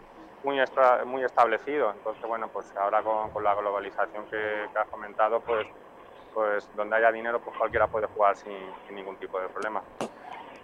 muy, 0.45 0.59
muy 1.07 1.25
establecido. 1.25 1.93
Entonces, 1.93 2.25
bueno, 2.27 2.49
pues 2.49 2.73
ahora 2.77 3.03
con, 3.03 3.43
la 3.43 3.55
globalización 3.55 4.25
que, 4.27 4.67
has 4.75 4.89
comentado, 4.89 5.41
pues, 5.41 5.67
pues 6.33 6.69
donde 6.77 6.97
haya 6.97 7.13
dinero, 7.13 7.41
pues 7.41 7.57
cualquiera 7.57 7.87
puede 7.87 8.07
jugar 8.09 8.37
sin, 8.37 8.53
ningún 8.95 9.17
tipo 9.17 9.41
de 9.41 9.49
problema. 9.49 9.83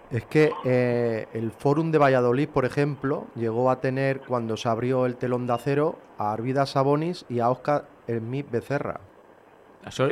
Es 0.09 0.25
que 0.25 0.51
eh, 0.65 1.27
el 1.33 1.51
Fórum 1.51 1.91
de 1.91 1.97
Valladolid, 1.97 2.49
por 2.49 2.65
ejemplo, 2.65 3.27
llegó 3.35 3.69
a 3.71 3.79
tener, 3.79 4.21
cuando 4.21 4.57
se 4.57 4.67
abrió 4.67 5.05
el 5.05 5.15
telón 5.15 5.47
de 5.47 5.53
acero, 5.53 5.95
a 6.17 6.33
Arvida 6.33 6.65
Sabonis 6.65 7.25
y 7.29 7.39
a 7.39 7.49
Oscar 7.49 7.85
Hermí 8.07 8.43
Becerra 8.43 8.99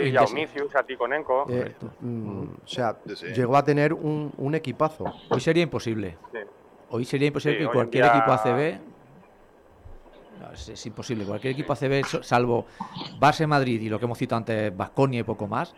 y 0.04 0.16
a 0.16 0.24
Omicius, 0.24 0.76
a 0.76 0.84
Ticonenko. 0.84 1.46
Eh, 1.50 1.76
mm, 2.02 2.44
o 2.64 2.68
sea, 2.68 2.98
llegó 3.36 3.56
a 3.56 3.64
tener 3.64 3.94
un, 3.94 4.56
equipazo. 4.56 5.06
Hoy 5.30 5.40
sería 5.40 5.64
imposible. 5.64 6.18
Hoy 6.90 7.06
sería 7.06 7.28
imposible 7.28 7.60
que 7.60 7.68
cualquier 7.68 8.06
equipo 8.06 8.32
ACB. 8.32 8.80
es, 10.54 10.86
imposible. 10.86 11.26
Cualquier 11.26 11.54
equipo 11.54 11.74
ACB, 11.74 12.24
salvo 12.24 12.66
Base 13.20 13.46
Madrid 13.46 13.82
y 13.82 13.90
lo 13.90 14.00
que 14.00 14.06
hemos 14.06 14.18
citado 14.18 14.38
antes, 14.38 14.76
Vasconia 14.76 15.20
y 15.20 15.24
poco 15.24 15.48
más, 15.48 15.76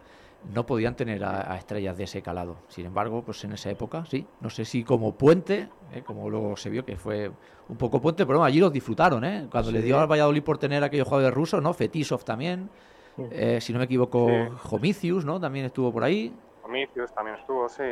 no 0.54 0.66
podían 0.66 0.96
tener 0.96 1.24
a, 1.24 1.56
estrellas 1.58 1.98
de 1.98 2.06
ese 2.06 2.22
calado. 2.22 2.58
Sin 2.68 2.86
embargo, 2.86 3.24
pues 3.24 3.44
en 3.44 3.54
esa 3.54 3.70
época, 3.70 4.06
sí. 4.06 4.26
No 4.40 4.50
sé 4.50 4.66
si 4.66 4.84
como 4.84 5.16
puente, 5.16 5.68
eh, 5.94 6.02
como 6.04 6.30
luego 6.30 6.56
se 6.56 6.70
vio 6.70 6.86
que 6.86 6.96
fue 6.96 7.32
un 7.70 7.78
poco 7.78 8.02
puente, 8.02 8.26
pero 8.26 8.44
allí 8.44 8.60
los 8.60 8.72
disfrutaron, 8.72 9.24
¿eh? 9.24 9.48
Cuando 9.52 9.72
le 9.72 9.82
dio 9.82 10.00
al 10.00 10.08
Valladolid 10.08 10.44
por 10.44 10.58
tener 10.58 10.84
aquellos 10.84 11.08
jugadores 11.08 11.34
rusos, 11.36 11.62
¿no? 11.62 11.74
Fetisov 11.74 12.24
también. 12.24 12.70
Eh, 13.18 13.60
si 13.62 13.74
no 13.74 13.80
me 13.80 13.86
equivoco, 13.86 14.28
Homicius, 14.70 15.26
¿no? 15.26 15.40
También 15.40 15.66
estuvo 15.66 15.92
por 15.92 16.04
ahí. 16.04 16.34
Homicius 16.64 17.12
también 17.14 17.38
estuvo, 17.38 17.68
sí. 17.68 17.84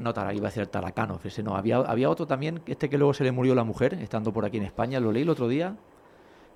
no, 0.00 0.14
Tara, 0.14 0.32
iba 0.34 0.48
a 0.48 0.50
ser 0.50 0.68
Tarakanov, 0.68 1.20
ese 1.24 1.42
no. 1.42 1.56
Había, 1.56 1.78
había 1.78 2.08
otro 2.08 2.26
también, 2.26 2.62
este 2.66 2.88
que 2.88 2.98
luego 2.98 3.14
se 3.14 3.24
le 3.24 3.32
murió 3.32 3.54
la 3.54 3.64
mujer, 3.64 3.94
estando 3.94 4.32
por 4.32 4.44
aquí 4.44 4.58
en 4.58 4.64
España, 4.64 5.00
lo 5.00 5.12
leí 5.12 5.22
el 5.22 5.30
otro 5.30 5.48
día. 5.48 5.74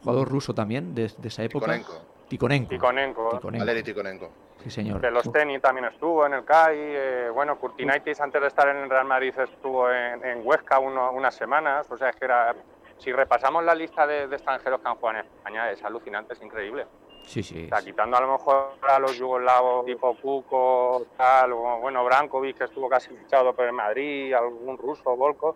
Jugador 0.02 0.28
ruso 0.28 0.54
también, 0.54 0.94
de, 0.94 1.04
esa 1.04 1.42
época. 1.42 1.66
Tikonenko. 1.66 1.92
Tikonenko. 2.28 2.70
Tikonenko. 2.70 3.82
Tikonenko. 3.82 4.30
Sí, 4.62 4.70
señor. 4.70 5.00
De 5.00 5.10
los 5.10 5.30
tenis 5.32 5.60
también 5.60 5.86
estuvo 5.86 6.26
en 6.26 6.34
el 6.34 6.44
CAI. 6.44 6.76
Eh, 6.78 7.30
bueno, 7.32 7.58
Curtinaitis 7.58 8.20
antes 8.20 8.40
de 8.40 8.48
estar 8.48 8.68
en 8.68 8.76
el 8.76 8.90
Real 8.90 9.06
Madrid 9.06 9.34
estuvo 9.38 9.90
en, 9.90 10.46
Huesca 10.46 10.78
unas 10.78 11.34
semanas. 11.34 11.90
O 11.90 11.96
sea, 11.96 12.10
es 12.10 12.16
que 12.16 12.26
era, 12.26 12.54
si 12.98 13.12
repasamos 13.12 13.64
la 13.64 13.74
lista 13.74 14.06
de, 14.06 14.28
de 14.28 14.36
extranjeros 14.36 14.80
que 14.80 14.88
han 14.88 14.96
jugado 14.96 15.18
en 15.18 15.24
España, 15.24 15.70
es 15.70 15.82
alucinante, 15.82 16.34
es 16.34 16.42
increíble. 16.42 16.86
Sí, 17.26 17.42
sí. 17.42 17.66
O 17.66 17.68
sea, 17.68 17.84
quitando 17.84 18.16
a 18.16 18.20
lo 18.20 18.32
mejor 18.32 18.72
a 18.82 18.98
los 18.98 19.16
yugoslavos 19.16 19.86
tipo 19.86 20.16
Cuco, 20.16 21.06
tal, 21.16 21.52
o, 21.52 21.78
bueno, 21.78 22.04
Brankovic, 22.04 22.58
que 22.58 22.64
estuvo 22.64 22.88
casi 22.88 23.14
fichado 23.16 23.54
por 23.54 23.66
el 23.66 23.72
Madrid, 23.72 24.34
algún 24.34 24.76
ruso, 24.76 25.16
Volkov, 25.16 25.54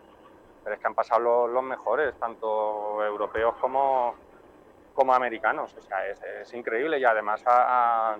pero 0.62 0.74
es 0.74 0.80
que 0.80 0.86
han 0.86 0.94
pasado 0.94 1.48
los, 1.48 1.62
mejores, 1.62 2.14
tanto 2.18 3.04
europeos 3.04 3.54
como, 3.60 4.14
como 4.94 5.14
americanos. 5.14 5.74
O 5.76 5.82
sea, 5.82 6.08
es, 6.08 6.54
increíble 6.54 6.98
y 6.98 7.04
además 7.04 7.44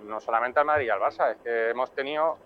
no 0.03 0.19
solamente 0.19 0.59
al 0.59 0.65
Madrid 0.65 0.87
y 0.87 0.89
al 0.89 0.99
Barça, 0.99 1.31
es 1.31 1.37
que 1.37 1.69
hemos 1.69 1.91
tenido, 1.91 2.37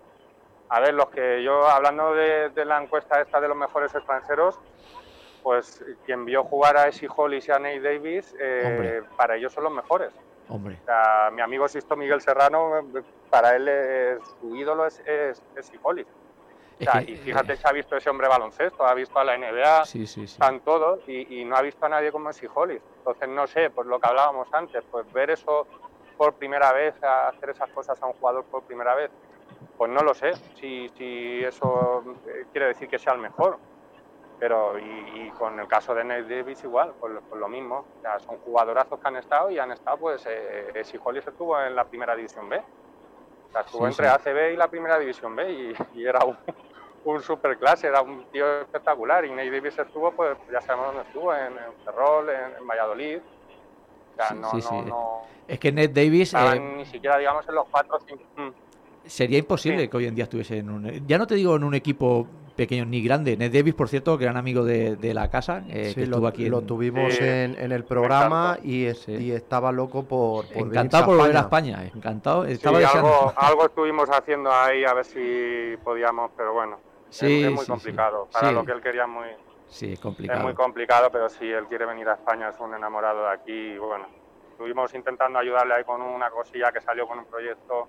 a 0.68 0.80
ver, 0.80 0.94
los 0.94 1.10
que 1.10 1.42
yo, 1.42 1.66
hablando 1.66 2.14
de, 2.14 2.52
la 2.64 2.80
encuesta 2.80 3.20
esta 3.20 3.40
de 3.40 3.48
los 3.48 3.56
mejores 3.56 3.94
extranjeros, 3.94 4.58
pues 5.42 5.84
quien 6.04 6.24
vio 6.24 6.44
jugar 6.44 6.76
a 6.76 6.86
Essie 6.88 7.08
Hollis 7.14 7.48
y 7.48 7.52
a 7.52 7.58
Nate 7.58 7.80
Davis, 7.80 8.34
eh, 8.38 9.02
para 9.16 9.36
ellos 9.36 9.52
son 9.52 9.64
los 9.64 9.72
mejores. 9.72 10.12
Hombre. 10.50 10.80
mi 11.32 11.40
amigo 11.40 11.68
Sisto 11.68 11.96
Miguel 11.96 12.20
Serrano, 12.20 12.82
para 13.30 13.56
él 13.56 14.20
su 14.40 14.56
ídolo 14.56 14.86
es, 14.86 15.00
es, 15.06 15.42
y 17.06 17.16
fíjate 17.16 17.58
que, 17.58 17.68
ha 17.68 17.72
visto 17.72 17.96
ese 17.96 18.08
hombre 18.08 18.26
baloncesto, 18.26 18.86
ha 18.86 18.94
visto 18.94 19.18
a 19.18 19.24
la 19.24 19.36
NBA, 19.36 19.82
están 19.82 20.60
todos, 20.60 21.06
y, 21.06 21.44
no 21.44 21.56
ha 21.56 21.62
visto 21.62 21.84
a 21.84 21.88
nadie 21.90 22.10
como 22.10 22.30
es 22.30 22.40
Hollis. 22.54 22.80
Entonces, 22.98 23.28
no 23.28 23.46
sé, 23.46 23.70
pues 23.70 23.86
lo 23.86 24.00
que 24.00 24.08
hablábamos 24.08 24.48
antes, 24.52 24.82
pues 24.90 25.10
ver 25.12 25.30
eso 25.30 25.66
por 26.16 26.34
primera 26.34 26.72
vez, 26.72 26.94
hacer 27.02 27.50
esas 27.50 27.70
cosas 27.70 28.00
a 28.02 28.06
un 28.06 28.14
jugador 28.14 28.44
por 28.44 28.62
primera 28.62 28.94
vez, 28.94 29.10
pues 29.76 29.90
no 29.90 30.00
lo 30.02 30.14
sé 30.14 30.32
si, 30.58 30.88
si 30.96 31.44
eso 31.44 32.02
eh, 32.26 32.46
quiere 32.52 32.68
decir 32.68 32.88
que 32.88 32.98
sea 32.98 33.12
el 33.12 33.20
mejor. 33.20 33.58
Pero, 34.40 34.78
y, 34.78 35.30
con 35.38 35.60
el 35.60 35.68
caso 35.68 35.94
de 35.94 36.02
Nate 36.02 36.34
Davis 36.34 36.64
igual, 36.64 36.94
pues, 36.98 37.12
pues 37.28 37.38
lo 37.38 37.46
mismo. 37.46 37.84
son 38.26 38.38
jugadorazos 38.38 38.98
que 38.98 39.06
han 39.06 39.16
estado 39.16 39.50
y 39.50 39.58
han 39.58 39.70
estado, 39.70 39.98
pues, 39.98 40.26
eh, 40.26 40.72
si 40.82 40.98
Hollis 41.02 41.26
estuvo 41.26 41.60
en 41.60 41.76
la 41.76 41.84
primera 41.84 42.16
división 42.16 42.48
B. 42.48 42.56
O 42.56 43.52
sea, 43.52 43.60
estuvo 43.60 43.86
entre 43.86 44.08
ACB 44.08 44.54
y 44.54 44.56
la 44.56 44.68
primera 44.68 44.98
división 44.98 45.36
B 45.36 45.74
y, 45.94 46.04
era 46.04 46.24
un, 46.24 46.38
un 47.04 47.20
superclase, 47.20 47.88
era 47.88 48.00
un 48.00 48.24
tío 48.32 48.62
espectacular. 48.62 49.26
Y 49.26 49.30
Nate 49.30 49.50
Davis 49.50 49.78
estuvo, 49.78 50.10
pues 50.12 50.38
ya 50.50 50.62
sabemos 50.62 50.94
dónde 50.94 51.02
estuvo, 51.02 51.34
en, 51.34 51.52
Ferrol, 51.84 52.30
en, 52.30 52.66
Valladolid. 52.66 53.18
O 53.18 54.16
sea, 54.16 54.30
no, 54.34 54.52
no, 54.54 54.82
no, 54.82 55.22
Es 55.46 55.60
que 55.60 55.70
Nate 55.70 55.88
Davis... 55.88 56.32
Eh, 56.32 56.60
ni 56.78 56.86
siquiera, 56.86 57.18
digamos, 57.18 57.46
en 57.46 57.54
los 57.54 57.66
cuatro 57.70 57.96
o 57.96 58.00
cinco... 58.00 58.24
Sería 59.04 59.38
imposible 59.38 59.88
que 59.90 59.96
hoy 59.96 60.06
en 60.06 60.14
día 60.14 60.24
estuviese 60.24 60.58
en 60.58 60.70
un... 60.70 61.06
Ya 61.06 61.18
no 61.18 61.26
te 61.26 61.34
digo 61.34 61.56
en 61.56 61.64
un 61.64 61.74
equipo 61.74 62.26
pequeño 62.56 62.84
ni 62.84 63.02
grande. 63.02 63.36
Ned 63.36 63.52
Davis, 63.52 63.74
por 63.74 63.88
cierto, 63.88 64.16
gran 64.18 64.36
amigo 64.36 64.64
de, 64.64 65.14
la 65.14 65.30
casa, 65.30 65.64
eh, 65.68 65.92
que 65.94 66.04
estuvo 66.04 66.26
aquí. 66.26 66.48
Lo 66.48 66.62
tuvimos 66.62 67.18
en, 67.20 67.72
el 67.72 67.84
programa 67.84 68.58
y, 68.62 68.86
estaba 68.86 69.72
loco 69.72 70.04
por, 70.04 70.46
Encantado 70.54 71.06
por 71.06 71.16
volver 71.16 71.36
a 71.36 71.40
España, 71.40 71.84
encantado. 71.94 72.44
Estaba 72.44 72.78
algo, 72.78 73.32
algo, 73.36 73.66
estuvimos 73.66 74.08
haciendo 74.10 74.52
ahí 74.52 74.84
a 74.84 74.94
ver 74.94 75.04
si 75.04 75.76
podíamos, 75.82 76.30
pero 76.36 76.52
bueno, 76.52 76.78
sí, 77.08 77.44
es, 77.44 77.52
muy 77.52 77.66
complicado. 77.66 78.28
Para 78.32 78.52
lo 78.52 78.64
que 78.64 78.72
él 78.72 78.80
quería 78.80 79.06
muy... 79.06 79.26
Sí, 79.68 79.92
es 79.92 80.00
complicado. 80.00 80.38
Es 80.38 80.44
muy 80.44 80.54
complicado, 80.54 81.10
pero 81.12 81.28
si 81.28 81.46
él 81.50 81.66
quiere 81.66 81.86
venir 81.86 82.08
a 82.08 82.14
España, 82.14 82.48
es 82.48 82.58
un 82.58 82.74
enamorado 82.74 83.22
de 83.22 83.30
aquí. 83.30 83.52
Y 83.52 83.78
bueno, 83.78 84.06
estuvimos 84.50 84.92
intentando 84.94 85.38
ayudarle 85.38 85.74
ahí 85.74 85.84
con 85.84 86.02
una 86.02 86.28
cosilla 86.30 86.72
que 86.72 86.80
salió 86.80 87.06
con 87.06 87.20
un 87.20 87.24
proyecto 87.26 87.88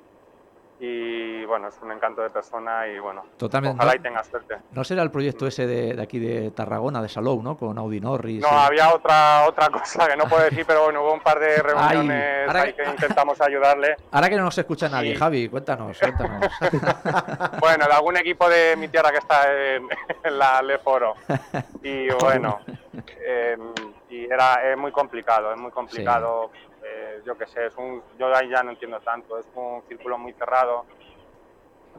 y 0.83 1.45
bueno, 1.45 1.67
es 1.67 1.79
un 1.83 1.91
encanto 1.91 2.23
de 2.23 2.31
persona 2.31 2.87
y 2.87 2.97
bueno, 2.97 3.23
Totalmente. 3.37 3.77
ojalá 3.77 3.95
y 3.95 3.99
tenga 3.99 4.23
suerte. 4.23 4.55
¿No 4.71 4.83
será 4.83 5.03
el 5.03 5.11
proyecto 5.11 5.45
ese 5.45 5.67
de, 5.67 6.01
aquí 6.01 6.17
de 6.17 6.49
Tarragona, 6.49 7.03
de 7.03 7.07
Salou, 7.07 7.43
¿no? 7.43 7.55
Con 7.55 7.77
Audi 7.77 8.01
Norris. 8.01 8.41
No, 8.41 8.49
había 8.49 8.91
otra 8.91 9.45
otra 9.47 9.69
cosa 9.69 10.07
que 10.07 10.17
no 10.17 10.25
puedo 10.25 10.43
decir, 10.43 10.65
pero 10.65 10.85
bueno, 10.85 11.03
hubo 11.03 11.13
un 11.13 11.19
par 11.19 11.39
de 11.39 11.61
reuniones 11.61 12.49
ahí 12.49 12.73
que, 12.73 12.83
intentamos 12.83 13.39
ayudarle. 13.41 13.95
Ahora 14.09 14.27
que 14.27 14.37
no 14.37 14.43
nos 14.43 14.57
escucha 14.57 14.89
nadie, 14.89 15.15
Javi, 15.15 15.49
cuéntanos, 15.49 15.99
cuéntanos. 15.99 16.51
bueno, 17.59 17.85
de 17.85 17.93
algún 17.93 18.17
equipo 18.17 18.49
de 18.49 18.75
mi 18.75 18.87
tierra 18.87 19.11
que 19.11 19.19
está 19.19 19.43
en, 19.53 19.87
la 20.39 20.63
Leforo. 20.63 21.13
Y 21.83 22.09
bueno, 22.21 22.59
em, 23.23 23.71
y 24.09 24.25
era 24.25 24.67
es 24.71 24.75
muy 24.79 24.91
complicado, 24.91 25.53
es 25.53 25.61
muy 25.61 25.69
complicado. 25.69 26.49
Eh, 26.93 27.21
yo 27.25 27.37
qué 27.37 27.45
sé, 27.47 27.67
es 27.67 27.75
un, 27.77 28.03
yo 28.19 28.35
ahí 28.35 28.49
ya 28.49 28.63
no 28.63 28.71
entiendo 28.71 28.99
tanto, 28.99 29.37
es 29.37 29.47
un 29.55 29.81
círculo 29.87 30.17
muy 30.17 30.33
cerrado 30.33 30.85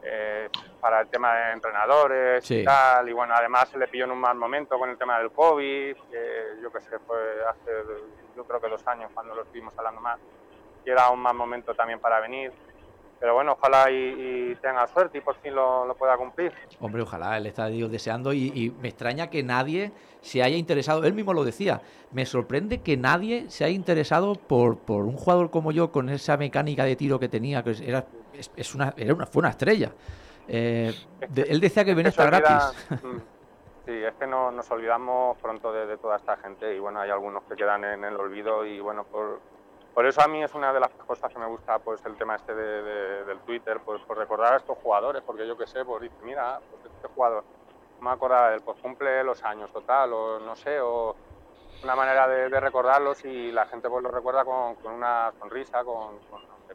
eh, 0.03 0.51
para 0.81 1.01
el 1.01 1.09
tema 1.09 1.35
de 1.35 1.53
entrenadores 1.53 2.51
y 2.51 2.63
tal, 2.63 3.09
y 3.09 3.13
bueno, 3.13 3.33
además 3.35 3.71
se 3.71 3.79
le 3.79 3.89
pilló 3.89 4.05
en 4.05 4.11
un 4.11 4.19
mal 4.19 4.37
momento 4.37 4.79
con 4.79 4.91
el 4.91 4.99
tema 4.99 5.19
del 5.19 5.31
COVID, 5.31 5.97
que 6.11 6.45
yo 6.61 6.71
qué 6.71 6.81
sé, 6.83 6.99
fue 7.07 7.19
hace, 7.49 7.71
yo 8.37 8.45
creo 8.45 8.61
que 8.61 8.69
dos 8.69 8.87
años 8.87 9.11
cuando 9.15 9.35
lo 9.35 9.43
estuvimos 9.43 9.77
hablando 9.79 10.01
más, 10.03 10.19
y 10.85 10.91
era 10.91 11.09
un 11.09 11.21
mal 11.21 11.35
momento 11.35 11.75
también 11.75 11.99
para 11.99 12.21
venir 12.21 12.53
pero 13.23 13.35
bueno, 13.35 13.53
ojalá 13.53 13.89
y, 13.89 14.57
tenga 14.61 14.85
suerte 14.89 15.19
y 15.19 15.21
por 15.21 15.37
fin 15.37 15.55
lo, 15.55 15.95
pueda 15.97 16.17
cumplir. 16.17 16.53
Hombre, 16.81 17.03
ojalá, 17.03 17.39
él 17.39 17.47
está 17.47 17.69
Dios 17.69 17.89
deseando 17.89 18.33
y, 18.33 18.75
me 18.83 18.89
extraña 18.89 19.31
que 19.31 19.45
nadie 19.45 19.93
se 20.21 20.43
haya 20.43 20.57
interesado, 20.57 21.05
él 21.05 21.13
mismo 21.15 21.33
lo 21.33 21.45
decía, 21.45 21.83
me 22.11 22.27
sorprende 22.27 22.81
que 22.81 22.97
nadie 22.97 23.49
se 23.49 23.65
haya 23.65 23.77
interesado 23.77 24.35
por, 24.35 24.77
por 24.77 25.05
un 25.05 25.17
jugador 25.17 25.53
como 25.53 25.71
yo 25.71 25.93
con 25.93 26.09
esa 26.09 26.37
mecánica 26.37 26.85
de 26.85 26.97
tiro 26.97 27.21
que 27.21 27.29
tenía, 27.29 27.63
que 27.63 27.77
era, 27.87 28.07
es, 28.57 28.75
una, 28.75 28.93
era 28.97 29.15
una, 29.15 29.27
fue 29.27 29.39
una 29.39 29.51
estrella. 29.51 29.93
Eh, 30.49 30.93
él 31.21 31.61
decía 31.61 31.85
que 31.85 31.95
venía 31.95 32.09
hasta 32.09 32.27
gratis. 32.27 32.89
Mm, 32.91 33.19
sí, 33.87 34.03
es 34.03 34.15
que 34.15 34.27
no, 34.27 34.51
nos 34.51 34.69
olvidamos 34.73 35.39
pronto 35.39 35.73
de, 35.73 35.87
de, 35.87 35.97
toda 35.97 36.17
esta 36.17 36.37
gente 36.39 36.75
y 36.75 36.81
bueno, 36.81 36.99
hay 36.99 37.11
algunos 37.11 37.45
que 37.45 37.55
quedan 37.55 37.85
en 37.85 38.03
el 38.03 38.17
olvido 38.17 38.67
y 38.67 38.81
bueno, 38.81 39.05
por, 39.05 39.39
por 39.95 40.07
eso 40.07 40.23
a 40.23 40.29
mí 40.29 40.43
es 40.43 40.55
una 40.55 40.73
de 40.73 40.81
las 40.81 40.91
cosas 41.07 41.31
que 41.31 41.39
me 41.39 41.47
gusta 41.47 41.79
pues 41.79 42.05
el 42.07 42.17
tema 42.17 42.37
este 42.37 42.55
de, 42.55 43.25
del 43.25 43.39
Twitter, 43.41 43.81
pues 43.85 44.01
por 44.03 44.17
recordar 44.17 44.55
a 44.55 44.57
estos 44.57 44.79
jugadores, 44.79 45.23
porque 45.23 45.47
yo 45.47 45.57
que 45.57 45.67
sé, 45.67 45.85
pues 45.85 46.03
dice, 46.03 46.17
mira, 46.23 46.61
pues 46.71 46.95
este 46.95 47.09
jugador, 47.09 47.45
me 48.01 48.11
acordaba 48.11 48.51
del 48.51 48.63
pues 48.63 48.79
cumple 48.81 49.23
los 49.23 49.43
años 49.45 49.71
total, 49.71 50.13
o 50.13 50.41
no 50.41 50.57
sé, 50.57 50.81
o 50.81 51.15
una 51.85 51.95
manera 51.95 52.27
de, 52.27 52.49
recordarlos 52.61 53.25
y 53.25 53.53
la 53.53 53.67
gente 53.67 53.91
pues 53.91 54.03
lo 54.03 54.11
recuerda 54.11 54.45
con, 54.45 54.77
una 54.85 55.31
sonrisa, 55.39 55.85
con, 55.85 56.19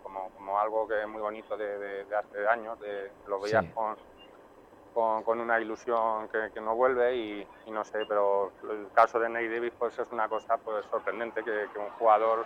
como, 0.03 0.30
como, 0.38 0.60
algo 0.60 0.88
que 0.88 1.01
es 1.01 1.08
muy 1.08 1.21
bonito 1.21 1.58
de, 1.58 2.06
hace 2.15 2.47
años, 2.47 2.80
de, 2.80 3.12
lo 3.27 3.39
veías 3.39 3.65
con, 3.73 5.23
con, 5.23 5.39
una 5.39 5.60
ilusión 5.60 6.30
que, 6.30 6.62
no 6.62 6.75
vuelve 6.75 7.15
y, 7.15 7.47
no 7.67 7.84
sé, 7.84 8.06
pero 8.08 8.51
el 8.69 8.89
caso 8.93 9.19
de 9.19 9.30
Nate 9.30 9.49
Davis 9.49 9.73
pues 9.77 9.97
es 9.97 10.12
una 10.12 10.27
cosa 10.30 10.58
pues 10.58 10.86
sorprendente 10.86 11.43
que, 11.43 11.67
que 11.73 11.80
un 11.80 11.89
jugador 11.97 12.45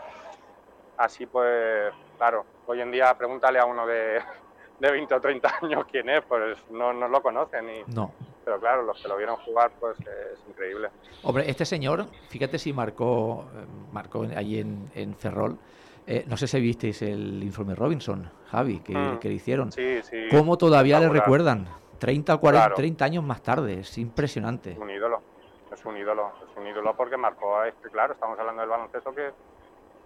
Así 1.02 1.26
pues, 1.26 1.92
claro, 2.18 2.46
hoy 2.68 2.80
en 2.80 2.92
día 2.92 3.18
pregúntale 3.18 3.58
a 3.58 3.66
uno 3.66 3.88
de, 3.88 4.20
de 4.80 4.92
20 4.92 5.16
o 5.16 5.20
30 5.20 5.52
años 5.64 5.86
quién 5.92 6.08
es, 6.10 6.24
pues 6.26 6.58
no, 6.70 6.94
no 6.94 7.08
lo 7.08 7.24
conocen. 7.24 7.68
Y, 7.70 7.84
no. 7.92 8.14
Pero 8.46 8.60
claro, 8.60 8.84
los 8.84 9.02
que 9.02 9.08
lo 9.08 9.18
vieron 9.18 9.38
jugar, 9.38 9.72
pues 9.80 9.98
es 10.00 10.40
increíble. 10.48 10.90
Hombre, 11.24 11.50
este 11.50 11.66
señor, 11.66 12.06
fíjate 12.30 12.60
si 12.60 12.72
marcó, 12.72 13.46
eh, 13.56 13.66
marcó 13.92 14.28
allí 14.36 14.60
en, 14.60 14.92
en 14.94 15.16
Ferrol. 15.16 15.58
Eh, 16.06 16.26
no 16.28 16.38
sé 16.38 16.46
si 16.46 16.60
visteis 16.60 17.02
el 17.02 17.42
informe 17.44 17.74
Robinson, 17.74 18.30
Javi, 18.52 18.82
que, 18.82 18.94
mm. 18.96 19.20
que 19.20 19.30
le 19.30 19.36
hicieron. 19.36 19.72
Sí, 19.72 20.04
sí. 20.04 20.28
¿Cómo 20.30 20.56
todavía 20.56 21.00
le 21.00 21.10
recuerdan? 21.10 21.68
30 21.98 22.36
o 22.36 22.40
40, 22.40 22.76
30 22.76 23.06
años 23.06 23.24
más 23.24 23.42
tarde, 23.42 23.80
es 23.80 23.98
impresionante. 23.98 24.72
Es 24.72 24.78
un 24.78 24.90
ídolo, 24.90 25.22
es 25.72 25.84
un 25.84 25.98
ídolo, 25.98 26.32
es 26.48 26.58
un 26.58 26.68
ídolo 26.68 26.96
porque 26.96 27.18
marcó, 27.18 27.64
este, 27.64 27.90
claro, 27.90 28.14
estamos 28.14 28.38
hablando 28.40 28.62
del 28.62 28.70
baloncesto 28.70 29.14
que 29.14 29.32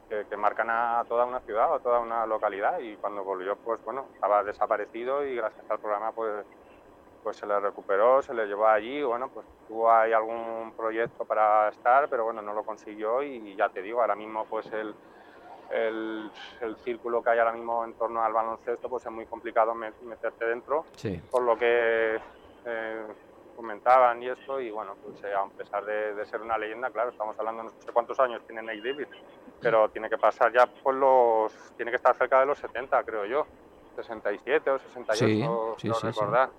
que, 0.09 0.37
marcan 0.37 0.69
a 0.69 1.03
toda 1.07 1.25
una 1.25 1.39
ciudad 1.41 1.71
o 1.71 1.79
toda 1.79 1.99
una 1.99 2.25
localidad 2.25 2.79
y 2.79 2.95
cuando 2.97 3.23
volvió 3.23 3.55
pues 3.55 3.83
bueno 3.83 4.05
estaba 4.13 4.43
desaparecido 4.43 5.25
y 5.25 5.35
gracias 5.35 5.69
al 5.69 5.79
programa 5.79 6.11
pues 6.11 6.45
pues 7.23 7.37
se 7.37 7.47
le 7.47 7.59
recuperó, 7.59 8.21
se 8.21 8.35
le 8.35 8.45
llevó 8.45 8.67
allí, 8.67 9.01
bueno, 9.01 9.29
pues 9.29 9.47
tuvo 9.67 9.91
ahí 9.91 10.13
algún 10.13 10.73
proyecto 10.77 11.25
para 11.25 11.69
estar, 11.69 12.07
pero 12.07 12.23
bueno, 12.23 12.39
no 12.43 12.53
lo 12.53 12.63
consiguió 12.63 13.23
y 13.23 13.55
ya 13.55 13.67
te 13.69 13.81
digo, 13.81 13.99
ahora 13.99 14.15
mismo 14.15 14.45
pues 14.45 14.71
el, 14.71 14.93
el, 15.71 16.29
el 16.61 16.75
círculo 16.77 17.23
que 17.23 17.31
hay 17.31 17.39
ahora 17.39 17.53
mismo 17.53 17.83
en 17.83 17.93
torno 17.93 18.23
al 18.23 18.31
baloncesto 18.31 18.89
pues 18.89 19.05
es 19.07 19.11
muy 19.11 19.25
complicado 19.25 19.73
meterte 19.73 20.45
dentro, 20.45 20.85
por 21.31 21.41
lo 21.41 21.57
que 21.57 22.19
eh, 22.65 23.05
comentaban 23.55 24.21
y 24.21 24.29
esto, 24.29 24.59
y 24.59 24.69
bueno, 24.69 24.95
pues 25.03 25.23
eh, 25.23 25.33
a 25.33 25.45
pesar 25.57 25.85
de, 25.85 26.25
ser 26.25 26.41
una 26.41 26.57
leyenda, 26.57 26.89
claro, 26.89 27.09
estamos 27.09 27.37
hablando 27.39 27.63
no 27.63 27.69
sé 27.69 27.91
cuántos 27.91 28.19
años 28.19 28.41
tiene 28.45 28.61
Nate 28.61 28.89
Davis, 28.89 29.07
pero 29.61 29.89
tiene 29.89 30.09
que 30.09 30.17
pasar 30.17 30.51
ya 30.51 30.65
por 30.67 30.93
los, 30.93 31.53
tiene 31.75 31.91
que 31.91 31.97
estar 31.97 32.15
cerca 32.15 32.39
de 32.39 32.45
los 32.45 32.57
70, 32.59 33.03
creo 33.03 33.25
yo, 33.25 33.47
67 33.95 34.69
o 34.69 34.79
68, 34.79 35.75
sí, 35.77 35.89
sí, 35.91 36.07
recordar. 36.07 36.49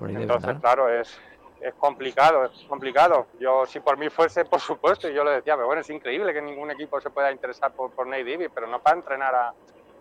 Entonces, 0.00 0.56
claro, 0.60 0.88
es, 0.88 1.20
es 1.60 1.74
complicado, 1.74 2.44
es 2.44 2.64
complicado. 2.68 3.26
Yo, 3.38 3.66
si 3.66 3.80
por 3.80 3.96
mí 3.98 4.08
fuese, 4.08 4.44
por 4.44 4.60
supuesto, 4.60 5.08
y 5.08 5.14
yo 5.14 5.24
le 5.24 5.32
decía, 5.32 5.54
pero 5.54 5.66
bueno, 5.66 5.80
es 5.80 5.90
increíble 5.90 6.32
que 6.32 6.42
ningún 6.42 6.70
equipo 6.70 7.00
se 7.00 7.10
pueda 7.10 7.30
interesar 7.30 7.72
por, 7.72 7.90
por 7.90 8.06
Nate 8.06 8.24
Davis, 8.24 8.50
pero 8.54 8.66
no 8.66 8.80
para 8.80 8.96
entrenar 8.96 9.52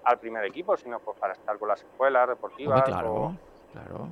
al 0.04 0.20
primer 0.20 0.46
equipo, 0.46 0.76
sino 0.78 1.00
pues 1.00 1.18
para 1.20 1.34
estar 1.34 1.58
con 1.58 1.68
las 1.68 1.82
escuelas 1.82 2.30
deportivas 2.30 2.90
o 3.06 3.34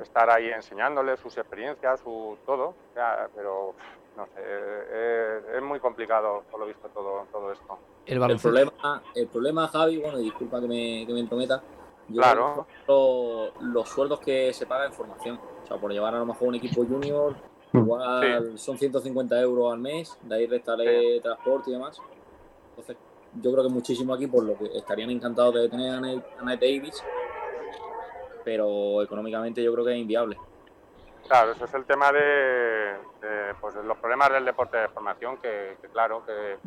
estar 0.01 0.29
ahí 0.29 0.49
enseñándole 0.49 1.17
sus 1.17 1.37
experiencias, 1.37 1.99
su 1.99 2.37
todo. 2.45 2.73
pero 3.35 3.73
no 4.15 4.25
sé, 4.27 5.57
es, 5.57 5.63
muy 5.63 5.79
complicado, 5.79 6.43
por 6.51 6.59
lo 6.59 6.65
visto, 6.65 6.87
todo, 6.89 7.25
todo 7.31 7.51
esto. 7.51 7.77
El, 8.05 8.19
problema, 8.37 9.01
el 9.15 9.27
problema, 9.27 9.67
Javi, 9.67 9.97
bueno, 9.97 10.19
y 10.19 10.23
disculpa 10.23 10.59
que 10.59 10.67
me, 10.67 11.05
que 11.05 11.13
me 11.13 11.19
entrometa, 11.21 11.61
claro. 12.13 12.67
los 12.87 13.89
sueldos 13.89 14.19
que 14.19 14.53
se 14.53 14.65
pagan 14.65 14.87
en 14.87 14.93
formación. 14.93 15.39
O 15.63 15.67
sea, 15.67 15.77
por 15.77 15.91
llevar 15.91 16.15
a 16.15 16.19
lo 16.19 16.25
mejor 16.25 16.49
un 16.49 16.55
equipo 16.55 16.85
junior, 16.85 17.35
igual 17.73 18.57
son 18.57 18.77
150 18.77 19.39
euros 19.39 19.71
al 19.71 19.79
mes, 19.79 20.17
de 20.23 20.35
ahí 20.35 20.47
restaré 20.47 21.21
transporte 21.21 21.69
y 21.69 21.73
demás. 21.73 22.01
Entonces, 22.71 22.97
yo 23.41 23.51
creo 23.51 23.63
que 23.63 23.69
muchísimo 23.69 24.13
aquí, 24.13 24.27
por 24.27 24.43
lo 24.43 24.57
que 24.57 24.65
estarían 24.77 25.09
encantados 25.09 25.53
de 25.55 25.69
tener 25.69 25.93
a 25.93 25.99
Nate, 25.99 26.65
Davis, 26.65 27.03
pero 28.49 29.03
económicamente 29.03 29.61
yo 29.61 29.71
creo 29.71 29.85
que 29.85 29.91
es 29.91 29.99
inviable. 29.99 30.35
Claro, 31.27 31.51
eso 31.51 31.65
es 31.65 31.73
el 31.75 31.85
tema 31.85 32.11
de, 32.11 32.95
pues, 33.61 33.75
los 33.75 33.95
problemas 33.99 34.31
del 34.31 34.43
deporte 34.43 34.75
de 34.75 34.87
formación, 34.87 35.37
que, 35.37 35.77
claro, 35.93 36.23
que, 36.25 36.57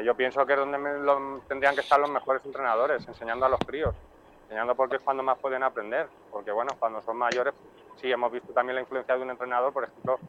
yo 0.00 0.14
pienso 0.14 0.46
que 0.46 0.52
es 0.52 0.58
donde 0.60 1.42
tendrían 1.48 1.74
que 1.74 1.80
estar 1.80 1.98
los 1.98 2.08
mejores 2.08 2.44
entrenadores, 2.44 3.04
enseñando 3.08 3.46
a 3.46 3.48
los 3.48 3.58
críos, 3.66 3.96
enseñando 4.44 4.76
porque 4.76 4.94
es 4.94 5.02
cuando 5.02 5.24
más 5.24 5.40
pueden 5.40 5.64
aprender, 5.64 6.06
porque 6.30 6.52
bueno, 6.52 6.70
cuando 6.78 7.02
son 7.02 7.16
mayores, 7.16 7.52
sí, 7.96 8.12
hemos 8.12 8.30
visto 8.30 8.52
también 8.52 8.76
la 8.76 8.82
influencia 8.82 9.16
de 9.16 9.22
un 9.22 9.30
entrenador, 9.30 9.72
por 9.72 9.82
ejemplo, 9.82 10.20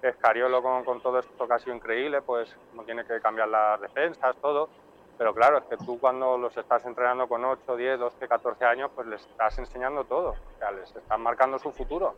Escariolo 0.00 0.62
con, 0.62 0.82
con 0.82 1.02
todo 1.02 1.18
esto 1.18 1.46
que 1.46 1.52
ha 1.52 1.58
sido 1.58 1.76
increíble, 1.76 2.22
pues 2.22 2.56
no 2.72 2.84
tiene 2.84 3.04
que 3.04 3.20
cambiar 3.20 3.48
las 3.48 3.82
defensas, 3.82 4.34
todo, 4.40 4.70
pero 5.18 5.34
claro, 5.34 5.58
es 5.58 5.64
que 5.64 5.76
tú 5.76 5.98
cuando 5.98 6.36
los 6.36 6.56
estás 6.56 6.84
entrenando 6.84 7.28
con 7.28 7.44
8, 7.44 7.76
10, 7.76 7.98
12, 7.98 8.28
14 8.28 8.64
años, 8.64 8.90
pues 8.94 9.06
les 9.06 9.20
estás 9.26 9.58
enseñando 9.58 10.04
todo, 10.04 10.30
o 10.30 10.58
sea, 10.58 10.70
les 10.72 10.94
están 10.94 11.22
marcando 11.22 11.58
su 11.58 11.72
futuro. 11.72 12.14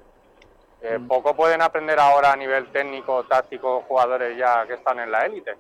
Eh, 0.80 0.98
mm. 0.98 1.08
Poco 1.08 1.34
pueden 1.34 1.62
aprender 1.62 1.98
ahora 1.98 2.32
a 2.32 2.36
nivel 2.36 2.70
técnico, 2.70 3.24
táctico, 3.24 3.82
jugadores 3.86 4.36
ya 4.36 4.66
que 4.66 4.74
están 4.74 5.00
en 5.00 5.10
la 5.10 5.26
élite. 5.26 5.56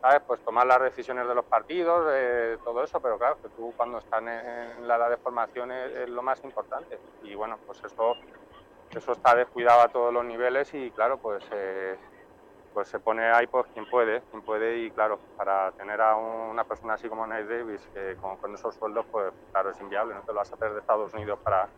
¿Sabes? 0.00 0.22
Pues 0.26 0.40
tomar 0.44 0.66
las 0.66 0.82
decisiones 0.82 1.28
de 1.28 1.34
los 1.34 1.44
partidos, 1.44 2.10
eh, 2.12 2.58
todo 2.64 2.82
eso, 2.82 3.00
pero 3.00 3.18
claro, 3.18 3.36
que 3.40 3.48
tú 3.50 3.72
cuando 3.76 3.98
están 3.98 4.26
en, 4.26 4.88
la 4.88 4.96
edad 4.96 5.10
de 5.10 5.16
formación 5.16 5.70
es, 5.70 6.08
lo 6.08 6.22
más 6.22 6.42
importante. 6.42 6.98
Y 7.22 7.36
bueno, 7.36 7.56
pues 7.64 7.84
eso, 7.84 8.16
eso 8.90 9.12
está 9.12 9.36
descuidado 9.36 9.80
a 9.80 9.88
todos 9.88 10.12
los 10.12 10.24
niveles 10.24 10.74
y 10.74 10.90
claro, 10.90 11.18
pues 11.18 11.44
eh, 11.52 11.96
pues 12.72 12.88
se 12.88 12.98
pone 12.98 13.24
ahí 13.24 13.46
pues 13.46 13.66
quien 13.72 13.86
puede, 13.86 14.22
quien 14.30 14.42
puede 14.42 14.78
y 14.78 14.90
claro, 14.90 15.18
para 15.36 15.72
tener 15.72 16.00
a 16.00 16.16
una 16.16 16.64
persona 16.64 16.94
así 16.94 17.08
como 17.08 17.26
Nate 17.26 17.44
Davis, 17.44 17.88
que 17.94 18.16
con, 18.16 18.54
esos 18.54 18.74
sueldos, 18.74 19.06
pues 19.10 19.32
claro, 19.50 19.70
es 19.70 19.80
inviable, 19.80 20.14
no 20.14 20.20
te 20.20 20.32
lo 20.32 20.38
vas 20.38 20.50
a 20.50 20.54
hacer 20.54 20.72
de 20.72 20.80
Estados 20.80 21.12
Unidos 21.14 21.38
para, 21.42 21.68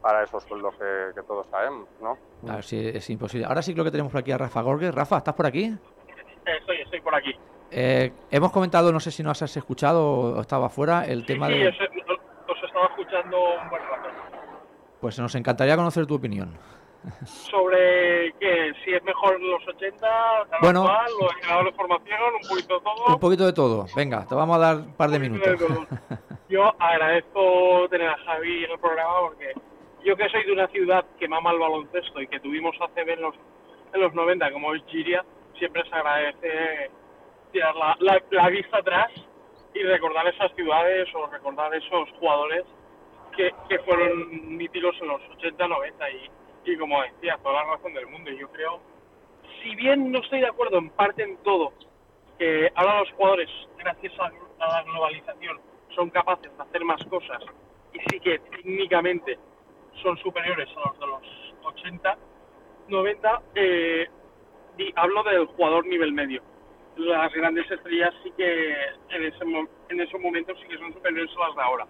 para 0.00 0.22
esos 0.22 0.42
sueldos 0.44 0.74
que, 0.76 1.22
todos 1.22 1.46
sabemos, 1.50 1.88
¿no? 2.00 2.16
Claro, 2.42 2.62
sí, 2.62 2.90
es 2.92 3.08
imposible. 3.10 3.46
Ahora 3.46 3.62
sí 3.62 3.72
creo 3.72 3.84
que 3.84 3.90
tenemos 3.90 4.12
por 4.12 4.20
aquí 4.20 4.32
a 4.32 4.38
Rafa 4.38 4.62
Gorges. 4.62 4.94
Rafa, 4.94 5.18
¿estás 5.18 5.34
por 5.34 5.46
aquí? 5.46 5.74
Estoy, 6.44 6.80
estoy 6.82 7.00
por 7.00 7.14
aquí. 7.14 7.34
Eh, 7.70 8.12
hemos 8.30 8.50
comentado, 8.50 8.92
no 8.92 9.00
sé 9.00 9.10
si 9.10 9.22
nos 9.22 9.40
has 9.42 9.56
escuchado 9.56 10.04
o 10.04 10.40
estaba 10.40 10.68
fuera, 10.68 11.04
el 11.04 11.24
tema 11.24 11.48
de... 11.48 11.70
Sí, 11.70 11.86
os, 12.48 12.64
estaba 12.64 12.86
escuchando 12.86 13.36
un 13.62 13.70
buen 13.70 13.82
rato. 13.82 14.08
Pues 15.00 15.18
nos 15.18 15.34
encantaría 15.34 15.76
conocer 15.76 16.06
tu 16.06 16.14
opinión 16.14 16.58
sobre 17.24 18.32
que 18.38 18.72
si 18.84 18.92
es 18.92 19.02
mejor 19.04 19.40
los 19.40 19.66
80, 19.68 20.06
bueno, 20.60 20.86
los 21.20 21.64
de 21.64 21.72
formación, 21.72 22.18
un 22.42 22.48
poquito 22.48 22.74
de 22.74 22.80
todo. 22.80 23.14
Un 23.14 23.20
poquito 23.20 23.46
de 23.46 23.52
todo. 23.52 23.86
Venga, 23.96 24.26
te 24.26 24.34
vamos 24.34 24.56
a 24.56 24.60
dar 24.60 24.76
un 24.76 24.96
par 24.96 25.10
de 25.10 25.18
minutos. 25.18 25.58
yo 26.48 26.74
agradezco 26.78 27.88
tener 27.88 28.08
a 28.08 28.16
Javi 28.18 28.64
en 28.64 28.70
el 28.70 28.78
programa 28.78 29.20
porque 29.22 29.52
yo 30.04 30.16
que 30.16 30.28
soy 30.28 30.44
de 30.44 30.52
una 30.52 30.68
ciudad 30.68 31.04
que 31.18 31.28
mama 31.28 31.52
el 31.52 31.58
baloncesto 31.58 32.20
y 32.20 32.26
que 32.26 32.40
tuvimos 32.40 32.74
ACB 32.80 33.08
en 33.10 33.22
los, 33.22 33.34
en 33.92 34.00
los 34.00 34.14
90 34.14 34.52
como 34.52 34.74
es 34.74 34.82
Giria, 34.86 35.24
siempre 35.58 35.82
se 35.88 35.94
agradece 35.94 36.90
tirar 37.52 37.74
la, 37.76 37.96
la 38.30 38.48
vista 38.48 38.78
atrás 38.78 39.10
y 39.74 39.82
recordar 39.82 40.26
esas 40.26 40.52
ciudades 40.54 41.08
o 41.14 41.26
recordar 41.26 41.74
esos 41.74 42.08
jugadores 42.18 42.64
que, 43.36 43.50
que 43.68 43.78
fueron 43.80 44.56
míticos 44.56 44.96
en 45.00 45.08
los 45.08 45.20
80, 45.36 45.68
90 45.68 46.10
y 46.10 46.30
y 46.64 46.76
como 46.76 47.02
decía, 47.02 47.38
toda 47.42 47.64
la 47.64 47.76
razón 47.76 47.94
del 47.94 48.06
mundo. 48.06 48.30
Y 48.30 48.38
yo 48.38 48.50
creo, 48.50 48.80
si 49.62 49.74
bien 49.76 50.10
no 50.10 50.20
estoy 50.20 50.40
de 50.40 50.48
acuerdo 50.48 50.78
en 50.78 50.90
parte 50.90 51.22
en 51.22 51.36
todo, 51.38 51.72
que 52.38 52.70
ahora 52.74 53.00
los 53.00 53.12
jugadores, 53.12 53.48
gracias 53.78 54.12
a, 54.18 54.30
la 54.66 54.82
globalización, 54.84 55.60
son 55.94 56.10
capaces 56.10 56.54
de 56.56 56.62
hacer 56.62 56.84
más 56.84 57.04
cosas 57.06 57.42
y 57.92 57.98
sí 58.10 58.20
que 58.20 58.38
técnicamente 58.38 59.38
son 60.02 60.16
superiores 60.18 60.68
a 60.76 60.88
los 60.88 61.00
de 61.00 61.06
los 61.06 61.22
80, 61.64 62.18
90, 62.88 63.42
eh, 63.54 64.08
y 64.78 64.92
hablo 64.96 65.22
del 65.24 65.46
jugador 65.46 65.86
nivel 65.86 66.12
medio. 66.12 66.42
Las 66.96 67.32
grandes 67.32 67.70
estrellas 67.70 68.14
sí 68.22 68.32
que 68.36 68.72
en, 69.10 69.24
ese, 69.24 69.44
en 69.88 70.00
esos 70.00 70.20
momentos 70.20 70.58
sí 70.60 70.68
que 70.68 70.78
son 70.78 70.92
superiores 70.92 71.30
a 71.36 71.48
las 71.48 71.56
de 71.56 71.62
ahora, 71.62 71.86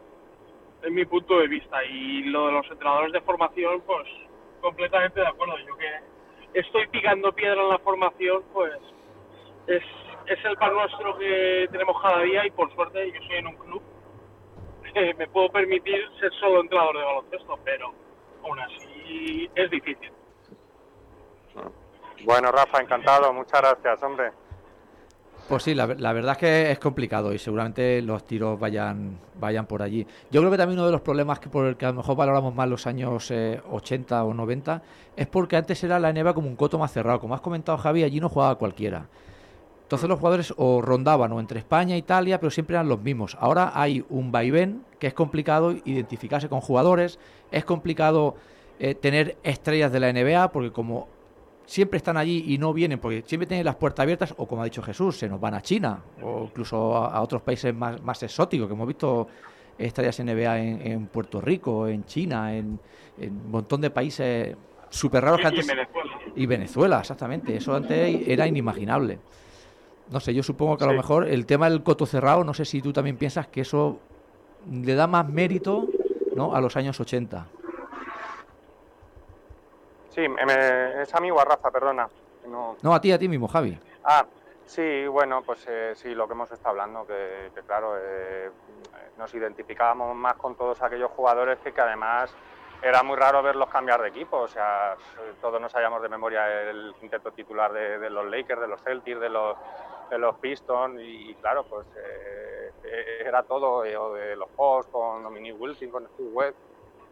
en 0.83 0.95
mi 0.95 1.05
punto 1.05 1.39
de 1.39 1.49
vista. 1.49 1.85
Y 1.85 2.25
lo 2.25 2.47
de 2.47 2.53
los 2.53 2.71
entrenadores 2.71 3.13
de 3.13 3.21
formación, 3.21 3.83
pues 3.87 4.09
completamente 4.61 5.21
de 5.21 5.27
acuerdo. 5.27 5.57
Yo 5.67 5.77
que 5.77 6.61
estoy 6.61 6.87
picando 6.89 7.33
piedra 7.33 7.61
en 7.63 7.69
la 7.69 7.79
formación, 7.79 8.43
pues 8.53 8.73
es, 9.67 9.83
es 10.27 10.45
el 10.45 10.57
pan 10.57 10.75
nuestro 10.75 11.17
que 11.19 11.69
tenemos 11.71 12.01
cada 12.03 12.23
día 12.23 12.47
y 12.47 12.51
por 12.51 12.73
suerte 12.75 13.11
yo 13.13 13.21
soy 13.27 13.37
en 13.37 13.47
un 13.47 13.57
club 13.57 13.83
que 14.93 15.15
me 15.19 15.27
puedo 15.29 15.51
permitir 15.51 16.09
ser 16.19 16.33
solo 16.35 16.61
entrenador 16.61 16.99
de 16.99 17.05
baloncesto, 17.05 17.59
pero 17.65 17.93
aún 18.43 18.59
así 18.61 19.51
es 19.55 19.71
difícil. 19.71 20.13
Bueno, 22.25 22.53
Rafa, 22.53 22.83
encantado. 22.83 23.33
Muchas 23.33 23.61
gracias, 23.63 24.03
hombre. 24.03 24.31
Pues 25.51 25.65
sí, 25.65 25.75
la, 25.75 25.85
verdad 25.87 26.31
es 26.31 26.39
que 26.39 26.71
es 26.71 26.79
complicado 26.79 27.35
y 27.35 27.39
seguramente 27.41 28.01
los 28.03 28.25
tiros 28.25 28.57
vayan, 28.61 29.19
vayan 29.41 29.67
por 29.67 29.83
allí. 29.83 30.07
Yo 30.31 30.41
creo 30.41 30.53
que 30.53 30.57
también 30.57 30.79
uno 30.79 30.87
de 30.87 30.93
los 30.93 31.01
problemas 31.01 31.41
que 31.41 31.49
por 31.49 31.67
el 31.67 31.77
que 31.77 31.87
a 31.87 31.89
lo 31.89 31.97
mejor 31.97 32.15
valoramos 32.15 32.55
más 32.55 32.69
los 32.69 32.87
años 32.87 33.33
80 33.33 34.17
eh, 34.17 34.21
o 34.21 34.33
90 34.33 34.81
es 35.17 35.27
porque 35.27 35.57
antes 35.57 35.83
era 35.83 35.99
la 35.99 36.13
NBA 36.13 36.35
como 36.35 36.47
un 36.47 36.55
coto 36.55 36.79
más 36.79 36.93
cerrado. 36.93 37.19
Como 37.19 37.35
has 37.35 37.41
comentado, 37.41 37.77
Javi, 37.79 38.05
allí 38.05 38.21
no 38.21 38.29
jugaba 38.29 38.55
cualquiera. 38.55 39.09
Entonces 39.83 40.09
los 40.09 40.21
jugadores 40.21 40.55
o 40.57 40.83
rondaban 40.83 41.33
o 41.33 41.41
entre 41.41 41.59
España 41.59 41.97
e 41.97 41.99
Italia, 41.99 42.39
pero 42.39 42.53
siempre 42.53 42.77
eran 42.77 42.89
los 42.89 43.01
mismos. 43.01 43.37
Ahora 43.41 43.73
hay 43.75 44.05
un 44.09 44.31
vaivén 44.31 44.85
que 45.01 45.09
es 45.09 45.15
complicado 45.15 45.73
identificarse 45.85 46.49
con 46.49 46.61
jugadores, 46.61 47.19
es 47.51 47.65
complicado 47.65 48.37
eh, 48.79 48.95
tener 48.95 49.37
estrellas 49.43 49.91
de 49.91 49.99
la 49.99 50.13
NBA, 50.13 50.53
porque 50.53 50.71
como 50.71 51.09
siempre 51.71 51.99
están 51.99 52.17
allí 52.17 52.47
y 52.49 52.59
no 52.59 52.73
vienen 52.73 52.99
porque 52.99 53.23
siempre 53.25 53.47
tienen 53.47 53.65
las 53.65 53.77
puertas 53.77 54.03
abiertas 54.03 54.35
o 54.37 54.49
como 54.49 54.63
ha 54.63 54.65
dicho 54.65 54.83
Jesús, 54.83 55.17
se 55.17 55.29
nos 55.29 55.41
van 55.41 55.55
a 55.55 55.63
China 55.63 56.03
o 56.21 56.43
incluso 56.47 56.97
a, 56.97 57.21
otros 57.23 57.43
países 57.43 57.73
más, 57.73 58.03
más, 58.03 58.21
exóticos 58.25 58.67
que 58.67 58.75
hemos 58.75 58.89
visto 58.89 59.29
estrellas 59.79 60.19
NBA 60.19 60.59
en, 60.59 60.87
en 60.87 61.07
Puerto 61.07 61.41
Rico, 61.41 61.87
en 61.87 62.05
China, 62.07 62.57
en, 62.57 62.81
un 63.21 63.51
montón 63.53 63.81
de 63.81 63.91
países 63.91 64.57
súper 64.89 65.23
raros 65.23 65.41
que 65.41 65.47
antes... 65.47 65.65
Y 65.65 65.69
Venezuela. 65.69 66.11
Y 66.35 66.47
Venezuela, 66.47 67.01
exactamente. 67.01 67.57
Eso 67.57 67.75
antes 67.75 68.27
era 68.27 68.49
inimaginable. 68.49 69.21
No 70.11 70.19
sé, 70.19 70.35
yo 70.35 70.43
supongo 70.43 70.77
que 70.77 70.85
a 70.85 70.89
lo 70.89 70.95
mejor 70.95 71.29
el 71.29 71.47
tema 71.47 71.71
del 71.71 71.85
coto 71.85 72.05
cerrado, 72.05 72.43
no 72.43 72.53
sé 72.53 72.65
si 72.65 72.83
tú 72.83 72.93
también 72.93 73.17
piensas 73.17 73.47
que 73.47 73.61
eso 73.61 74.01
le 74.69 74.95
da 74.95 75.07
más 75.07 75.29
mérito 75.29 75.87
¿no? 76.35 76.55
a 76.55 76.61
los 76.61 76.77
años 76.77 76.99
80. 76.99 77.47
Sí, 80.21 80.27
es 81.01 81.15
amigo 81.15 81.41
a 81.41 81.45
Rafa, 81.47 81.71
perdona. 81.71 82.07
No... 82.47 82.95
a 82.95 83.01
ti, 83.01 83.11
a 83.11 83.19
ti 83.19 83.27
mismo, 83.27 83.49
Javi. 83.49 83.79
Ah, 84.05 84.27
sí, 84.67 85.07
bueno, 85.07 85.43
pues 85.43 85.67
eh, 85.67 85.93
sí, 85.95 86.15
lo 86.15 86.27
que 86.27 86.35
hemos 86.35 86.51
estado 86.53 86.71
hablando, 86.71 87.07
que, 87.07 87.51
claro, 87.67 87.95
eh, 87.99 88.51
nos 89.17 89.33
identificábamos 89.33 90.15
más 90.15 90.35
con 90.35 90.57
todos 90.57 90.83
aquellos 90.83 91.11
jugadores 91.13 91.59
que, 91.61 91.73
que, 91.73 91.81
además 91.81 92.35
era 92.83 93.03
muy 93.03 93.17
raro 93.17 93.43
verlos 93.43 93.71
cambiar 93.71 94.03
de 94.03 94.09
equipo, 94.09 94.39
o 94.39 94.49
sea, 94.49 94.95
todos 95.41 95.59
nos 95.59 95.73
sabíamos 95.73 96.03
de 96.03 96.09
memoria 96.11 96.69
el 96.69 96.95
quinteto 97.01 97.31
titular 97.33 97.73
de, 97.73 98.11
los 98.11 98.27
Lakers, 98.27 98.61
de 98.61 98.69
los 98.69 98.83
Celtics, 98.83 99.21
de 99.21 99.29
los, 99.31 99.57
de 100.11 100.19
los 100.19 100.37
Pistons, 100.37 101.01
y, 101.01 101.35
claro, 101.41 101.65
pues 101.65 101.87
eh, 101.97 102.73
era 103.25 103.43
todo, 103.43 103.77
o 103.79 104.15
de 104.15 104.37
los 104.37 104.49
Hawks 104.59 104.87
con 104.89 105.23
Dominique 105.23 105.57
Wilson, 105.59 105.89
con 105.89 106.07
Steve 106.09 106.29
Webb, 106.31 106.55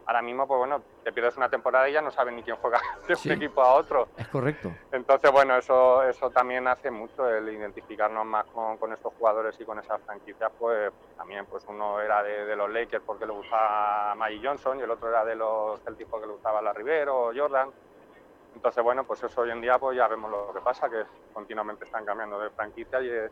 ahora 0.09 0.23
mismo, 0.23 0.49
pues 0.49 0.59
bueno, 0.59 0.83
te 1.05 1.13
pierdes 1.13 1.37
una 1.37 1.51
temporada 1.51 1.87
y 1.87 1.93
ya 1.93 2.01
no 2.01 2.11
sabes 2.11 2.33
ni 2.33 2.43
quién 2.43 2.57
juega 2.57 2.81
de 3.07 3.15
un 3.15 3.33
equipo 3.33 3.61
a 3.61 3.75
otro. 3.75 4.09
Es 4.17 4.27
correcto. 4.29 4.73
Entonces, 4.91 5.31
bueno, 5.31 5.55
eso, 5.55 6.03
eso 6.03 6.31
también 6.31 6.67
hace 6.67 6.91
mucho, 6.91 7.29
el 7.29 7.47
identificarnos 7.51 8.25
más 8.25 8.47
con, 8.47 8.79
con 8.79 8.91
estos 8.95 9.13
jugadores 9.19 9.55
y 9.61 9.67
con 9.67 9.79
esas 9.79 10.01
franquicias, 10.01 10.51
pues 10.59 10.91
también, 11.15 11.45
pues 11.45 11.63
uno 11.69 12.01
era 12.01 12.23
de, 12.23 12.57
los 12.57 12.71
Lakers 12.71 13.05
porque 13.05 13.27
le 13.27 13.33
gustaba 13.33 14.15
Maggie 14.15 14.41
Johnson 14.43 14.81
y 14.81 14.83
el 14.83 14.91
otro 14.91 15.11
era 15.11 15.27
de 15.27 15.37
los 15.37 15.79
Celtics 15.83 16.09
porque 16.09 16.27
le 16.27 16.33
gustaba 16.33 16.63
la 16.63 16.73
Rivero 16.73 17.27
o 17.27 17.33
Jordan. 17.37 17.71
Entonces, 18.55 18.83
bueno, 18.83 19.05
pues 19.05 19.23
eso 19.23 19.43
hoy 19.43 19.51
en 19.51 19.61
día 19.61 19.79
pues 19.79 19.95
ya 19.95 20.09
vemos 20.09 20.31
lo 20.31 20.55
que 20.55 20.61
pasa, 20.61 20.89
que 20.89 21.05
continuamente 21.35 21.85
están 21.85 22.07
cambiando 22.07 22.41
de 22.41 22.49
franquicia 22.49 23.03
y 23.03 23.11
es, 23.11 23.31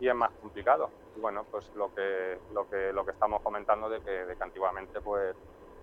y 0.00 0.08
es 0.08 0.14
más 0.14 0.30
complicado. 0.40 0.88
Y 1.14 1.20
bueno, 1.20 1.44
pues 1.50 1.70
lo 1.76 1.94
que, 1.94 2.38
lo 2.54 2.66
que, 2.70 2.90
lo 2.94 3.04
que 3.04 3.10
estamos 3.10 3.42
comentando 3.42 3.90
de 3.90 4.00
que, 4.00 4.10
de 4.10 4.34
que 4.34 4.42
antiguamente 4.42 5.02
pues 5.02 5.36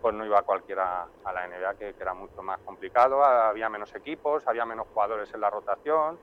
pues 0.03 0.13
no 0.13 0.25
iba 0.25 0.41
cualquiera 0.41 1.07
a 1.23 1.31
la 1.31 1.47
NBA, 1.47 1.75
que, 1.75 1.95
era 1.97 2.13
mucho 2.13 2.43
más 2.43 2.59
complicado, 2.59 3.23
había 3.23 3.69
menos 3.69 3.95
equipos, 3.95 4.45
había 4.45 4.65
menos 4.65 4.85
jugadores 4.93 5.33
en 5.33 5.39
la 5.39 5.49
rotación, 5.49 6.19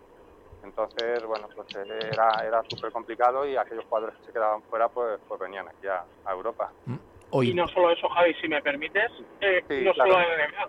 entonces, 0.62 1.24
bueno, 1.24 1.48
pues 1.56 1.74
era, 1.74 2.30
era 2.46 2.62
súper 2.68 2.92
complicado 2.92 3.46
y 3.46 3.56
aquellos 3.56 3.86
jugadores 3.86 4.18
que 4.18 4.26
se 4.26 4.32
quedaban 4.34 4.62
fuera, 4.64 4.90
pues, 4.90 5.18
pues 5.26 5.40
venían 5.40 5.66
aquí 5.66 5.86
a, 5.86 6.04
Europa. 6.30 6.70
Mm, 6.84 7.42
y 7.42 7.54
no 7.54 7.66
solo 7.68 7.90
eso, 7.90 8.06
Javi, 8.10 8.34
si 8.34 8.48
me 8.48 8.60
permites, 8.60 9.10
eh, 9.40 9.64
no 9.82 9.94
solo 9.94 10.18
la 10.18 10.26
NBA, 10.26 10.68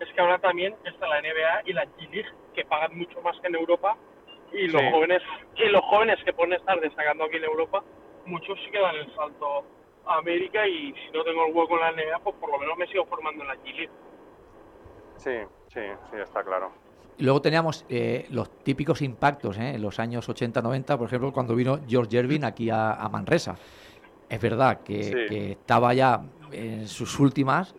es 0.00 0.12
que 0.14 0.20
ahora 0.22 0.38
también 0.38 0.74
está 0.86 1.06
la 1.08 1.20
NBA 1.20 1.62
y 1.66 1.74
la 1.74 1.84
G-League, 1.84 2.32
que 2.54 2.64
pagan 2.64 2.96
mucho 2.96 3.20
más 3.20 3.38
que 3.40 3.48
en 3.48 3.56
Europa, 3.56 3.98
y 4.50 4.68
los 4.68 4.80
jóvenes 4.92 5.22
y 5.56 5.68
los 5.68 5.82
jóvenes 5.82 6.18
que 6.24 6.32
pueden 6.32 6.54
estar 6.54 6.80
destacando 6.80 7.24
aquí 7.24 7.36
en 7.36 7.44
Europa, 7.44 7.84
muchos 8.24 8.58
sí 8.64 8.70
que 8.70 8.80
dan 8.80 8.96
el 8.96 9.14
salto 9.14 9.66
América 10.06 10.66
y 10.66 10.92
si 10.92 11.10
no 11.12 11.24
tengo 11.24 11.46
el 11.46 11.54
hueco 11.54 11.74
en 11.74 11.80
la 11.80 11.92
NBA, 11.92 12.18
pues 12.22 12.36
por 12.36 12.50
lo 12.50 12.58
menos 12.58 12.76
me 12.78 12.86
sigo 12.86 13.04
formando 13.06 13.42
en 13.42 13.48
la 13.48 13.56
G 13.56 13.88
Sí, 15.16 15.32
sí, 15.68 15.80
sí, 16.10 16.16
está 16.22 16.42
claro. 16.44 16.70
Y 17.18 17.24
luego 17.24 17.40
teníamos 17.40 17.84
eh, 17.88 18.26
los 18.30 18.50
típicos 18.62 19.00
impactos 19.00 19.56
¿eh? 19.58 19.74
en 19.74 19.82
los 19.82 19.98
años 19.98 20.28
80-90, 20.28 20.98
por 20.98 21.06
ejemplo, 21.06 21.32
cuando 21.32 21.54
vino 21.54 21.80
George 21.88 22.18
Ervin 22.18 22.44
aquí 22.44 22.68
a, 22.70 23.08
Manresa. 23.10 23.56
Es 24.28 24.40
verdad 24.40 24.80
que, 24.82 25.52
estaba 25.52 25.94
ya 25.94 26.22
en 26.52 26.86
sus 26.88 27.18
últimas, 27.18 27.74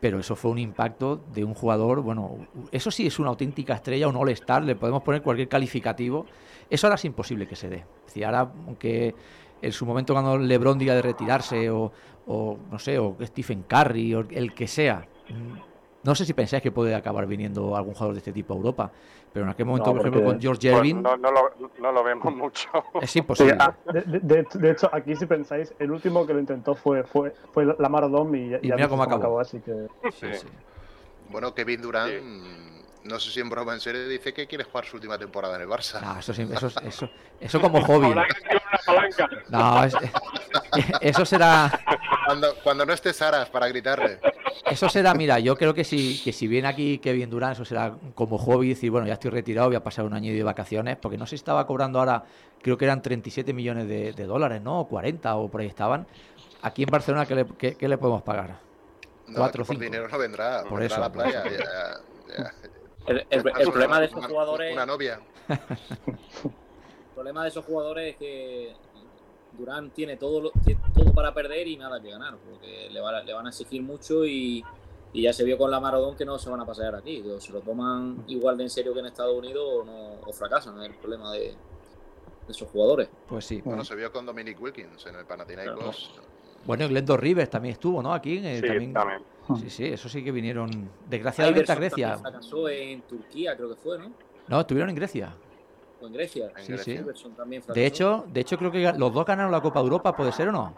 pero 0.00 0.18
eso 0.18 0.36
fue 0.36 0.50
un 0.50 0.58
impacto 0.58 1.24
de 1.32 1.44
un 1.44 1.54
jugador, 1.54 2.02
bueno, 2.02 2.36
eso 2.72 2.90
sí 2.90 3.06
es 3.06 3.18
una 3.18 3.30
auténtica 3.30 3.74
estrella, 3.74 4.08
un 4.08 4.16
all-star, 4.16 4.62
le 4.62 4.76
podemos 4.76 5.02
poner 5.02 5.22
cualquier 5.22 5.48
calificativo. 5.48 6.26
Eso 6.68 6.86
ahora 6.86 6.96
es 6.96 7.04
imposible 7.04 7.46
que 7.46 7.56
se 7.56 7.68
dé. 7.68 7.84
Si 8.06 8.22
ahora, 8.22 8.52
aunque 8.66 9.14
en 9.62 9.72
su 9.72 9.86
momento 9.86 10.12
cuando 10.12 10.36
LeBron 10.36 10.78
diga 10.78 10.94
de 10.94 11.02
retirarse 11.02 11.70
o, 11.70 11.90
no 12.26 12.78
sé, 12.78 12.98
o 12.98 13.16
Stephen 13.22 13.62
Curry 13.62 14.14
o 14.14 14.20
el 14.30 14.52
que 14.54 14.66
sea. 14.66 15.06
No 16.04 16.14
sé 16.14 16.24
si 16.24 16.34
pensáis 16.34 16.62
que 16.62 16.70
puede 16.70 16.94
acabar 16.94 17.26
viniendo 17.26 17.76
algún 17.76 17.94
jugador 17.94 18.14
de 18.14 18.18
este 18.18 18.32
tipo 18.32 18.52
a 18.54 18.56
Europa, 18.56 18.90
pero 19.32 19.44
en 19.46 19.50
aquel 19.50 19.66
momento, 19.66 19.90
por 19.90 20.00
ejemplo, 20.00 20.22
con 20.22 20.40
George 20.40 20.68
Ervin... 20.68 21.02
Pues 21.02 21.18
no, 21.18 21.30
lo, 21.30 21.52
no, 21.80 21.92
lo, 21.92 22.04
vemos 22.04 22.34
mucho. 22.36 22.68
Es 23.00 23.16
imposible. 23.16 23.56
Ah, 23.58 23.74
de, 23.86 24.70
hecho, 24.70 24.90
aquí 24.92 25.16
si 25.16 25.26
pensáis, 25.26 25.72
el 25.78 25.90
último 25.90 26.26
que 26.26 26.34
lo 26.34 26.40
intentó 26.40 26.74
fue, 26.74 27.04
fue, 27.04 27.32
fue 27.52 27.64
Lamar 27.78 28.04
Odom 28.04 28.34
y, 28.34 28.54
y, 28.54 28.60
mira 28.62 28.88
cómo 28.88 29.02
acabó. 29.02 29.40
Así 29.40 29.60
que... 29.60 29.88
Bueno, 31.30 31.54
Kevin 31.54 31.80
Durant 31.80 32.12
no 33.04 33.20
sé 33.20 33.30
si 33.30 33.40
en 33.40 33.50
broma 33.50 33.74
en 33.74 33.80
serio 33.80 34.08
dice 34.08 34.32
que 34.32 34.46
quiere 34.46 34.64
jugar 34.64 34.86
su 34.86 34.96
última 34.96 35.18
temporada 35.18 35.56
en 35.56 35.62
el 35.62 35.68
Barça. 35.68 36.00
No, 36.00 36.18
eso, 36.18 36.32
eso, 36.32 36.70
eso, 36.82 37.10
eso 37.38 37.60
como 37.60 37.82
hobby. 37.82 38.14
No, 39.50 39.84
eso 41.00 41.24
será. 41.24 41.70
Cuando, 42.26 42.54
cuando 42.62 42.86
no 42.86 42.92
esté 42.92 43.12
Saras 43.12 43.48
para 43.50 43.68
gritarle. 43.68 44.18
Eso 44.70 44.88
será, 44.88 45.14
mira, 45.14 45.38
yo 45.40 45.56
creo 45.56 45.74
que 45.74 45.84
si, 45.84 46.22
que 46.22 46.32
si 46.32 46.46
viene 46.46 46.68
aquí 46.68 46.98
Kevin 46.98 47.28
Durán, 47.28 47.52
eso 47.52 47.64
será 47.64 47.94
como 48.14 48.38
hobby, 48.38 48.70
decir, 48.70 48.90
bueno, 48.90 49.06
ya 49.06 49.14
estoy 49.14 49.30
retirado, 49.30 49.68
voy 49.68 49.76
a 49.76 49.82
pasar 49.82 50.04
un 50.04 50.14
año 50.14 50.32
de 50.32 50.42
vacaciones, 50.42 50.96
porque 50.96 51.18
no 51.18 51.26
se 51.26 51.34
estaba 51.34 51.66
cobrando 51.66 51.98
ahora, 51.98 52.24
creo 52.62 52.78
que 52.78 52.86
eran 52.86 53.02
37 53.02 53.52
millones 53.52 53.88
de, 53.88 54.26
dólares, 54.26 54.62
¿no? 54.62 54.80
O 54.80 54.88
40 54.88 55.36
o 55.36 55.50
por 55.50 55.60
ahí 55.60 55.66
estaban. 55.66 56.06
Aquí 56.62 56.82
en 56.82 56.90
Barcelona, 56.90 57.26
¿qué 57.26 57.34
le, 57.34 57.46
qué, 57.76 57.88
le 57.88 57.98
podemos 57.98 58.22
pagar? 58.22 58.56
No, 59.26 59.36
Cuatro, 59.36 59.64
por 59.64 59.78
dinero 59.78 60.08
no 60.08 60.18
vendrá, 60.18 60.64
por 60.64 60.82
eso, 60.82 60.96
a 60.96 61.00
la 61.00 61.12
playa. 61.12 61.44
El, 63.06 63.42
problema 63.42 64.00
de 64.00 64.06
esos 64.06 64.24
jugadores. 64.24 64.72
Una 64.72 64.86
novia. 64.86 65.20
el 65.48 65.58
problema 67.14 67.42
de 67.42 67.48
esos 67.50 67.64
jugadores 67.64 68.12
es 68.12 68.16
que 68.16 68.74
Durán 69.56 69.90
tiene 69.90 70.16
todo, 70.16 70.52
todo 70.94 71.12
para 71.12 71.32
perder 71.32 71.66
y 71.68 71.76
nada 71.76 72.00
que 72.00 72.10
ganar, 72.10 72.36
porque 72.36 72.88
le, 72.90 73.00
van 73.00 73.46
a 73.46 73.48
exigir 73.48 73.82
mucho 73.82 74.24
y, 74.24 74.64
ya 75.12 75.32
se 75.32 75.44
vio 75.44 75.56
con 75.56 75.70
la 75.70 75.78
Marodón 75.78 76.16
que 76.16 76.24
no 76.24 76.38
se 76.38 76.50
van 76.50 76.60
a 76.60 76.66
pasear 76.66 76.96
aquí. 76.96 77.22
O 77.22 77.40
se 77.40 77.52
lo 77.52 77.60
toman 77.60 78.24
igual 78.26 78.56
de 78.56 78.64
en 78.64 78.70
serio 78.70 78.92
que 78.92 79.00
en 79.00 79.06
Estados 79.06 79.36
Unidos 79.36 79.64
o, 79.64 79.84
no, 79.84 80.32
fracasan. 80.32 80.80
Es 80.82 80.88
el 80.88 80.94
problema 80.96 81.32
de, 81.32 81.54
esos 82.48 82.68
jugadores. 82.68 83.08
Pues 83.28 83.44
sí. 83.44 83.62
Bueno, 83.64 83.84
se 83.84 83.94
vio 83.94 84.10
con 84.10 84.26
Dominic 84.26 84.60
Wilkins 84.60 85.06
en 85.06 85.14
el 85.14 85.24
Panathinaikos. 85.24 86.20
Bueno, 86.64 86.88
Glendor 86.88 87.20
Rivers 87.20 87.50
también 87.50 87.74
estuvo, 87.74 88.02
¿no? 88.02 88.12
Aquí. 88.12 88.40
Eh, 88.42 88.60
sí, 88.60 88.92
también. 88.92 89.22
Sí, 89.60 89.70
sí, 89.70 89.84
eso 89.86 90.08
sí 90.08 90.24
que 90.24 90.32
vinieron. 90.32 90.90
Desgraciadamente 91.08 91.70
a 91.70 91.74
Grecia. 91.74 92.18
Fracasó 92.18 92.68
en 92.68 93.02
Turquía, 93.02 93.56
creo 93.56 93.68
que 93.68 93.76
fue, 93.76 93.98
¿no? 93.98 94.12
No, 94.48 94.60
estuvieron 94.60 94.90
en 94.90 94.96
Grecia. 94.96 95.34
En 96.00 96.12
Grecia. 96.12 96.52
Sí, 96.64 96.78
sí. 96.78 96.98
De 97.74 97.86
hecho, 97.86 98.24
de 98.28 98.40
hecho, 98.40 98.58
creo 98.58 98.70
que 98.70 98.92
los 98.96 99.12
dos 99.12 99.24
ganaron 99.24 99.52
la 99.52 99.60
Copa 99.60 99.80
de 99.80 99.84
Europa, 99.84 100.16
¿puede 100.16 100.32
ser 100.32 100.48
o 100.48 100.52
no? 100.52 100.74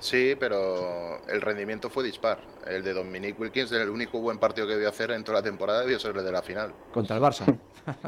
Sí, 0.00 0.34
pero 0.38 1.24
el 1.28 1.40
rendimiento 1.40 1.90
fue 1.90 2.02
dispar. 2.02 2.40
El 2.66 2.82
de 2.82 2.94
Dominic 2.94 3.38
Wilkins, 3.38 3.70
el 3.72 3.88
único 3.88 4.18
buen 4.18 4.38
partido 4.38 4.66
que 4.66 4.72
debió 4.72 4.88
hacer 4.88 5.10
en 5.12 5.22
toda 5.22 5.38
la 5.38 5.44
temporada, 5.44 5.82
debió 5.82 5.98
ser 6.00 6.16
el 6.16 6.24
de 6.24 6.32
la 6.32 6.42
final. 6.42 6.72
Contra 6.92 7.16
el 7.16 7.22
Barça. 7.22 7.58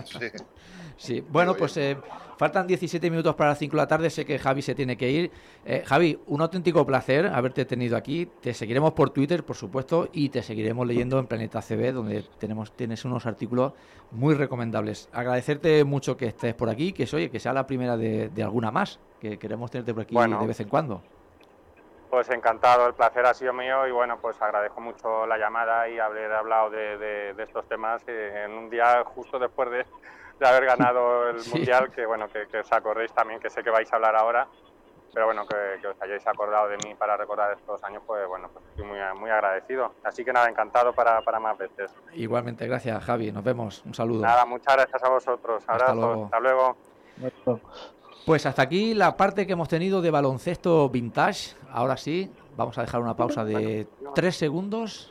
sí. 0.05 0.19
Sí, 0.97 1.25
bueno, 1.31 1.55
pues 1.55 1.77
eh, 1.79 1.97
faltan 2.37 2.67
17 2.67 3.11
minutos 3.11 3.35
para 3.35 3.51
las 3.51 3.59
5 3.59 3.77
de 3.77 3.83
la 3.83 3.89
tarde. 3.89 4.11
Sé 4.11 4.25
que 4.25 4.39
Javi 4.39 4.63
se 4.63 4.75
tiene 4.75 4.97
que 4.97 5.11
ir. 5.11 5.31
Eh, 5.65 5.83
Javi, 5.85 6.19
un 6.27 6.41
auténtico 6.41 6.87
placer 6.87 7.27
haberte 7.27 7.65
tenido 7.65 7.97
aquí. 7.97 8.29
Te 8.41 8.55
seguiremos 8.55 8.93
por 8.93 9.11
Twitter, 9.11 9.45
por 9.45 9.57
supuesto, 9.57 10.09
y 10.13 10.29
te 10.29 10.43
seguiremos 10.43 10.87
leyendo 10.87 11.19
en 11.19 11.27
Planeta 11.27 11.61
CB, 11.61 11.93
donde 11.93 12.25
tenemos, 12.39 12.73
tienes 12.73 13.05
unos 13.05 13.27
artículos 13.27 13.73
muy 14.11 14.35
recomendables. 14.35 15.09
Agradecerte 15.13 15.83
mucho 15.85 16.17
que 16.17 16.27
estés 16.27 16.55
por 16.55 16.69
aquí, 16.69 16.93
que 16.93 17.09
oye, 17.13 17.31
que 17.31 17.41
sea 17.41 17.53
la 17.53 17.67
primera 17.67 17.97
de, 17.97 18.31
alguna 18.43 18.71
más, 18.71 19.01
que 19.21 19.39
queremos 19.39 19.71
tenerte 19.71 19.95
por 19.95 20.03
aquí 20.03 20.15
de 20.15 20.47
vez 20.47 20.61
en 20.61 20.69
cuando. 20.69 21.03
Pues 22.13 22.29
encantado, 22.29 22.87
el 22.87 22.93
placer 22.93 23.25
ha 23.25 23.33
sido 23.33 23.55
mío 23.55 23.87
y 23.87 23.91
bueno, 23.91 24.19
pues 24.21 24.37
agradezco 24.43 24.83
mucho 24.83 25.27
la 25.27 25.39
llamada 25.39 25.89
y 25.89 25.99
haber 25.99 26.31
hablado 26.31 26.69
de, 26.69 27.35
estos 27.39 27.67
temas 27.67 28.07
en 28.07 28.53
un 28.53 28.69
día 28.69 29.03
justo 29.03 29.39
después 29.39 29.71
de, 29.71 29.87
haber 30.47 30.67
ganado 30.67 31.27
el 31.31 31.39
Mundial, 31.51 31.91
que 31.91 32.05
bueno, 32.05 32.27
que, 32.29 32.59
os 32.59 32.71
acordéis 32.71 33.15
también, 33.15 33.41
que 33.41 33.49
sé 33.49 33.63
que 33.63 33.71
vais 33.71 33.91
a 33.91 33.97
hablar 33.97 34.15
ahora, 34.15 34.47
pero 35.15 35.25
bueno, 35.25 35.47
que, 35.47 35.87
os 35.87 36.03
hayáis 36.03 36.27
acordado 36.27 36.69
de 36.69 36.77
mí 36.87 36.95
para 36.97 37.17
recordar 37.17 37.55
estos 37.55 37.83
años, 37.83 38.03
pues 38.07 38.29
bueno, 38.29 38.51
pues 38.53 38.63
estoy 38.67 38.85
muy, 38.85 38.99
muy 39.19 39.31
agradecido. 39.31 39.95
Así 40.05 40.23
que 40.23 40.35
nada, 40.35 40.51
encantado 40.51 40.93
para, 40.93 41.23
para 41.23 41.41
más 41.41 41.57
veces. 41.57 41.95
Igualmente, 42.13 42.67
gracias 42.67 43.03
Javi, 43.03 43.33
nos 43.33 43.43
vemos, 43.43 43.83
un 43.87 43.95
saludo. 43.95 44.21
Nada, 44.21 44.45
muchas 44.45 44.77
gracias 44.77 45.03
a 45.03 45.09
vosotros, 45.09 45.65
abrazo, 45.67 46.25
hasta 46.25 46.41
luego. 46.41 46.77
Pues 48.25 48.47
hasta 48.47 48.63
aquí 48.63 48.95
la 48.95 49.17
parte 49.17 49.47
que 49.47 49.55
hemos 49.55 49.69
tenido 49.69 50.01
de 50.01 50.11
baloncesto 50.11 50.89
vintage. 50.89 51.57
Ahora 51.73 51.97
sí, 51.97 52.31
vamos 52.57 52.79
a 52.79 52.83
dejar 52.83 53.01
una 53.01 53.17
pausa 53.17 53.45
de 53.45 53.89
tres 54.15 54.37
segundos 54.37 55.01